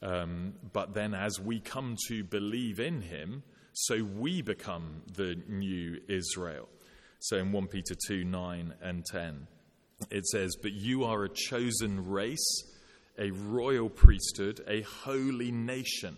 Um, 0.00 0.54
but 0.72 0.94
then 0.94 1.12
as 1.12 1.38
we 1.38 1.60
come 1.60 1.96
to 2.08 2.24
believe 2.24 2.80
in 2.80 3.02
him, 3.02 3.42
so 3.74 4.02
we 4.02 4.40
become 4.40 5.02
the 5.12 5.36
new 5.46 6.00
Israel. 6.08 6.66
So 7.18 7.36
in 7.36 7.52
1 7.52 7.66
Peter 7.66 7.94
2 8.08 8.24
9 8.24 8.72
and 8.80 9.04
10, 9.04 9.46
it 10.10 10.24
says, 10.28 10.56
But 10.62 10.72
you 10.72 11.04
are 11.04 11.24
a 11.24 11.28
chosen 11.28 12.08
race, 12.08 12.64
a 13.18 13.32
royal 13.32 13.90
priesthood, 13.90 14.62
a 14.66 14.80
holy 14.80 15.52
nation, 15.52 16.16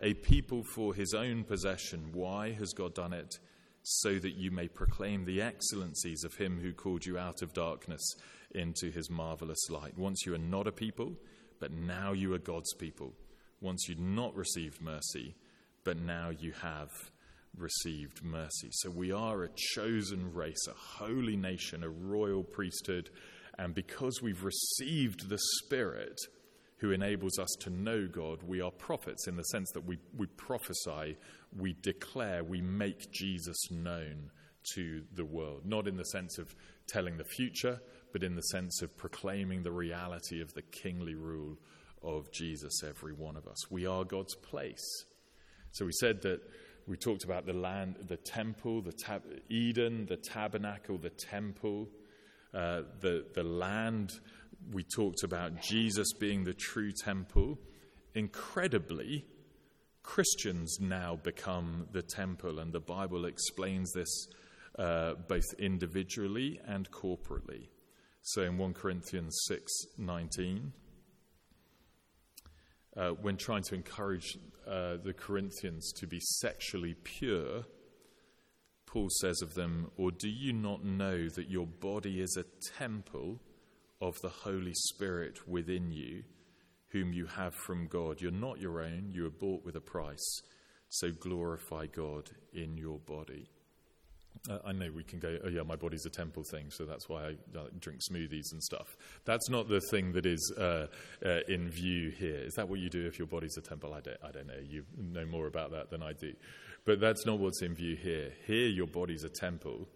a 0.00 0.14
people 0.14 0.62
for 0.62 0.94
his 0.94 1.14
own 1.14 1.42
possession. 1.42 2.10
Why 2.12 2.52
has 2.52 2.72
God 2.72 2.94
done 2.94 3.12
it? 3.12 3.40
So 3.82 4.18
that 4.18 4.36
you 4.36 4.50
may 4.50 4.68
proclaim 4.68 5.24
the 5.24 5.42
excellencies 5.42 6.24
of 6.24 6.34
him 6.34 6.60
who 6.60 6.72
called 6.72 7.04
you 7.04 7.18
out 7.18 7.42
of 7.42 7.52
darkness 7.52 8.14
into 8.54 8.90
his 8.90 9.10
marvelous 9.10 9.70
light. 9.70 9.96
Once 9.98 10.24
you 10.24 10.34
are 10.34 10.38
not 10.38 10.66
a 10.66 10.72
people, 10.72 11.14
but 11.58 11.72
now 11.72 12.12
you 12.12 12.32
are 12.34 12.38
God's 12.38 12.72
people. 12.74 13.12
Once 13.60 13.86
you'd 13.88 14.00
not 14.00 14.34
received 14.36 14.80
mercy, 14.80 15.34
but 15.84 15.96
now 15.96 16.30
you 16.30 16.52
have 16.52 16.90
received 17.56 18.22
mercy. 18.24 18.68
So 18.72 18.90
we 18.90 19.12
are 19.12 19.44
a 19.44 19.50
chosen 19.74 20.32
race, 20.32 20.66
a 20.68 21.04
holy 21.04 21.36
nation, 21.36 21.82
a 21.82 21.88
royal 21.88 22.42
priesthood. 22.42 23.10
And 23.58 23.74
because 23.74 24.22
we've 24.22 24.44
received 24.44 25.28
the 25.28 25.38
Spirit, 25.58 26.18
who 26.82 26.90
enables 26.90 27.38
us 27.38 27.56
to 27.60 27.70
know 27.70 28.08
God, 28.08 28.42
we 28.42 28.60
are 28.60 28.72
prophets 28.72 29.28
in 29.28 29.36
the 29.36 29.44
sense 29.44 29.70
that 29.70 29.86
we, 29.86 29.98
we 30.16 30.26
prophesy, 30.26 31.16
we 31.56 31.74
declare, 31.80 32.42
we 32.42 32.60
make 32.60 33.12
Jesus 33.12 33.70
known 33.70 34.32
to 34.74 35.04
the 35.14 35.24
world. 35.24 35.62
Not 35.64 35.86
in 35.86 35.96
the 35.96 36.04
sense 36.04 36.38
of 36.38 36.56
telling 36.88 37.16
the 37.16 37.24
future, 37.24 37.80
but 38.12 38.24
in 38.24 38.34
the 38.34 38.42
sense 38.42 38.82
of 38.82 38.96
proclaiming 38.96 39.62
the 39.62 39.70
reality 39.70 40.42
of 40.42 40.52
the 40.54 40.62
kingly 40.62 41.14
rule 41.14 41.56
of 42.02 42.32
Jesus, 42.32 42.82
every 42.82 43.12
one 43.12 43.36
of 43.36 43.46
us. 43.46 43.70
We 43.70 43.86
are 43.86 44.02
God's 44.02 44.34
place. 44.34 45.04
So 45.70 45.86
we 45.86 45.92
said 45.92 46.20
that 46.22 46.40
we 46.88 46.96
talked 46.96 47.22
about 47.22 47.46
the 47.46 47.52
land, 47.52 47.94
the 48.08 48.16
temple, 48.16 48.82
the 48.82 48.92
tab- 48.92 49.22
Eden, 49.48 50.06
the 50.06 50.16
tabernacle, 50.16 50.98
the 50.98 51.10
temple, 51.10 51.86
uh, 52.52 52.82
the, 53.00 53.24
the 53.34 53.44
land. 53.44 54.18
We 54.70 54.84
talked 54.84 55.22
about 55.22 55.60
Jesus 55.60 56.12
being 56.12 56.44
the 56.44 56.54
true 56.54 56.92
temple. 56.92 57.58
Incredibly, 58.14 59.24
Christians 60.02 60.78
now 60.80 61.16
become 61.22 61.86
the 61.92 62.02
temple, 62.02 62.58
and 62.58 62.72
the 62.72 62.80
Bible 62.80 63.24
explains 63.24 63.92
this 63.92 64.28
uh, 64.78 65.14
both 65.28 65.54
individually 65.58 66.60
and 66.66 66.90
corporately. 66.90 67.68
So 68.22 68.42
in 68.42 68.58
1 68.58 68.74
Corinthians 68.74 69.36
6 69.46 69.70
19, 69.98 70.72
uh, 72.96 73.10
when 73.10 73.36
trying 73.36 73.62
to 73.64 73.74
encourage 73.74 74.38
uh, 74.66 74.96
the 75.02 75.14
Corinthians 75.16 75.92
to 75.92 76.06
be 76.06 76.20
sexually 76.20 76.94
pure, 77.04 77.64
Paul 78.86 79.08
says 79.20 79.40
of 79.42 79.54
them, 79.54 79.90
Or 79.96 80.10
do 80.10 80.28
you 80.28 80.52
not 80.52 80.84
know 80.84 81.28
that 81.30 81.48
your 81.48 81.66
body 81.66 82.20
is 82.20 82.36
a 82.36 82.44
temple 82.78 83.40
of 84.02 84.20
the 84.20 84.28
Holy 84.28 84.74
Spirit 84.74 85.48
within 85.48 85.92
you, 85.92 86.24
whom 86.88 87.12
you 87.12 87.24
have 87.24 87.54
from 87.54 87.86
God? 87.86 88.20
You're 88.20 88.32
not 88.32 88.60
your 88.60 88.82
own, 88.82 89.12
you 89.12 89.22
were 89.22 89.30
bought 89.30 89.64
with 89.64 89.76
a 89.76 89.80
price, 89.80 90.42
so 90.88 91.10
glorify 91.12 91.86
God 91.86 92.28
in 92.52 92.76
your 92.76 92.98
body. 92.98 93.48
Uh, 94.50 94.58
I 94.66 94.72
know 94.72 94.90
we 94.94 95.04
can 95.04 95.20
go, 95.20 95.38
oh 95.44 95.48
yeah, 95.48 95.62
my 95.62 95.76
body's 95.76 96.04
a 96.04 96.10
temple 96.10 96.42
thing, 96.50 96.70
so 96.70 96.84
that's 96.84 97.08
why 97.08 97.28
I 97.28 97.58
uh, 97.58 97.66
drink 97.78 98.00
smoothies 98.10 98.50
and 98.50 98.60
stuff. 98.60 98.96
That's 99.24 99.48
not 99.48 99.68
the 99.68 99.80
thing 99.90 100.12
that 100.14 100.26
is 100.26 100.52
uh, 100.58 100.86
uh, 101.24 101.40
in 101.48 101.70
view 101.70 102.10
here. 102.10 102.38
Is 102.38 102.54
that 102.54 102.68
what 102.68 102.80
you 102.80 102.90
do 102.90 103.06
if 103.06 103.18
your 103.18 103.28
body's 103.28 103.56
a 103.56 103.60
temple? 103.60 103.94
I 103.94 104.00
don't, 104.00 104.16
I 104.24 104.32
don't 104.32 104.48
know. 104.48 104.60
You 104.68 104.84
know 104.98 105.26
more 105.26 105.46
about 105.46 105.70
that 105.72 105.90
than 105.90 106.02
I 106.02 106.12
do. 106.12 106.32
But 106.84 106.98
that's 106.98 107.24
not 107.24 107.38
what's 107.38 107.62
in 107.62 107.76
view 107.76 107.94
here. 107.94 108.32
Here, 108.46 108.66
your 108.66 108.88
body's 108.88 109.22
a 109.22 109.28
temple 109.28 109.88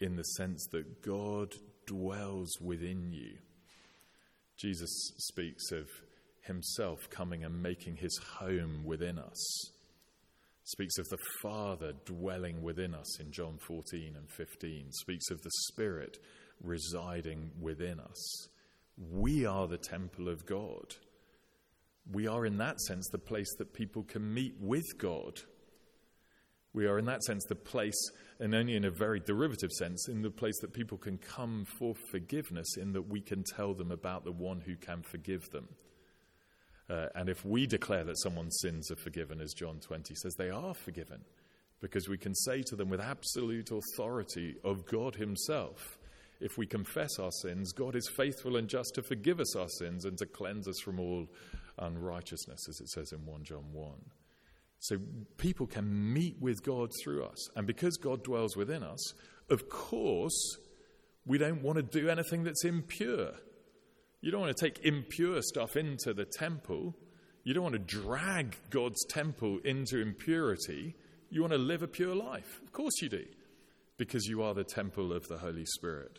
in 0.00 0.16
the 0.16 0.22
sense 0.22 0.66
that 0.72 1.02
God 1.02 1.52
dwells 1.86 2.50
within 2.60 3.12
you. 3.12 3.38
Jesus 4.56 5.12
speaks 5.18 5.70
of 5.72 5.88
himself 6.42 7.08
coming 7.10 7.44
and 7.44 7.62
making 7.62 7.96
his 7.96 8.18
home 8.38 8.84
within 8.84 9.18
us 9.18 9.70
speaks 10.64 10.96
of 10.98 11.08
the 11.10 11.18
Father 11.42 11.92
dwelling 12.06 12.62
within 12.62 12.94
us 12.94 13.20
in 13.20 13.30
John 13.30 13.58
14 13.58 14.14
and 14.16 14.30
15, 14.30 14.92
speaks 14.92 15.30
of 15.30 15.42
the 15.42 15.50
Spirit 15.68 16.18
residing 16.62 17.50
within 17.60 18.00
us. 18.00 18.48
We 18.96 19.44
are 19.44 19.68
the 19.68 19.78
temple 19.78 20.28
of 20.28 20.46
God. 20.46 20.94
We 22.10 22.26
are, 22.26 22.46
in 22.46 22.58
that 22.58 22.80
sense, 22.80 23.08
the 23.08 23.18
place 23.18 23.54
that 23.58 23.74
people 23.74 24.04
can 24.04 24.32
meet 24.32 24.54
with 24.60 24.98
God. 24.98 25.40
We 26.74 26.86
are, 26.86 26.98
in 26.98 27.04
that 27.06 27.22
sense, 27.22 27.44
the 27.44 27.54
place, 27.54 28.10
and 28.40 28.52
only 28.52 28.74
in 28.74 28.84
a 28.84 28.90
very 28.90 29.20
derivative 29.20 29.70
sense, 29.70 30.08
in 30.08 30.22
the 30.22 30.30
place 30.30 30.58
that 30.60 30.72
people 30.72 30.98
can 30.98 31.18
come 31.18 31.64
for 31.78 31.94
forgiveness, 31.94 32.76
in 32.76 32.92
that 32.92 33.08
we 33.08 33.20
can 33.20 33.44
tell 33.44 33.74
them 33.74 33.92
about 33.92 34.24
the 34.24 34.32
one 34.32 34.60
who 34.60 34.74
can 34.74 35.02
forgive 35.02 35.48
them. 35.50 35.68
Uh, 36.90 37.06
and 37.14 37.28
if 37.28 37.44
we 37.44 37.66
declare 37.66 38.02
that 38.04 38.18
someone's 38.18 38.58
sins 38.60 38.90
are 38.90 38.96
forgiven, 38.96 39.40
as 39.40 39.54
John 39.54 39.78
20 39.78 40.14
says, 40.16 40.34
they 40.34 40.50
are 40.50 40.74
forgiven. 40.74 41.20
Because 41.80 42.08
we 42.08 42.18
can 42.18 42.34
say 42.34 42.62
to 42.62 42.76
them 42.76 42.88
with 42.88 43.00
absolute 43.00 43.70
authority 43.70 44.56
of 44.64 44.84
God 44.86 45.14
Himself, 45.14 45.96
if 46.40 46.58
we 46.58 46.66
confess 46.66 47.18
our 47.20 47.30
sins, 47.30 47.72
God 47.72 47.94
is 47.94 48.10
faithful 48.16 48.56
and 48.56 48.68
just 48.68 48.94
to 48.96 49.02
forgive 49.02 49.38
us 49.38 49.54
our 49.54 49.68
sins 49.68 50.04
and 50.04 50.18
to 50.18 50.26
cleanse 50.26 50.66
us 50.66 50.80
from 50.80 50.98
all 50.98 51.28
unrighteousness, 51.78 52.68
as 52.68 52.80
it 52.80 52.88
says 52.88 53.12
in 53.12 53.24
1 53.24 53.44
John 53.44 53.64
1. 53.72 53.92
So 54.84 54.98
people 55.38 55.66
can 55.66 56.12
meet 56.12 56.36
with 56.42 56.62
God 56.62 56.90
through 57.02 57.24
us. 57.24 57.48
And 57.56 57.66
because 57.66 57.96
God 57.96 58.22
dwells 58.22 58.54
within 58.54 58.82
us, 58.82 59.14
of 59.48 59.70
course, 59.70 60.58
we 61.24 61.38
don't 61.38 61.62
want 61.62 61.76
to 61.76 61.82
do 61.82 62.10
anything 62.10 62.44
that's 62.44 62.66
impure. 62.66 63.30
You 64.20 64.30
don't 64.30 64.42
want 64.42 64.54
to 64.54 64.62
take 64.62 64.84
impure 64.84 65.40
stuff 65.40 65.78
into 65.78 66.12
the 66.12 66.26
temple. 66.26 66.94
You 67.44 67.54
don't 67.54 67.62
want 67.62 67.76
to 67.76 67.78
drag 67.78 68.58
God's 68.68 69.02
temple 69.06 69.58
into 69.64 70.02
impurity. 70.02 70.96
You 71.30 71.40
want 71.40 71.54
to 71.54 71.58
live 71.58 71.82
a 71.82 71.88
pure 71.88 72.14
life. 72.14 72.60
Of 72.62 72.72
course 72.72 73.00
you 73.00 73.08
do, 73.08 73.24
because 73.96 74.26
you 74.26 74.42
are 74.42 74.52
the 74.52 74.64
temple 74.64 75.14
of 75.14 75.26
the 75.28 75.38
Holy 75.38 75.64
Spirit. 75.64 76.18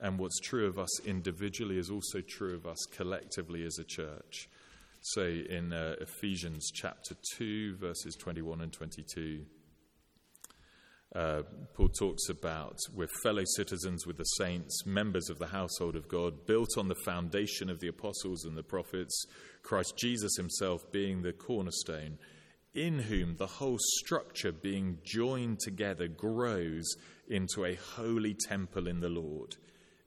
And 0.00 0.18
what's 0.18 0.40
true 0.40 0.66
of 0.66 0.80
us 0.80 1.00
individually 1.06 1.78
is 1.78 1.90
also 1.90 2.22
true 2.22 2.56
of 2.56 2.66
us 2.66 2.78
collectively 2.90 3.64
as 3.64 3.78
a 3.78 3.84
church. 3.84 4.48
So 5.02 5.22
in 5.22 5.72
uh, 5.72 5.94
Ephesians 5.98 6.70
chapter 6.74 7.14
2, 7.36 7.76
verses 7.76 8.16
21 8.16 8.60
and 8.60 8.70
22. 8.70 9.46
Uh, 11.14 11.42
Paul 11.74 11.88
talks 11.88 12.28
about 12.28 12.76
we're 12.94 13.08
fellow 13.22 13.44
citizens 13.56 14.06
with 14.06 14.18
the 14.18 14.24
saints, 14.24 14.84
members 14.84 15.30
of 15.30 15.38
the 15.38 15.46
household 15.46 15.96
of 15.96 16.06
God, 16.06 16.46
built 16.46 16.76
on 16.76 16.88
the 16.88 16.94
foundation 16.94 17.70
of 17.70 17.80
the 17.80 17.88
apostles 17.88 18.44
and 18.44 18.56
the 18.58 18.62
prophets, 18.62 19.24
Christ 19.62 19.94
Jesus 19.96 20.36
himself 20.36 20.82
being 20.92 21.22
the 21.22 21.32
cornerstone, 21.32 22.18
in 22.74 22.98
whom 22.98 23.36
the 23.38 23.46
whole 23.46 23.78
structure 23.78 24.52
being 24.52 24.98
joined 25.02 25.60
together 25.60 26.08
grows 26.08 26.94
into 27.26 27.64
a 27.64 27.74
holy 27.74 28.34
temple 28.34 28.86
in 28.86 29.00
the 29.00 29.08
Lord. 29.08 29.56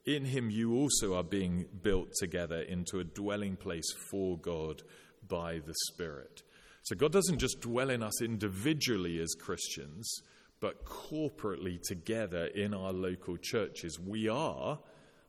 In 0.06 0.26
him 0.26 0.50
you 0.50 0.76
also 0.76 1.16
are 1.16 1.24
being 1.24 1.66
built 1.82 2.10
together 2.20 2.62
into 2.62 3.00
a 3.00 3.06
dwelling 3.06 3.56
place 3.56 3.90
for 4.10 4.38
God 4.38 4.82
by 5.28 5.60
the 5.60 5.74
Spirit. 5.92 6.44
So 6.84 6.96
God 6.96 7.14
doesn't 7.14 7.40
just 7.40 7.62
dwell 7.62 7.90
in 7.90 8.04
us 8.04 8.22
individually 8.22 9.20
as 9.22 9.34
Christians 9.34 10.22
but 10.64 10.86
corporately 10.86 11.78
together 11.82 12.46
in 12.46 12.74
our 12.74 12.94
local 12.94 13.36
churches. 13.36 14.00
We 14.00 14.30
are 14.30 14.80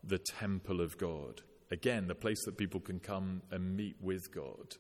the 0.05 0.19
temple 0.19 0.81
of 0.81 0.97
God. 0.97 1.41
Again, 1.73 2.07
the 2.07 2.15
place 2.15 2.39
that 2.45 2.57
people 2.57 2.79
can 2.79 3.01
come 3.01 3.43
and 3.51 3.77
meet 3.77 3.97
with 4.01 4.33
God, 4.33 4.77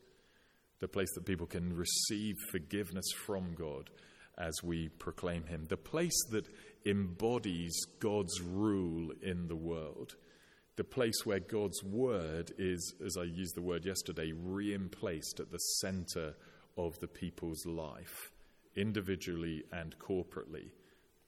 the 0.78 0.86
place 0.86 1.12
that 1.16 1.24
people 1.26 1.49
can 1.49 1.74
receive 1.74 2.36
forgiveness 2.53 3.11
from 3.26 3.55
God 3.55 3.90
as 4.38 4.55
we 4.62 4.90
proclaim 4.90 5.45
Him, 5.45 5.66
the 5.68 5.76
place 5.76 6.24
that 6.30 6.47
embodies 6.87 7.74
God's 8.01 8.41
rule 8.41 9.11
in 9.22 9.49
the 9.49 9.57
world, 9.57 10.16
the 10.76 10.85
place 10.85 11.24
where 11.24 11.41
God's 11.41 11.82
word 11.82 12.53
is, 12.59 12.95
as 13.05 13.16
I 13.16 13.24
used 13.24 13.55
the 13.55 13.62
word 13.62 13.85
yesterday, 13.85 14.32
reemplaced 14.32 15.41
at 15.41 15.51
the 15.51 15.59
center 15.59 16.35
of 16.76 16.99
the 17.01 17.09
people's 17.09 17.64
life 17.64 18.32
individually 18.76 19.62
and 19.72 19.97
corporately. 19.99 20.70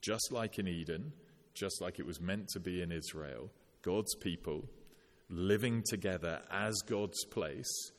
Just 0.02 0.32
like 0.32 0.58
in 0.58 0.66
Eden, 0.66 1.12
just 1.54 1.80
like 1.80 1.98
it 1.98 2.06
was 2.06 2.20
meant 2.20 2.48
to 2.48 2.60
be 2.60 2.82
in 2.82 2.92
Israel, 2.92 3.50
God's 3.82 4.14
people 4.16 4.68
living 5.28 5.82
together 5.86 6.40
as 6.50 6.74
God's 6.86 7.24
place, 7.24 7.92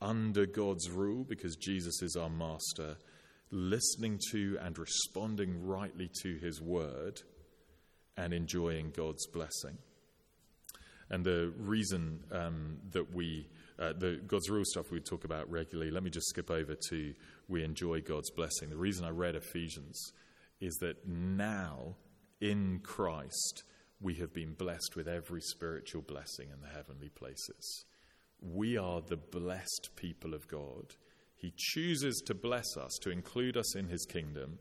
under 0.00 0.46
God's 0.46 0.90
rule, 0.90 1.24
because 1.24 1.56
Jesus 1.56 2.02
is 2.02 2.16
our 2.16 2.30
master, 2.30 2.96
listening 3.50 4.18
to 4.30 4.58
and 4.62 4.78
responding 4.78 5.66
rightly 5.66 6.10
to 6.22 6.36
his 6.36 6.60
word, 6.60 7.22
and 8.16 8.32
enjoying 8.32 8.90
God's 8.90 9.26
blessing. 9.26 9.78
And 11.10 11.24
the 11.24 11.52
reason 11.58 12.24
um, 12.32 12.78
that 12.92 13.14
we, 13.14 13.48
uh, 13.78 13.92
the 13.92 14.20
God's 14.26 14.48
rule 14.48 14.64
stuff 14.64 14.90
we 14.90 15.00
talk 15.00 15.24
about 15.24 15.50
regularly, 15.50 15.90
let 15.90 16.02
me 16.02 16.10
just 16.10 16.28
skip 16.28 16.50
over 16.50 16.76
to 16.90 17.14
we 17.48 17.62
enjoy 17.62 18.00
God's 18.00 18.30
blessing. 18.30 18.70
The 18.70 18.76
reason 18.76 19.04
I 19.04 19.10
read 19.10 19.34
Ephesians 19.34 20.12
is 20.60 20.74
that 20.76 21.06
now 21.06 21.96
in 22.40 22.80
Christ 22.82 23.64
we 24.00 24.14
have 24.14 24.32
been 24.32 24.54
blessed 24.54 24.96
with 24.96 25.08
every 25.08 25.40
spiritual 25.40 26.02
blessing 26.02 26.48
in 26.52 26.60
the 26.60 26.74
heavenly 26.74 27.08
places. 27.08 27.84
We 28.40 28.76
are 28.76 29.00
the 29.00 29.16
blessed 29.16 29.90
people 29.96 30.34
of 30.34 30.48
God. 30.48 30.94
He 31.36 31.52
chooses 31.56 32.22
to 32.26 32.34
bless 32.34 32.76
us, 32.76 32.98
to 33.02 33.10
include 33.10 33.56
us 33.56 33.76
in 33.76 33.88
his 33.88 34.06
kingdom, 34.06 34.58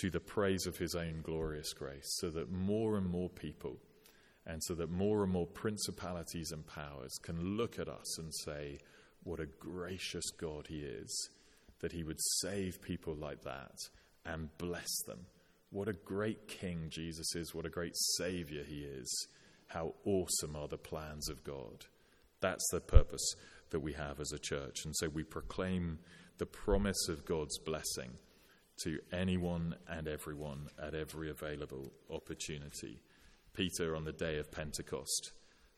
to 0.00 0.10
the 0.10 0.20
praise 0.20 0.66
of 0.66 0.78
his 0.78 0.94
own 0.94 1.20
glorious 1.22 1.72
grace, 1.72 2.16
so 2.18 2.30
that 2.30 2.50
more 2.50 2.96
and 2.96 3.08
more 3.08 3.28
people 3.28 3.78
and 4.46 4.62
so 4.62 4.74
that 4.74 4.90
more 4.90 5.22
and 5.22 5.32
more 5.32 5.46
principalities 5.46 6.52
and 6.52 6.66
powers 6.66 7.18
can 7.22 7.56
look 7.56 7.78
at 7.78 7.88
us 7.88 8.18
and 8.18 8.34
say, 8.34 8.78
What 9.22 9.40
a 9.40 9.46
gracious 9.46 10.30
God 10.32 10.66
he 10.68 10.80
is 10.80 11.30
that 11.80 11.92
he 11.92 12.02
would 12.02 12.20
save 12.40 12.80
people 12.80 13.14
like 13.14 13.42
that 13.42 13.76
and 14.24 14.48
bless 14.58 15.02
them. 15.06 15.26
What 15.70 15.88
a 15.88 15.92
great 15.92 16.48
king 16.48 16.86
Jesus 16.88 17.34
is. 17.34 17.54
What 17.54 17.66
a 17.66 17.70
great 17.70 17.96
savior 18.16 18.64
he 18.64 18.80
is. 18.80 19.28
How 19.66 19.94
awesome 20.04 20.56
are 20.56 20.68
the 20.68 20.78
plans 20.78 21.28
of 21.28 21.44
God. 21.44 21.84
That's 22.40 22.66
the 22.70 22.80
purpose 22.80 23.34
that 23.74 23.80
we 23.80 23.92
have 23.92 24.20
as 24.20 24.30
a 24.30 24.38
church. 24.38 24.84
And 24.84 24.94
so 24.94 25.08
we 25.08 25.24
proclaim 25.24 25.98
the 26.38 26.46
promise 26.46 27.08
of 27.08 27.24
God's 27.24 27.58
blessing 27.58 28.12
to 28.84 29.00
anyone 29.12 29.74
and 29.88 30.06
everyone 30.06 30.68
at 30.80 30.94
every 30.94 31.28
available 31.28 31.92
opportunity. 32.08 33.00
Peter, 33.52 33.96
on 33.96 34.04
the 34.04 34.12
day 34.12 34.38
of 34.38 34.52
Pentecost, 34.52 35.32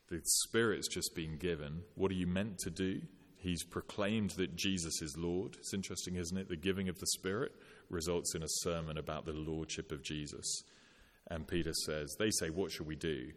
the 0.09 0.21
Spirit's 0.43 0.87
just 0.87 1.15
been 1.15 1.37
given. 1.37 1.81
What 1.95 2.11
are 2.11 2.15
you 2.15 2.27
meant 2.27 2.59
to 2.59 2.69
do? 2.69 3.01
He's 3.35 3.63
proclaimed 3.63 4.31
that 4.31 4.55
Jesus 4.55 5.01
is 5.01 5.17
Lord. 5.17 5.55
It's 5.57 5.73
interesting, 5.73 6.17
isn't 6.17 6.37
it? 6.37 6.49
The 6.49 6.55
giving 6.55 6.89
of 6.89 6.99
the 6.99 7.07
Spirit 7.07 7.53
results 7.89 8.35
in 8.35 8.43
a 8.43 8.47
sermon 8.61 8.99
about 8.99 9.25
the 9.25 9.33
Lordship 9.33 9.91
of 9.91 10.03
Jesus. 10.03 10.61
And 11.31 11.47
Peter 11.47 11.73
says, 11.73 12.15
They 12.19 12.29
say, 12.29 12.51
What 12.51 12.71
shall 12.71 12.85
we 12.85 12.95
do? 12.95 13.31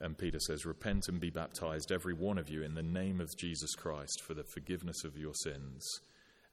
And 0.00 0.16
Peter 0.16 0.40
says, 0.40 0.64
Repent 0.64 1.08
and 1.08 1.20
be 1.20 1.30
baptized, 1.30 1.92
every 1.92 2.14
one 2.14 2.38
of 2.38 2.48
you, 2.48 2.62
in 2.62 2.74
the 2.74 2.82
name 2.82 3.20
of 3.20 3.36
Jesus 3.36 3.74
Christ 3.74 4.22
for 4.22 4.34
the 4.34 4.44
forgiveness 4.44 5.04
of 5.04 5.16
your 5.16 5.34
sins, 5.34 5.86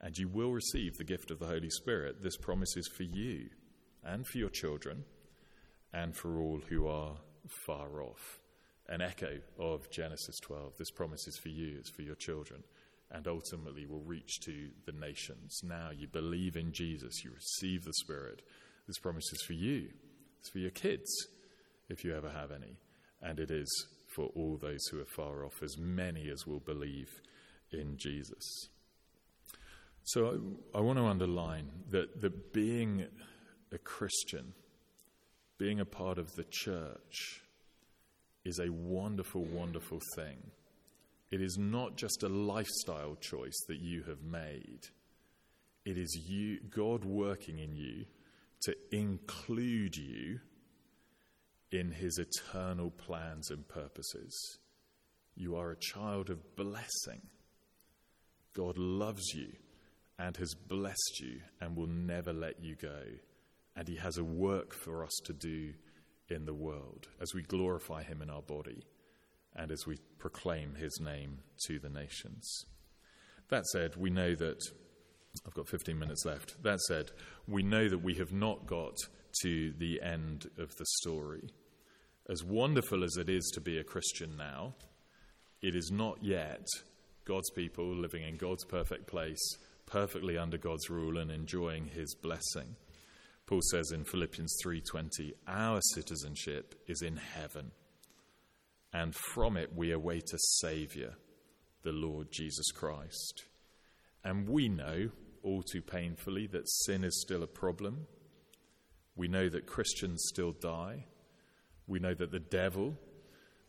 and 0.01 0.17
you 0.17 0.27
will 0.27 0.51
receive 0.51 0.97
the 0.97 1.03
gift 1.03 1.31
of 1.31 1.39
the 1.39 1.47
Holy 1.47 1.69
Spirit. 1.69 2.21
This 2.21 2.37
promise 2.37 2.75
is 2.75 2.87
for 2.87 3.03
you 3.03 3.49
and 4.03 4.27
for 4.27 4.37
your 4.37 4.49
children 4.49 5.05
and 5.93 6.15
for 6.15 6.39
all 6.39 6.59
who 6.69 6.87
are 6.87 7.15
far 7.65 8.01
off. 8.01 8.39
An 8.89 9.01
echo 9.01 9.39
of 9.59 9.89
Genesis 9.91 10.39
12. 10.41 10.77
This 10.77 10.91
promise 10.91 11.27
is 11.27 11.37
for 11.37 11.49
you, 11.49 11.75
it's 11.79 11.89
for 11.89 12.03
your 12.03 12.15
children, 12.15 12.63
and 13.11 13.27
ultimately 13.27 13.85
will 13.85 14.01
reach 14.01 14.39
to 14.41 14.69
the 14.85 14.91
nations. 14.91 15.61
Now 15.63 15.89
you 15.97 16.07
believe 16.07 16.55
in 16.55 16.71
Jesus, 16.71 17.23
you 17.23 17.31
receive 17.31 17.83
the 17.83 17.93
Spirit. 17.93 18.41
This 18.87 18.99
promise 18.99 19.31
is 19.33 19.41
for 19.41 19.53
you, 19.53 19.89
it's 20.39 20.49
for 20.49 20.59
your 20.59 20.71
kids, 20.71 21.09
if 21.89 22.03
you 22.03 22.15
ever 22.15 22.29
have 22.29 22.51
any, 22.51 22.77
and 23.21 23.39
it 23.39 23.51
is 23.51 23.87
for 24.07 24.29
all 24.35 24.57
those 24.61 24.85
who 24.87 24.99
are 24.99 25.05
far 25.05 25.45
off, 25.45 25.61
as 25.61 25.77
many 25.77 26.29
as 26.29 26.45
will 26.47 26.59
believe 26.59 27.09
in 27.71 27.97
Jesus. 27.97 28.69
So 30.03 30.55
I, 30.73 30.77
I 30.77 30.81
want 30.81 30.97
to 30.99 31.05
underline 31.05 31.69
that, 31.91 32.21
that 32.21 32.53
being 32.53 33.05
a 33.71 33.77
Christian, 33.77 34.53
being 35.57 35.79
a 35.79 35.85
part 35.85 36.17
of 36.17 36.33
the 36.35 36.45
church, 36.49 37.41
is 38.45 38.59
a 38.59 38.71
wonderful, 38.71 39.43
wonderful 39.43 39.99
thing. 40.15 40.37
It 41.29 41.41
is 41.41 41.57
not 41.57 41.97
just 41.97 42.23
a 42.23 42.29
lifestyle 42.29 43.17
choice 43.19 43.59
that 43.67 43.79
you 43.79 44.03
have 44.03 44.21
made. 44.21 44.79
It 45.85 45.97
is 45.97 46.17
you, 46.25 46.59
God 46.69 47.03
working 47.03 47.59
in 47.59 47.75
you 47.75 48.05
to 48.61 48.75
include 48.91 49.97
you 49.97 50.39
in 51.71 51.91
his 51.91 52.17
eternal 52.17 52.89
plans 52.91 53.49
and 53.49 53.67
purposes. 53.67 54.59
You 55.35 55.55
are 55.55 55.71
a 55.71 55.79
child 55.79 56.29
of 56.29 56.55
blessing. 56.55 57.21
God 58.53 58.77
loves 58.77 59.33
you 59.35 59.53
and 60.19 60.35
has 60.37 60.55
blessed 60.55 61.19
you 61.19 61.41
and 61.61 61.75
will 61.75 61.87
never 61.87 62.33
let 62.33 62.63
you 62.63 62.75
go. 62.75 63.03
And 63.75 63.87
He 63.87 63.95
has 63.97 64.17
a 64.17 64.23
work 64.23 64.73
for 64.73 65.03
us 65.03 65.15
to 65.25 65.33
do 65.33 65.73
in 66.29 66.45
the 66.45 66.53
world 66.53 67.07
as 67.21 67.33
we 67.33 67.43
glorify 67.43 68.03
Him 68.03 68.21
in 68.21 68.29
our 68.29 68.41
body 68.41 68.83
and 69.55 69.71
as 69.71 69.85
we 69.85 69.97
proclaim 70.17 70.75
His 70.75 70.99
name 70.99 71.39
to 71.67 71.79
the 71.79 71.89
nations. 71.89 72.65
That 73.49 73.65
said, 73.67 73.95
we 73.95 74.09
know 74.09 74.35
that. 74.35 74.59
I've 75.45 75.53
got 75.53 75.67
15 75.67 75.99
minutes 75.99 76.25
left. 76.25 76.61
That 76.63 76.79
said, 76.81 77.11
we 77.47 77.61
know 77.61 77.87
that 77.87 77.99
we 77.99 78.15
have 78.15 78.33
not 78.33 78.65
got 78.65 78.95
to 79.41 79.73
the 79.77 80.01
end 80.01 80.49
of 80.57 80.75
the 80.77 80.85
story. 80.99 81.49
As 82.29 82.43
wonderful 82.43 83.03
as 83.03 83.17
it 83.17 83.29
is 83.29 83.49
to 83.53 83.61
be 83.61 83.77
a 83.77 83.83
Christian 83.83 84.35
now, 84.37 84.75
it 85.61 85.75
is 85.75 85.91
not 85.91 86.23
yet 86.23 86.65
God's 87.25 87.49
people 87.51 87.95
living 87.95 88.23
in 88.23 88.37
God's 88.37 88.65
perfect 88.65 89.07
place 89.07 89.57
perfectly 89.87 90.37
under 90.37 90.57
God's 90.57 90.89
rule 90.89 91.17
and 91.17 91.31
enjoying 91.31 91.87
his 91.87 92.13
blessing. 92.13 92.75
Paul 93.47 93.61
says 93.71 93.91
in 93.91 94.03
Philippians 94.03 94.55
3:20, 94.61 95.33
"Our 95.47 95.81
citizenship 95.93 96.75
is 96.85 97.01
in 97.01 97.15
heaven, 97.15 97.71
and 98.93 99.15
from 99.15 99.57
it 99.57 99.73
we 99.73 99.91
await 99.91 100.33
a 100.33 100.39
savior, 100.59 101.17
the 101.81 101.93
Lord 101.93 102.31
Jesus 102.31 102.69
Christ." 102.71 103.45
And 104.23 104.49
we 104.49 104.67
know 104.67 105.11
all 105.41 105.63
too 105.63 105.81
painfully 105.81 106.45
that 106.47 106.69
sin 106.69 107.05
is 107.05 107.21
still 107.21 107.41
a 107.41 107.47
problem. 107.47 108.07
We 109.17 109.27
know 109.27 109.49
that 109.49 109.65
Christians 109.65 110.23
still 110.29 110.53
die. 110.53 111.05
We 111.87 111.99
know 111.99 112.13
that 112.13 112.31
the 112.31 112.39
devil 112.39 112.97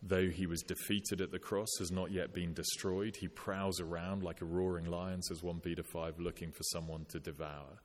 though 0.02 0.28
he 0.28 0.46
was 0.46 0.62
defeated 0.62 1.20
at 1.20 1.32
the 1.32 1.38
cross, 1.38 1.68
has 1.78 1.90
not 1.90 2.12
yet 2.12 2.32
been 2.32 2.54
destroyed. 2.54 3.16
He 3.16 3.28
prowls 3.28 3.80
around 3.80 4.22
like 4.22 4.40
a 4.40 4.46
roaring 4.46 4.86
lion, 4.86 5.22
says 5.22 5.42
1 5.42 5.60
Peter 5.60 5.82
5, 5.82 6.20
looking 6.20 6.52
for 6.52 6.62
someone 6.64 7.04
to 7.06 7.18
devour. 7.18 7.82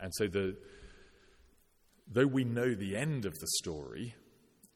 And 0.00 0.12
so, 0.14 0.26
the, 0.26 0.56
though 2.10 2.26
we 2.26 2.44
know 2.44 2.74
the 2.74 2.96
end 2.96 3.24
of 3.24 3.38
the 3.38 3.46
story, 3.58 4.14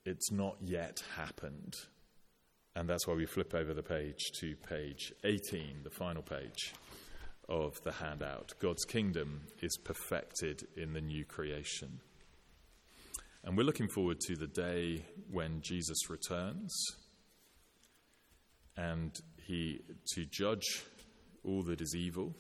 it's 0.04 0.30
not 0.30 0.56
yet 0.60 0.98
happened. 1.16 1.74
And 2.74 2.88
that's 2.88 3.06
why 3.06 3.14
we 3.14 3.24
flip 3.24 3.54
over 3.54 3.72
the 3.72 3.82
page 3.82 4.20
to 4.40 4.54
page 4.56 5.12
18, 5.24 5.80
the 5.82 5.90
final 5.90 6.22
page 6.22 6.74
of 7.48 7.82
the 7.84 7.92
handout. 7.92 8.52
God's 8.60 8.84
kingdom 8.84 9.46
is 9.62 9.78
perfected 9.82 10.66
in 10.76 10.92
the 10.92 11.00
new 11.00 11.24
creation. 11.24 12.00
And 13.46 13.56
we're 13.56 13.62
looking 13.62 13.86
forward 13.86 14.18
to 14.26 14.34
the 14.34 14.48
day 14.48 15.04
when 15.30 15.60
Jesus 15.62 16.10
returns 16.10 16.76
and 18.76 19.16
he 19.46 19.82
to 20.14 20.26
judge 20.26 20.82
all 21.44 21.62
that 21.62 21.80
is 21.80 21.94
evil 21.94 22.34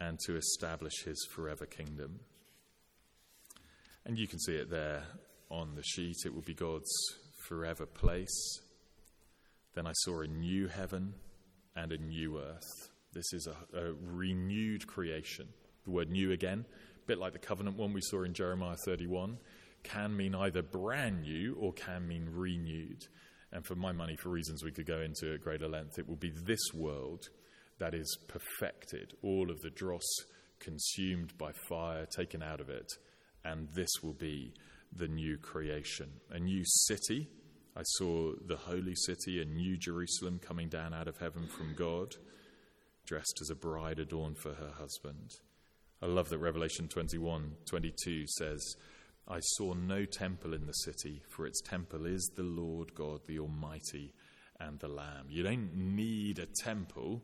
and 0.00 0.16
to 0.20 0.36
establish 0.36 1.02
his 1.04 1.26
forever 1.32 1.66
kingdom. 1.66 2.20
And 4.06 4.16
you 4.16 4.28
can 4.28 4.38
see 4.38 4.54
it 4.54 4.70
there 4.70 5.02
on 5.50 5.74
the 5.74 5.82
sheet. 5.82 6.18
It 6.24 6.32
will 6.32 6.42
be 6.42 6.54
God's 6.54 6.94
forever 7.48 7.84
place. 7.84 8.60
Then 9.74 9.88
I 9.88 9.92
saw 10.04 10.20
a 10.20 10.28
new 10.28 10.68
heaven 10.68 11.14
and 11.74 11.90
a 11.90 11.98
new 11.98 12.38
earth. 12.38 12.92
This 13.14 13.32
is 13.32 13.48
a, 13.48 13.76
a 13.76 13.94
renewed 14.00 14.86
creation. 14.86 15.48
The 15.82 15.90
word 15.90 16.08
new 16.08 16.30
again, 16.30 16.66
a 17.02 17.06
bit 17.08 17.18
like 17.18 17.32
the 17.32 17.40
covenant 17.40 17.76
one 17.76 17.92
we 17.92 18.00
saw 18.00 18.22
in 18.22 18.32
Jeremiah 18.32 18.76
31 18.84 19.38
can 19.82 20.16
mean 20.16 20.34
either 20.34 20.62
brand 20.62 21.22
new 21.22 21.56
or 21.60 21.72
can 21.72 22.06
mean 22.06 22.28
renewed. 22.32 23.06
And 23.52 23.64
for 23.64 23.74
my 23.74 23.92
money, 23.92 24.16
for 24.16 24.28
reasons 24.28 24.62
we 24.62 24.72
could 24.72 24.86
go 24.86 25.00
into 25.00 25.32
at 25.34 25.40
greater 25.40 25.68
length, 25.68 25.98
it 25.98 26.08
will 26.08 26.16
be 26.16 26.32
this 26.44 26.72
world 26.74 27.28
that 27.78 27.94
is 27.94 28.18
perfected, 28.26 29.14
all 29.22 29.50
of 29.50 29.60
the 29.60 29.70
dross 29.70 30.06
consumed 30.60 31.36
by 31.38 31.52
fire, 31.68 32.06
taken 32.06 32.42
out 32.42 32.60
of 32.60 32.68
it, 32.68 32.92
and 33.44 33.68
this 33.74 33.90
will 34.02 34.14
be 34.14 34.52
the 34.96 35.08
new 35.08 35.38
creation. 35.38 36.08
A 36.30 36.38
new 36.38 36.62
city. 36.64 37.28
I 37.76 37.82
saw 37.82 38.32
the 38.46 38.56
holy 38.56 38.94
city, 38.94 39.40
a 39.40 39.44
new 39.44 39.76
Jerusalem 39.76 40.40
coming 40.40 40.68
down 40.68 40.92
out 40.92 41.06
of 41.06 41.18
heaven 41.18 41.46
from 41.46 41.74
God, 41.76 42.16
dressed 43.06 43.38
as 43.40 43.50
a 43.50 43.54
bride 43.54 44.00
adorned 44.00 44.38
for 44.38 44.54
her 44.54 44.72
husband. 44.76 45.30
I 46.02 46.06
love 46.06 46.28
that 46.28 46.38
Revelation 46.38 46.88
21 46.88 47.52
22 47.66 48.26
says, 48.26 48.76
I 49.30 49.40
saw 49.40 49.74
no 49.74 50.06
temple 50.06 50.54
in 50.54 50.66
the 50.66 50.72
city, 50.72 51.22
for 51.28 51.46
its 51.46 51.60
temple 51.60 52.06
is 52.06 52.30
the 52.34 52.42
Lord 52.42 52.94
God, 52.94 53.20
the 53.26 53.38
Almighty, 53.38 54.14
and 54.58 54.78
the 54.78 54.88
Lamb. 54.88 55.26
You 55.28 55.42
don't 55.42 55.74
need 55.74 56.38
a 56.38 56.46
temple 56.64 57.22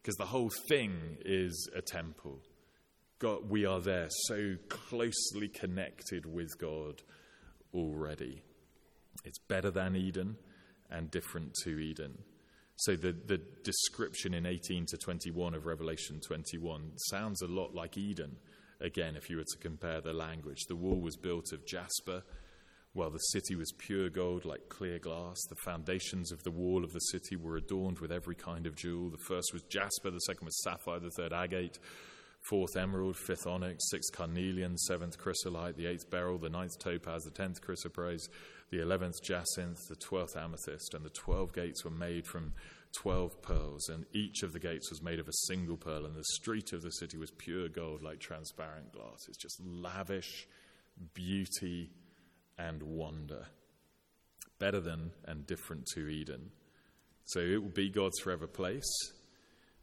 because 0.00 0.16
the 0.16 0.26
whole 0.26 0.50
thing 0.68 1.16
is 1.24 1.68
a 1.74 1.82
temple. 1.82 2.38
God, 3.18 3.48
we 3.48 3.66
are 3.66 3.80
there 3.80 4.08
so 4.26 4.56
closely 4.68 5.48
connected 5.48 6.24
with 6.24 6.56
God 6.58 7.02
already. 7.74 8.42
It's 9.24 9.38
better 9.38 9.70
than 9.70 9.96
Eden 9.96 10.36
and 10.90 11.10
different 11.10 11.54
to 11.64 11.78
Eden. 11.78 12.18
So 12.76 12.96
the, 12.96 13.12
the 13.12 13.40
description 13.62 14.34
in 14.34 14.46
18 14.46 14.86
to 14.86 14.96
21 14.96 15.54
of 15.54 15.66
Revelation 15.66 16.20
21 16.20 16.92
sounds 17.10 17.42
a 17.42 17.46
lot 17.46 17.74
like 17.74 17.96
Eden 17.96 18.36
again, 18.80 19.16
if 19.16 19.30
you 19.30 19.36
were 19.36 19.44
to 19.44 19.58
compare 19.58 20.00
the 20.00 20.12
language. 20.12 20.64
The 20.68 20.76
wall 20.76 21.00
was 21.00 21.16
built 21.16 21.52
of 21.52 21.66
jasper, 21.66 22.22
while 22.92 23.10
the 23.10 23.18
city 23.18 23.56
was 23.56 23.72
pure 23.76 24.08
gold 24.08 24.44
like 24.44 24.68
clear 24.68 24.98
glass. 24.98 25.36
The 25.48 25.56
foundations 25.56 26.30
of 26.30 26.42
the 26.44 26.50
wall 26.50 26.84
of 26.84 26.92
the 26.92 27.00
city 27.00 27.36
were 27.36 27.56
adorned 27.56 27.98
with 27.98 28.12
every 28.12 28.36
kind 28.36 28.66
of 28.66 28.76
jewel. 28.76 29.10
The 29.10 29.18
first 29.18 29.52
was 29.52 29.62
jasper, 29.62 30.10
the 30.10 30.20
second 30.20 30.44
was 30.44 30.62
sapphire, 30.62 31.00
the 31.00 31.10
third 31.10 31.32
agate, 31.32 31.78
fourth 32.48 32.76
emerald, 32.76 33.16
fifth 33.16 33.46
onyx, 33.46 33.90
sixth 33.90 34.12
carnelian, 34.12 34.78
seventh 34.78 35.18
chrysolite, 35.18 35.76
the 35.76 35.86
eighth 35.86 36.08
beryl, 36.08 36.38
the 36.38 36.48
ninth 36.48 36.78
topaz, 36.78 37.24
the 37.24 37.30
tenth 37.30 37.60
chrysoprase, 37.60 38.28
the 38.70 38.80
eleventh 38.80 39.20
jacinth, 39.22 39.88
the 39.88 39.96
twelfth 39.96 40.36
amethyst, 40.36 40.94
and 40.94 41.04
the 41.04 41.10
twelve 41.10 41.52
gates 41.52 41.84
were 41.84 41.90
made 41.90 42.26
from 42.26 42.52
12 42.96 43.42
pearls, 43.42 43.88
and 43.88 44.06
each 44.12 44.42
of 44.42 44.52
the 44.52 44.58
gates 44.58 44.90
was 44.90 45.02
made 45.02 45.18
of 45.18 45.28
a 45.28 45.32
single 45.46 45.76
pearl, 45.76 46.06
and 46.06 46.14
the 46.14 46.24
street 46.34 46.72
of 46.72 46.82
the 46.82 46.90
city 46.90 47.16
was 47.16 47.30
pure 47.30 47.68
gold 47.68 48.02
like 48.02 48.20
transparent 48.20 48.92
glass. 48.92 49.18
It's 49.28 49.38
just 49.38 49.60
lavish 49.64 50.46
beauty 51.14 51.90
and 52.58 52.82
wonder. 52.82 53.46
Better 54.58 54.80
than 54.80 55.10
and 55.24 55.46
different 55.46 55.86
to 55.94 56.08
Eden. 56.08 56.50
So 57.26 57.40
it 57.40 57.62
will 57.62 57.70
be 57.70 57.90
God's 57.90 58.18
forever 58.20 58.46
place. 58.46 59.12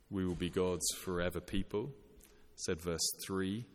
We 0.10 0.26
will 0.26 0.36
be 0.36 0.50
God's 0.50 0.88
forever 1.04 1.40
people. 1.40 1.92
Said 2.56 2.82
verse 2.82 3.12
3 3.26 3.66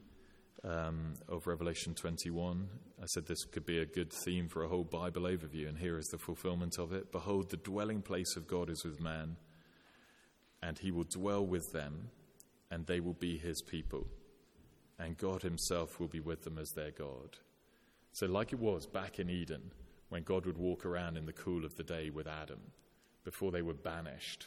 um, 0.64 1.14
of 1.28 1.46
Revelation 1.46 1.94
21. 1.94 2.68
I 3.02 3.06
said 3.06 3.26
this 3.26 3.44
could 3.44 3.66
be 3.66 3.78
a 3.78 3.86
good 3.86 4.12
theme 4.24 4.48
for 4.48 4.64
a 4.64 4.68
whole 4.68 4.84
Bible 4.84 5.22
overview, 5.22 5.68
and 5.68 5.78
here 5.78 5.98
is 5.98 6.06
the 6.06 6.18
fulfillment 6.18 6.78
of 6.78 6.92
it. 6.92 7.12
Behold, 7.12 7.50
the 7.50 7.56
dwelling 7.56 8.02
place 8.02 8.36
of 8.36 8.48
God 8.48 8.70
is 8.70 8.84
with 8.84 9.00
man, 9.00 9.36
and 10.62 10.78
he 10.78 10.90
will 10.90 11.04
dwell 11.04 11.44
with 11.44 11.70
them, 11.72 12.10
and 12.70 12.86
they 12.86 13.00
will 13.00 13.14
be 13.14 13.38
his 13.38 13.62
people. 13.62 14.06
And 14.98 15.18
God 15.18 15.42
himself 15.42 16.00
will 16.00 16.08
be 16.08 16.20
with 16.20 16.42
them 16.42 16.58
as 16.58 16.70
their 16.70 16.90
God. 16.90 17.36
So, 18.12 18.26
like 18.26 18.52
it 18.52 18.58
was 18.58 18.86
back 18.86 19.18
in 19.18 19.28
Eden, 19.28 19.70
when 20.08 20.22
God 20.22 20.46
would 20.46 20.56
walk 20.56 20.86
around 20.86 21.16
in 21.16 21.26
the 21.26 21.32
cool 21.32 21.64
of 21.64 21.74
the 21.76 21.82
day 21.82 22.10
with 22.10 22.26
Adam 22.26 22.60
before 23.24 23.50
they 23.50 23.62
were 23.62 23.74
banished, 23.74 24.46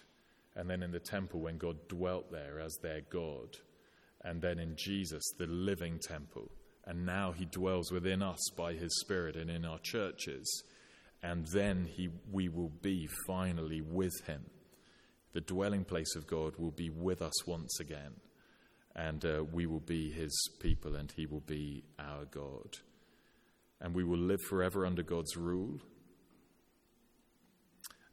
and 0.56 0.70
then 0.70 0.82
in 0.82 0.92
the 0.92 1.00
temple 1.00 1.42
when 1.42 1.58
God 1.58 1.88
dwelt 1.88 2.32
there 2.32 2.60
as 2.60 2.78
their 2.78 3.02
God, 3.10 3.58
and 4.24 4.42
then 4.42 4.60
in 4.60 4.76
Jesus, 4.76 5.24
the 5.38 5.48
living 5.48 6.00
temple. 6.00 6.52
And 6.86 7.06
now 7.06 7.32
he 7.32 7.46
dwells 7.46 7.92
within 7.92 8.22
us 8.22 8.40
by 8.58 8.74
his 8.74 9.00
Spirit 9.02 9.36
and 9.36 9.50
in 9.50 9.66
our 9.66 9.80
churches. 9.80 10.64
And 11.22 11.46
then 11.54 11.86
he, 11.86 12.10
we 12.32 12.50
will 12.50 12.72
be 12.82 13.08
finally 13.28 13.82
with 13.82 14.26
him 14.26 14.46
the 15.34 15.42
dwelling 15.42 15.84
place 15.84 16.16
of 16.16 16.28
God 16.28 16.56
will 16.58 16.72
be 16.72 16.90
with 16.90 17.22
us 17.22 17.46
once 17.46 17.80
again, 17.80 18.14
and 18.96 19.24
uh, 19.24 19.44
we 19.52 19.66
will 19.66 19.80
be 19.80 20.10
his 20.12 20.50
people, 20.60 20.96
and 20.96 21.12
he 21.12 21.26
will 21.26 21.42
be 21.42 21.84
our 22.00 22.26
God. 22.26 22.78
And 23.80 23.94
we 23.94 24.04
will 24.04 24.18
live 24.18 24.42
forever 24.42 24.86
under 24.86 25.04
God's 25.04 25.38
rule. 25.38 25.80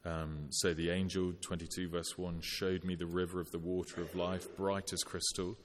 Um, 0.04 0.46
so 0.50 0.72
the 0.74 0.90
angel, 0.90 1.32
22 1.40 1.88
verse 1.88 2.16
1, 2.16 2.40
showed 2.42 2.84
me 2.84 2.94
the 2.94 3.06
river 3.06 3.40
of 3.40 3.50
the 3.50 3.58
water 3.58 4.02
of 4.02 4.14
life, 4.14 4.54
bright 4.56 4.92
as 4.92 5.02
crystal, 5.02 5.56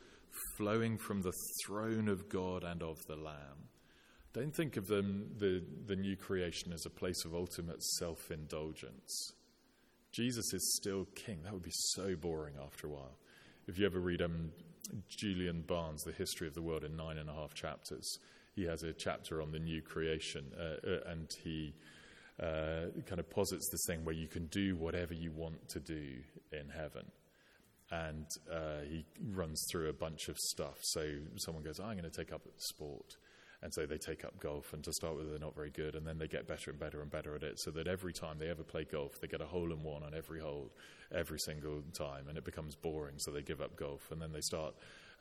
flowing 0.58 0.98
from 0.98 1.22
the 1.22 1.34
throne 1.66 2.08
of 2.08 2.30
God 2.30 2.64
and 2.64 2.82
of 2.82 2.98
the 3.08 3.16
Lamb. 3.16 3.70
Don't 4.34 4.56
think 4.56 4.78
of 4.78 4.88
them, 4.88 5.32
the, 5.38 5.64
the 5.88 5.96
new 5.96 6.16
creation 6.16 6.72
as 6.72 6.86
a 6.86 6.90
place 6.90 7.26
of 7.26 7.36
ultimate 7.36 7.84
self 7.84 8.32
indulgence. 8.32 9.34
Jesus 10.12 10.54
is 10.54 10.76
still 10.78 11.06
king. 11.16 11.40
That 11.44 11.54
would 11.54 11.64
be 11.64 11.72
so 11.72 12.16
boring 12.16 12.56
after 12.64 12.88
a 12.88 12.90
while. 12.90 13.18
If 13.68 13.78
you 13.78 13.86
ever 13.86 14.00
read 14.00 14.22
um, 14.22 14.52
Julian 15.10 15.62
Barnes, 15.62 16.04
The 16.04 16.12
History 16.12 16.48
of 16.48 16.54
the 16.54 16.62
World, 16.62 16.84
in 16.84 16.96
nine 16.96 17.18
and 17.18 17.30
a 17.30 17.34
half 17.34 17.54
chapters, 17.54 18.20
he 18.56 18.64
has 18.66 18.84
a 18.84 18.94
chapter 18.94 19.42
on 19.42 19.52
the 19.52 19.60
new 19.60 19.82
creation, 19.82 20.46
uh, 20.58 20.90
uh, 20.90 21.12
and 21.12 21.30
he 21.44 21.74
uh, 22.42 22.88
kind 23.06 23.20
of 23.20 23.30
posits 23.30 23.70
this 23.72 23.86
thing 23.88 24.04
where 24.04 24.16
you 24.16 24.28
can 24.28 24.48
do 24.48 24.76
whatever 24.76 25.14
you 25.14 25.32
want 25.32 25.68
to 25.70 25.80
do 25.80 26.18
in 26.52 26.70
heaven. 26.70 27.06
And 27.92 28.26
uh, 28.50 28.86
he 28.89 29.06
runs 29.34 29.66
through 29.70 29.89
a 29.89 29.94
bunch 29.94 30.30
of 30.30 30.38
stuff. 30.38 30.78
So 30.82 31.06
someone 31.36 31.64
goes, 31.64 31.80
oh, 31.80 31.84
I'm 31.84 31.98
going 31.98 32.10
to 32.10 32.18
take 32.18 32.32
up 32.32 32.42
sport. 32.58 33.18
And 33.64 33.72
so 33.72 33.86
they 33.86 33.98
take 33.98 34.26
up 34.26 34.39
golf, 34.39 34.74
and 34.74 34.84
to 34.86 34.92
start 34.92 35.18
with, 35.18 35.30
they're 35.30 35.38
not 35.38 35.54
very 35.54 35.70
good, 35.70 35.94
and 35.96 36.08
then 36.08 36.18
they 36.18 36.28
get 36.28 36.48
better 36.48 36.72
and 36.72 36.80
better 36.80 37.00
and 37.00 37.12
better 37.12 37.36
at 37.36 37.44
it, 37.44 37.60
so 37.60 37.70
that 37.72 37.88
every 37.88 38.12
time 38.12 38.39
they 38.39 38.50
ever 38.50 38.64
play 38.64 38.86
golf, 38.86 39.22
they 39.22 39.28
get 39.28 39.39
a 39.39 39.46
hole 39.46 39.72
in 39.72 39.84
one 39.84 40.02
on 40.02 40.16
every 40.16 40.39
hole, 40.39 40.72
every 41.14 41.38
single 41.38 41.84
time, 41.94 42.28
and 42.28 42.39
it 42.39 42.44
becomes 42.44 42.76
boring, 42.76 43.20
so 43.20 43.30
they 43.30 43.44
give 43.44 43.62
up 43.62 43.76
golf, 43.76 44.10
and 44.12 44.20
then 44.20 44.32
they 44.34 44.42
start 44.42 44.74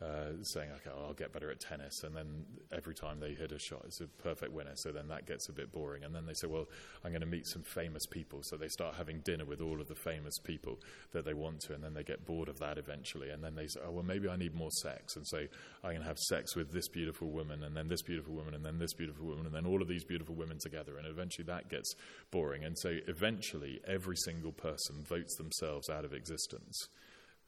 uh, 0.03 0.43
saying, 0.43 0.71
okay, 0.77 0.91
I'll 0.97 1.13
get 1.13 1.33
better 1.33 1.51
at 1.51 1.61
tennis. 1.61 2.03
And 2.05 2.17
then 2.17 2.45
every 2.73 2.95
time 2.95 3.21
they 3.21 3.35
hit 3.35 3.53
a 3.53 3.59
shot, 3.59 3.83
it's 3.85 4.01
a 4.01 4.07
perfect 4.07 4.53
winner. 4.53 4.73
So 4.75 4.93
then 4.93 5.09
that 5.09 5.27
gets 5.27 5.49
a 5.49 5.53
bit 5.53 5.73
boring. 5.73 6.05
And 6.05 6.15
then 6.15 6.25
they 6.25 6.33
say, 6.33 6.47
well, 6.47 6.67
I'm 7.05 7.11
going 7.11 7.21
to 7.21 7.27
meet 7.27 7.47
some 7.47 7.63
famous 7.63 8.07
people. 8.07 8.41
So 8.43 8.57
they 8.57 8.69
start 8.69 8.95
having 8.95 9.21
dinner 9.21 9.45
with 9.45 9.61
all 9.61 9.81
of 9.81 9.89
the 9.89 9.95
famous 9.95 10.39
people 10.39 10.79
that 11.13 11.25
they 11.25 11.35
want 11.35 11.61
to. 11.63 11.75
And 11.75 11.85
then 11.85 11.93
they 11.93 12.03
get 12.03 12.25
bored 12.25 12.49
of 12.49 12.59
that 12.61 12.79
eventually. 12.79 13.29
And 13.29 13.45
then 13.45 13.55
they 13.55 13.67
say, 13.67 13.81
oh, 13.87 13.91
well, 13.91 14.03
maybe 14.03 14.29
I 14.29 14.37
need 14.37 14.55
more 14.55 14.71
sex. 14.71 15.17
And 15.17 15.27
so 15.27 15.39
I'm 15.39 15.91
going 15.91 16.01
to 16.01 16.09
have 16.09 16.19
sex 16.19 16.57
with 16.57 16.73
this 16.73 16.89
beautiful 16.89 17.29
woman, 17.29 17.63
and 17.63 17.77
then 17.77 17.89
this 17.89 18.03
beautiful 18.03 18.35
woman, 18.35 18.55
and 18.55 18.65
then 18.65 18.79
this 18.79 18.95
beautiful 18.95 19.27
woman, 19.27 19.47
and 19.47 19.55
then 19.55 19.67
all 19.67 19.83
of 19.83 19.89
these 19.89 20.05
beautiful 20.05 20.35
women 20.35 20.59
together. 20.59 20.97
And 20.97 21.07
eventually 21.07 21.45
that 21.45 21.69
gets 21.69 21.95
boring. 22.31 22.65
And 22.65 22.79
so 22.79 22.97
eventually 23.07 23.81
every 23.87 24.17
single 24.17 24.53
person 24.53 25.05
votes 25.05 25.37
themselves 25.37 25.91
out 25.91 26.07
of 26.07 26.15
existence 26.15 26.89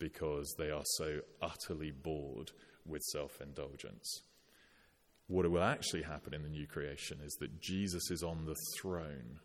because 0.03 0.53
they 0.59 0.69
are 0.69 0.83
so 0.97 1.21
utterly 1.41 1.93
bored 1.93 2.51
with 2.85 3.01
self 3.13 3.41
indulgence. 3.41 4.23
What 5.29 5.49
will 5.49 5.63
actually 5.63 6.03
happen 6.03 6.35
in 6.35 6.43
the 6.43 6.49
new 6.49 6.67
creation 6.67 7.19
is 7.25 7.33
that 7.35 7.61
Jesus 7.61 8.11
is 8.11 8.25
on 8.25 8.45
the 8.45 8.57
throne 8.81 9.39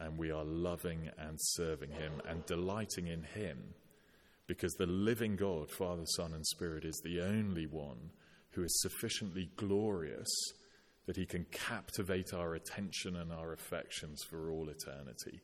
and 0.00 0.18
we 0.18 0.32
are 0.32 0.44
loving 0.44 1.08
and 1.16 1.38
serving 1.38 1.92
him 1.92 2.20
and 2.28 2.44
delighting 2.46 3.06
in 3.06 3.22
him 3.22 3.74
because 4.48 4.72
the 4.72 4.86
living 4.86 5.36
God, 5.36 5.70
Father, 5.70 6.02
Son, 6.16 6.34
and 6.34 6.44
Spirit, 6.44 6.84
is 6.84 7.00
the 7.04 7.20
only 7.20 7.66
one 7.66 8.10
who 8.50 8.64
is 8.64 8.82
sufficiently 8.82 9.50
glorious 9.56 10.28
that 11.06 11.16
he 11.16 11.26
can 11.26 11.46
captivate 11.52 12.34
our 12.34 12.54
attention 12.54 13.14
and 13.14 13.32
our 13.32 13.52
affections 13.52 14.20
for 14.28 14.50
all 14.50 14.68
eternity. 14.68 15.40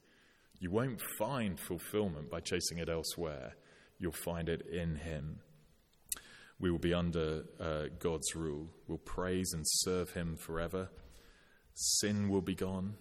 You 0.59 0.73
won't 0.73 1.01
find 1.17 1.59
fulfillment 1.61 2.29
by 2.29 2.41
chasing 2.41 2.79
it 2.79 2.89
elsewhere 2.89 3.55
you'll 4.01 4.13
find 4.13 4.49
it 4.49 4.67
in 4.67 4.97
Him. 4.97 5.41
We 6.59 6.71
will 6.71 6.79
be 6.79 6.93
under 6.93 7.45
uh, 7.61 7.85
God's 7.99 8.35
rule. 8.35 8.69
We'll 8.89 8.99
praise 8.99 9.53
and 9.53 9.65
serve 9.65 10.11
Him 10.11 10.37
forever. 10.37 10.91
Sin 11.75 12.29
will 12.29 12.43
be 12.43 12.55
gone. 12.55 12.95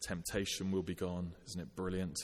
Temptation 0.00 0.70
will 0.70 0.82
be 0.82 0.94
gone. 0.94 1.32
Isn't 1.46 1.60
it 1.60 1.76
brilliant? 1.76 2.16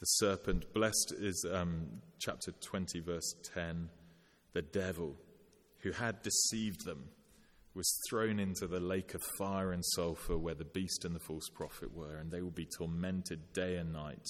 The 0.00 0.06
serpent, 0.06 0.72
blessed 0.74 1.14
is 1.18 1.46
um, 1.50 1.86
chapter 2.18 2.52
20, 2.52 3.00
verse 3.00 3.34
10. 3.54 3.88
The 4.52 4.62
devil 4.62 5.16
who 5.78 5.92
had 5.92 6.22
deceived 6.22 6.84
them 6.84 7.08
was 7.74 8.00
thrown 8.08 8.38
into 8.38 8.66
the 8.66 8.80
lake 8.80 9.14
of 9.14 9.22
fire 9.38 9.72
and 9.72 9.84
sulfur 9.84 10.38
where 10.38 10.54
the 10.54 10.64
beast 10.64 11.04
and 11.04 11.14
the 11.14 11.20
false 11.20 11.48
prophet 11.54 11.94
were, 11.94 12.16
and 12.16 12.30
they 12.30 12.40
will 12.40 12.50
be 12.50 12.68
tormented 12.78 13.52
day 13.52 13.76
and 13.76 13.92
night 13.92 14.26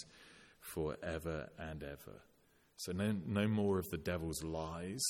forever 0.60 1.48
and 1.58 1.82
ever. 1.82 2.22
So, 2.76 2.92
no, 2.92 3.14
no 3.26 3.46
more 3.46 3.78
of 3.78 3.88
the 3.90 3.98
devil's 3.98 4.42
lies, 4.42 5.02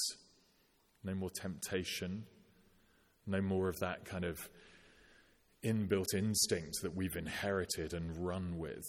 no 1.03 1.15
more 1.15 1.31
temptation, 1.31 2.25
no 3.27 3.41
more 3.41 3.69
of 3.69 3.79
that 3.81 4.05
kind 4.05 4.25
of 4.25 4.49
inbuilt 5.65 6.15
instinct 6.15 6.83
that 6.83 6.95
we've 6.95 7.17
inherited 7.17 7.95
and 7.95 8.17
run 8.19 8.59
with 8.59 8.85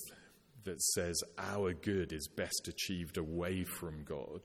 that 0.66 0.82
says 0.82 1.22
our 1.38 1.74
good 1.74 2.12
is 2.12 2.28
best 2.28 2.68
achieved 2.68 3.18
away 3.18 3.64
from 3.64 4.04
God. 4.04 4.42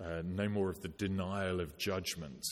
Uh, 0.00 0.22
no 0.24 0.48
more 0.48 0.68
of 0.70 0.80
the 0.82 0.88
denial 0.88 1.60
of 1.60 1.76
judgment 1.78 2.44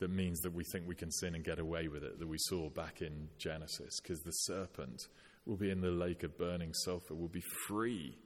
that 0.00 0.10
means 0.10 0.40
that 0.40 0.52
we 0.52 0.64
think 0.64 0.86
we 0.86 0.94
can 0.94 1.10
sin 1.10 1.34
and 1.34 1.44
get 1.44 1.58
away 1.58 1.88
with 1.88 2.02
it 2.02 2.18
that 2.18 2.28
we 2.28 2.38
saw 2.38 2.68
back 2.70 3.02
in 3.02 3.28
Genesis, 3.38 4.00
because 4.02 4.20
the 4.22 4.32
serpent 4.32 5.00
will 5.46 5.56
be 5.56 5.70
in 5.70 5.80
the 5.80 5.90
lake 5.90 6.22
of 6.22 6.36
burning 6.38 6.72
sulfur, 6.72 7.14
will 7.14 7.28
be 7.28 7.44
free 7.68 8.16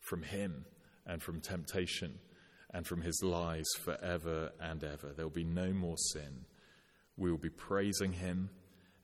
from 0.00 0.22
him 0.22 0.64
and 1.06 1.22
from 1.22 1.40
temptation 1.40 2.18
and 2.72 2.86
from 2.86 3.02
his 3.02 3.22
lies 3.22 3.66
forever 3.80 4.50
and 4.60 4.84
ever. 4.84 5.12
There 5.14 5.26
will 5.26 5.34
be 5.34 5.44
no 5.44 5.72
more 5.72 5.96
sin. 6.12 6.44
We 7.16 7.30
will 7.30 7.38
be 7.38 7.50
praising 7.50 8.12
him 8.12 8.50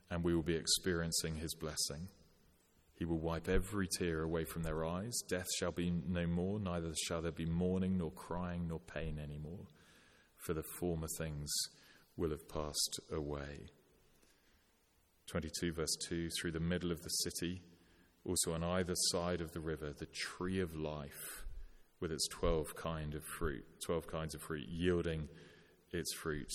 and 0.09 0.23
we 0.23 0.35
will 0.35 0.43
be 0.43 0.55
experiencing 0.55 1.35
his 1.35 1.55
blessing. 1.55 2.07
He 2.97 3.05
will 3.05 3.19
wipe 3.19 3.49
every 3.49 3.87
tear 3.87 4.21
away 4.21 4.45
from 4.45 4.63
their 4.63 4.85
eyes. 4.85 5.19
Death 5.27 5.47
shall 5.57 5.71
be 5.71 5.91
no 5.91 6.25
more, 6.25 6.59
neither 6.59 6.93
shall 7.07 7.21
there 7.21 7.31
be 7.31 7.45
mourning, 7.45 7.97
nor 7.97 8.11
crying, 8.11 8.67
nor 8.69 8.79
pain 8.79 9.19
anymore, 9.19 9.67
for 10.37 10.53
the 10.53 10.63
former 10.79 11.07
things 11.17 11.51
will 12.15 12.29
have 12.29 12.47
passed 12.47 12.99
away. 13.11 13.67
22, 15.27 15.73
verse 15.73 15.95
2 16.07 16.29
Through 16.29 16.51
the 16.51 16.59
middle 16.59 16.91
of 16.91 17.01
the 17.01 17.09
city, 17.09 17.61
also 18.25 18.53
on 18.53 18.63
either 18.63 18.95
side 18.95 19.41
of 19.41 19.51
the 19.51 19.59
river, 19.59 19.93
the 19.93 20.07
tree 20.07 20.59
of 20.59 20.75
life 20.75 21.45
with 21.99 22.11
its 22.11 22.27
12 22.27 22.75
kind 22.75 23.13
of 23.13 23.23
fruit, 23.23 23.65
12 23.85 24.07
kinds 24.07 24.35
of 24.35 24.41
fruit, 24.41 24.67
yielding 24.67 25.27
its 25.91 26.13
fruit 26.13 26.51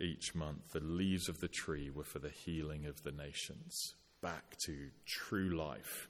each 0.00 0.34
month. 0.34 0.72
The 0.72 0.80
leaves 0.80 1.28
of 1.28 1.40
the 1.40 1.48
tree 1.48 1.90
were 1.90 2.04
for 2.04 2.18
the 2.18 2.30
healing 2.30 2.86
of 2.86 3.02
the 3.02 3.12
nations. 3.12 3.94
Back 4.22 4.56
to 4.66 4.88
true 5.06 5.56
life, 5.56 6.08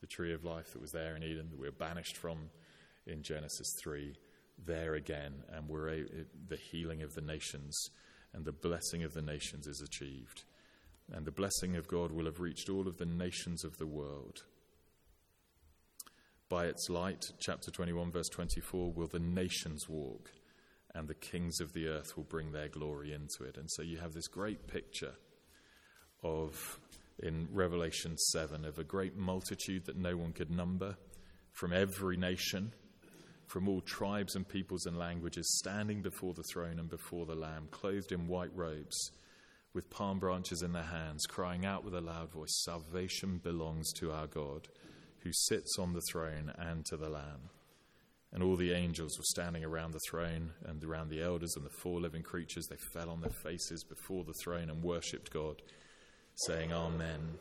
the 0.00 0.06
tree 0.06 0.34
of 0.34 0.44
life 0.44 0.72
that 0.72 0.82
was 0.82 0.92
there 0.92 1.16
in 1.16 1.22
Eden, 1.22 1.48
that 1.50 1.58
we 1.58 1.66
were 1.66 1.72
banished 1.72 2.16
from 2.16 2.50
in 3.06 3.22
Genesis 3.22 3.74
3, 3.80 4.14
there 4.66 4.94
again, 4.94 5.42
and 5.52 5.68
we're 5.68 5.88
a, 5.88 6.04
the 6.48 6.56
healing 6.56 7.02
of 7.02 7.14
the 7.14 7.20
nations 7.20 7.90
and 8.34 8.44
the 8.44 8.52
blessing 8.52 9.02
of 9.04 9.14
the 9.14 9.22
nations 9.22 9.66
is 9.66 9.80
achieved. 9.80 10.44
And 11.12 11.26
the 11.26 11.30
blessing 11.30 11.76
of 11.76 11.88
God 11.88 12.10
will 12.10 12.24
have 12.24 12.40
reached 12.40 12.70
all 12.70 12.88
of 12.88 12.96
the 12.96 13.06
nations 13.06 13.64
of 13.64 13.76
the 13.76 13.86
world. 13.86 14.44
By 16.48 16.66
its 16.66 16.88
light, 16.88 17.22
chapter 17.38 17.70
21, 17.70 18.10
verse 18.10 18.28
24, 18.28 18.92
will 18.92 19.06
the 19.06 19.18
nations 19.18 19.88
walk, 19.88 20.30
and 20.94 21.06
the 21.06 21.14
kings 21.14 21.60
of 21.60 21.72
the 21.74 21.86
earth 21.88 22.16
will 22.16 22.24
bring 22.24 22.52
their 22.52 22.68
glory 22.68 23.12
into 23.12 23.44
it. 23.44 23.56
And 23.56 23.70
so 23.70 23.82
you 23.82 23.98
have 23.98 24.12
this 24.12 24.28
great 24.28 24.66
picture 24.66 25.14
of, 26.22 26.78
in 27.22 27.48
Revelation 27.50 28.16
7, 28.16 28.64
of 28.64 28.78
a 28.78 28.84
great 28.84 29.16
multitude 29.16 29.86
that 29.86 29.96
no 29.96 30.16
one 30.16 30.32
could 30.32 30.50
number 30.50 30.96
from 31.52 31.72
every 31.72 32.16
nation, 32.16 32.72
from 33.46 33.68
all 33.68 33.80
tribes 33.82 34.34
and 34.34 34.48
peoples 34.48 34.86
and 34.86 34.98
languages, 34.98 35.58
standing 35.58 36.00
before 36.00 36.32
the 36.32 36.44
throne 36.52 36.78
and 36.78 36.88
before 36.88 37.26
the 37.26 37.34
Lamb, 37.34 37.68
clothed 37.70 38.12
in 38.12 38.28
white 38.28 38.54
robes, 38.54 39.10
with 39.74 39.90
palm 39.90 40.18
branches 40.18 40.62
in 40.62 40.72
their 40.72 40.82
hands, 40.82 41.24
crying 41.26 41.64
out 41.64 41.84
with 41.84 41.94
a 41.94 42.00
loud 42.00 42.30
voice 42.30 42.62
Salvation 42.64 43.40
belongs 43.42 43.92
to 43.94 44.12
our 44.12 44.26
God 44.26 44.68
who 45.22 45.30
sits 45.32 45.78
on 45.78 45.92
the 45.92 46.02
throne 46.10 46.52
and 46.58 46.84
to 46.86 46.96
the 46.96 47.08
Lamb. 47.08 47.50
And 48.32 48.42
all 48.42 48.56
the 48.56 48.72
angels 48.72 49.18
were 49.18 49.24
standing 49.24 49.64
around 49.64 49.92
the 49.92 50.00
throne 50.10 50.52
and 50.64 50.82
around 50.82 51.10
the 51.10 51.22
elders 51.22 51.54
and 51.54 51.64
the 51.64 51.70
four 51.82 52.00
living 52.00 52.22
creatures. 52.22 52.66
They 52.66 52.76
fell 52.92 53.10
on 53.10 53.20
their 53.20 53.30
faces 53.30 53.84
before 53.84 54.24
the 54.24 54.34
throne 54.42 54.70
and 54.70 54.82
worshipped 54.82 55.30
God, 55.30 55.60
saying, 56.46 56.72
Amen. 56.72 57.38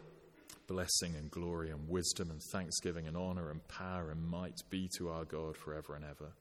Blessing 0.67 1.15
and 1.17 1.31
glory 1.31 1.69
and 1.69 1.89
wisdom 1.89 2.29
and 2.29 2.41
thanksgiving 2.51 3.07
and 3.07 3.17
honor 3.17 3.51
and 3.51 3.65
power 3.67 4.09
and 4.11 4.23
might 4.23 4.57
be 4.69 4.89
to 4.97 5.09
our 5.09 5.25
God 5.25 5.57
forever 5.57 5.95
and 5.95 6.05
ever. 6.05 6.33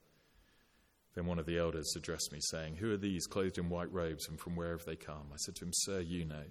Then 1.14 1.26
one 1.26 1.38
of 1.38 1.46
the 1.46 1.58
elders 1.58 1.92
addressed 1.96 2.32
me, 2.32 2.38
saying, 2.40 2.76
Who 2.76 2.92
are 2.92 2.96
these 2.96 3.26
clothed 3.26 3.58
in 3.58 3.68
white 3.68 3.92
robes 3.92 4.28
and 4.28 4.38
from 4.38 4.54
where 4.54 4.70
have 4.70 4.84
they 4.84 4.96
come? 4.96 5.26
I 5.32 5.36
said 5.36 5.56
to 5.56 5.64
him, 5.64 5.72
Sir, 5.72 6.00
you 6.00 6.24
know. 6.24 6.44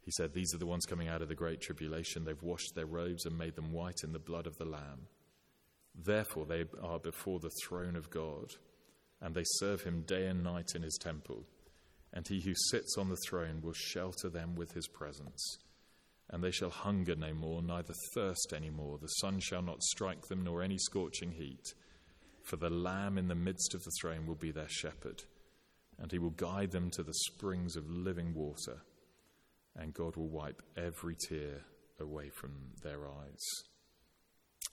He 0.00 0.12
said, 0.12 0.32
These 0.32 0.54
are 0.54 0.58
the 0.58 0.66
ones 0.66 0.86
coming 0.86 1.08
out 1.08 1.22
of 1.22 1.28
the 1.28 1.34
great 1.34 1.60
tribulation. 1.60 2.24
They've 2.24 2.42
washed 2.42 2.74
their 2.74 2.86
robes 2.86 3.26
and 3.26 3.36
made 3.36 3.56
them 3.56 3.72
white 3.72 4.02
in 4.04 4.12
the 4.12 4.18
blood 4.18 4.46
of 4.46 4.56
the 4.58 4.64
Lamb. 4.64 5.08
Therefore, 5.94 6.46
they 6.46 6.64
are 6.82 7.00
before 7.00 7.40
the 7.40 7.50
throne 7.66 7.96
of 7.96 8.10
God, 8.10 8.52
and 9.20 9.34
they 9.34 9.42
serve 9.44 9.82
him 9.82 10.02
day 10.02 10.26
and 10.26 10.44
night 10.44 10.72
in 10.74 10.82
his 10.82 10.96
temple. 10.96 11.44
And 12.12 12.26
he 12.26 12.40
who 12.40 12.54
sits 12.70 12.96
on 12.96 13.08
the 13.08 13.18
throne 13.28 13.60
will 13.60 13.74
shelter 13.74 14.28
them 14.28 14.54
with 14.54 14.72
his 14.72 14.86
presence. 14.88 15.58
And 16.30 16.42
they 16.42 16.52
shall 16.52 16.70
hunger 16.70 17.16
no 17.16 17.34
more, 17.34 17.62
neither 17.62 17.94
thirst 18.14 18.52
any 18.54 18.70
more. 18.70 18.98
The 18.98 19.08
sun 19.08 19.40
shall 19.40 19.62
not 19.62 19.82
strike 19.82 20.22
them, 20.28 20.44
nor 20.44 20.62
any 20.62 20.78
scorching 20.78 21.32
heat. 21.32 21.74
For 22.48 22.56
the 22.56 22.70
Lamb 22.70 23.18
in 23.18 23.28
the 23.28 23.34
midst 23.34 23.74
of 23.74 23.84
the 23.84 23.92
throne 24.00 24.26
will 24.26 24.34
be 24.34 24.50
their 24.50 24.68
shepherd, 24.68 25.24
and 25.98 26.10
he 26.10 26.18
will 26.18 26.30
guide 26.30 26.70
them 26.70 26.90
to 26.90 27.02
the 27.02 27.14
springs 27.14 27.76
of 27.76 27.90
living 27.90 28.34
water 28.34 28.82
and 29.78 29.94
God 29.94 30.16
will 30.16 30.28
wipe 30.28 30.60
every 30.76 31.14
tear 31.14 31.64
away 32.00 32.28
from 32.28 32.52
their 32.82 33.06
eyes. 33.06 33.42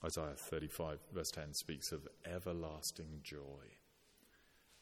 Isaiah 0.04 0.34
35, 0.36 0.98
verse 1.14 1.30
10, 1.30 1.54
speaks 1.54 1.92
of 1.92 2.08
everlasting 2.26 3.20
joy. 3.22 3.64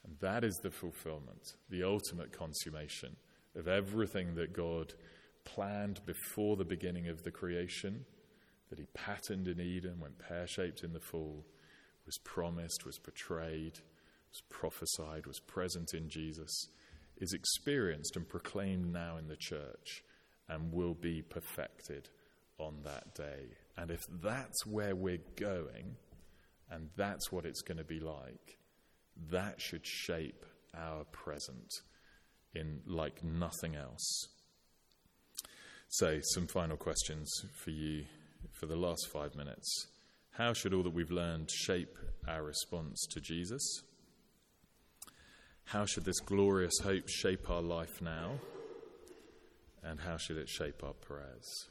And 0.05 0.16
that 0.20 0.42
is 0.42 0.57
the 0.57 0.70
fulfillment, 0.70 1.55
the 1.70 1.84
ultimate 1.84 2.32
consummation 2.32 3.16
of 3.55 3.68
everything 3.68 4.34
that 4.34 4.53
God 4.53 4.95
planned 5.45 6.01
before 6.05 6.57
the 6.57 6.64
beginning 6.64 7.09
of 7.09 7.22
the 7.22 7.30
creation, 7.30 8.05
that 8.70 8.78
He 8.78 8.86
patterned 8.95 9.47
in 9.47 9.61
Eden, 9.61 10.01
went 10.01 10.18
pear 10.18 10.47
shaped 10.47 10.82
in 10.82 10.92
the 10.92 11.01
fall, 11.01 11.45
was 12.07 12.18
promised, 12.18 12.84
was 12.84 12.98
portrayed, 12.98 13.78
was 14.30 14.42
prophesied, 14.50 15.26
was 15.26 15.40
present 15.40 15.94
in 15.94 16.09
Jesus, 16.09 16.68
is 17.18 17.32
experienced 17.32 18.16
and 18.16 18.28
proclaimed 18.28 18.92
now 18.92 19.16
in 19.16 19.28
the 19.28 19.36
church 19.36 20.02
and 20.48 20.72
will 20.72 20.94
be 20.94 21.22
perfected 21.22 22.09
on 22.59 22.82
that 22.84 23.14
day. 23.14 23.46
And 23.76 23.90
if 23.90 24.00
that's 24.22 24.66
where 24.66 24.94
we're 24.94 25.22
going, 25.36 25.96
and 26.70 26.88
that's 26.96 27.30
what 27.30 27.44
it's 27.44 27.62
going 27.62 27.78
to 27.78 27.84
be 27.84 28.00
like, 28.00 28.59
that 29.30 29.61
should 29.61 29.86
shape 29.86 30.44
our 30.76 31.05
present 31.05 31.72
in 32.55 32.80
like 32.86 33.22
nothing 33.22 33.74
else. 33.76 34.28
So, 35.88 36.18
some 36.22 36.46
final 36.46 36.76
questions 36.76 37.30
for 37.55 37.70
you 37.70 38.05
for 38.52 38.66
the 38.66 38.76
last 38.76 39.09
five 39.12 39.34
minutes. 39.34 39.86
How 40.35 40.53
should 40.53 40.74
all 40.74 40.82
that 40.82 40.95
we've 40.95 41.11
learned 41.11 41.51
shape 41.51 41.97
our 42.28 42.43
response 42.43 43.07
to 43.11 43.20
Jesus? 43.20 43.82
How 45.64 45.87
should 45.87 46.05
this 46.05 46.20
glorious 46.20 46.78
hope 46.82 47.09
shape 47.09 47.49
our 47.51 47.62
life 47.62 48.03
now? 48.03 48.32
and 49.85 50.01
how 50.01 50.16
should 50.16 50.39
it 50.39 50.49
shape 50.49 50.82
our 50.82 50.95
prayers? 50.95 51.68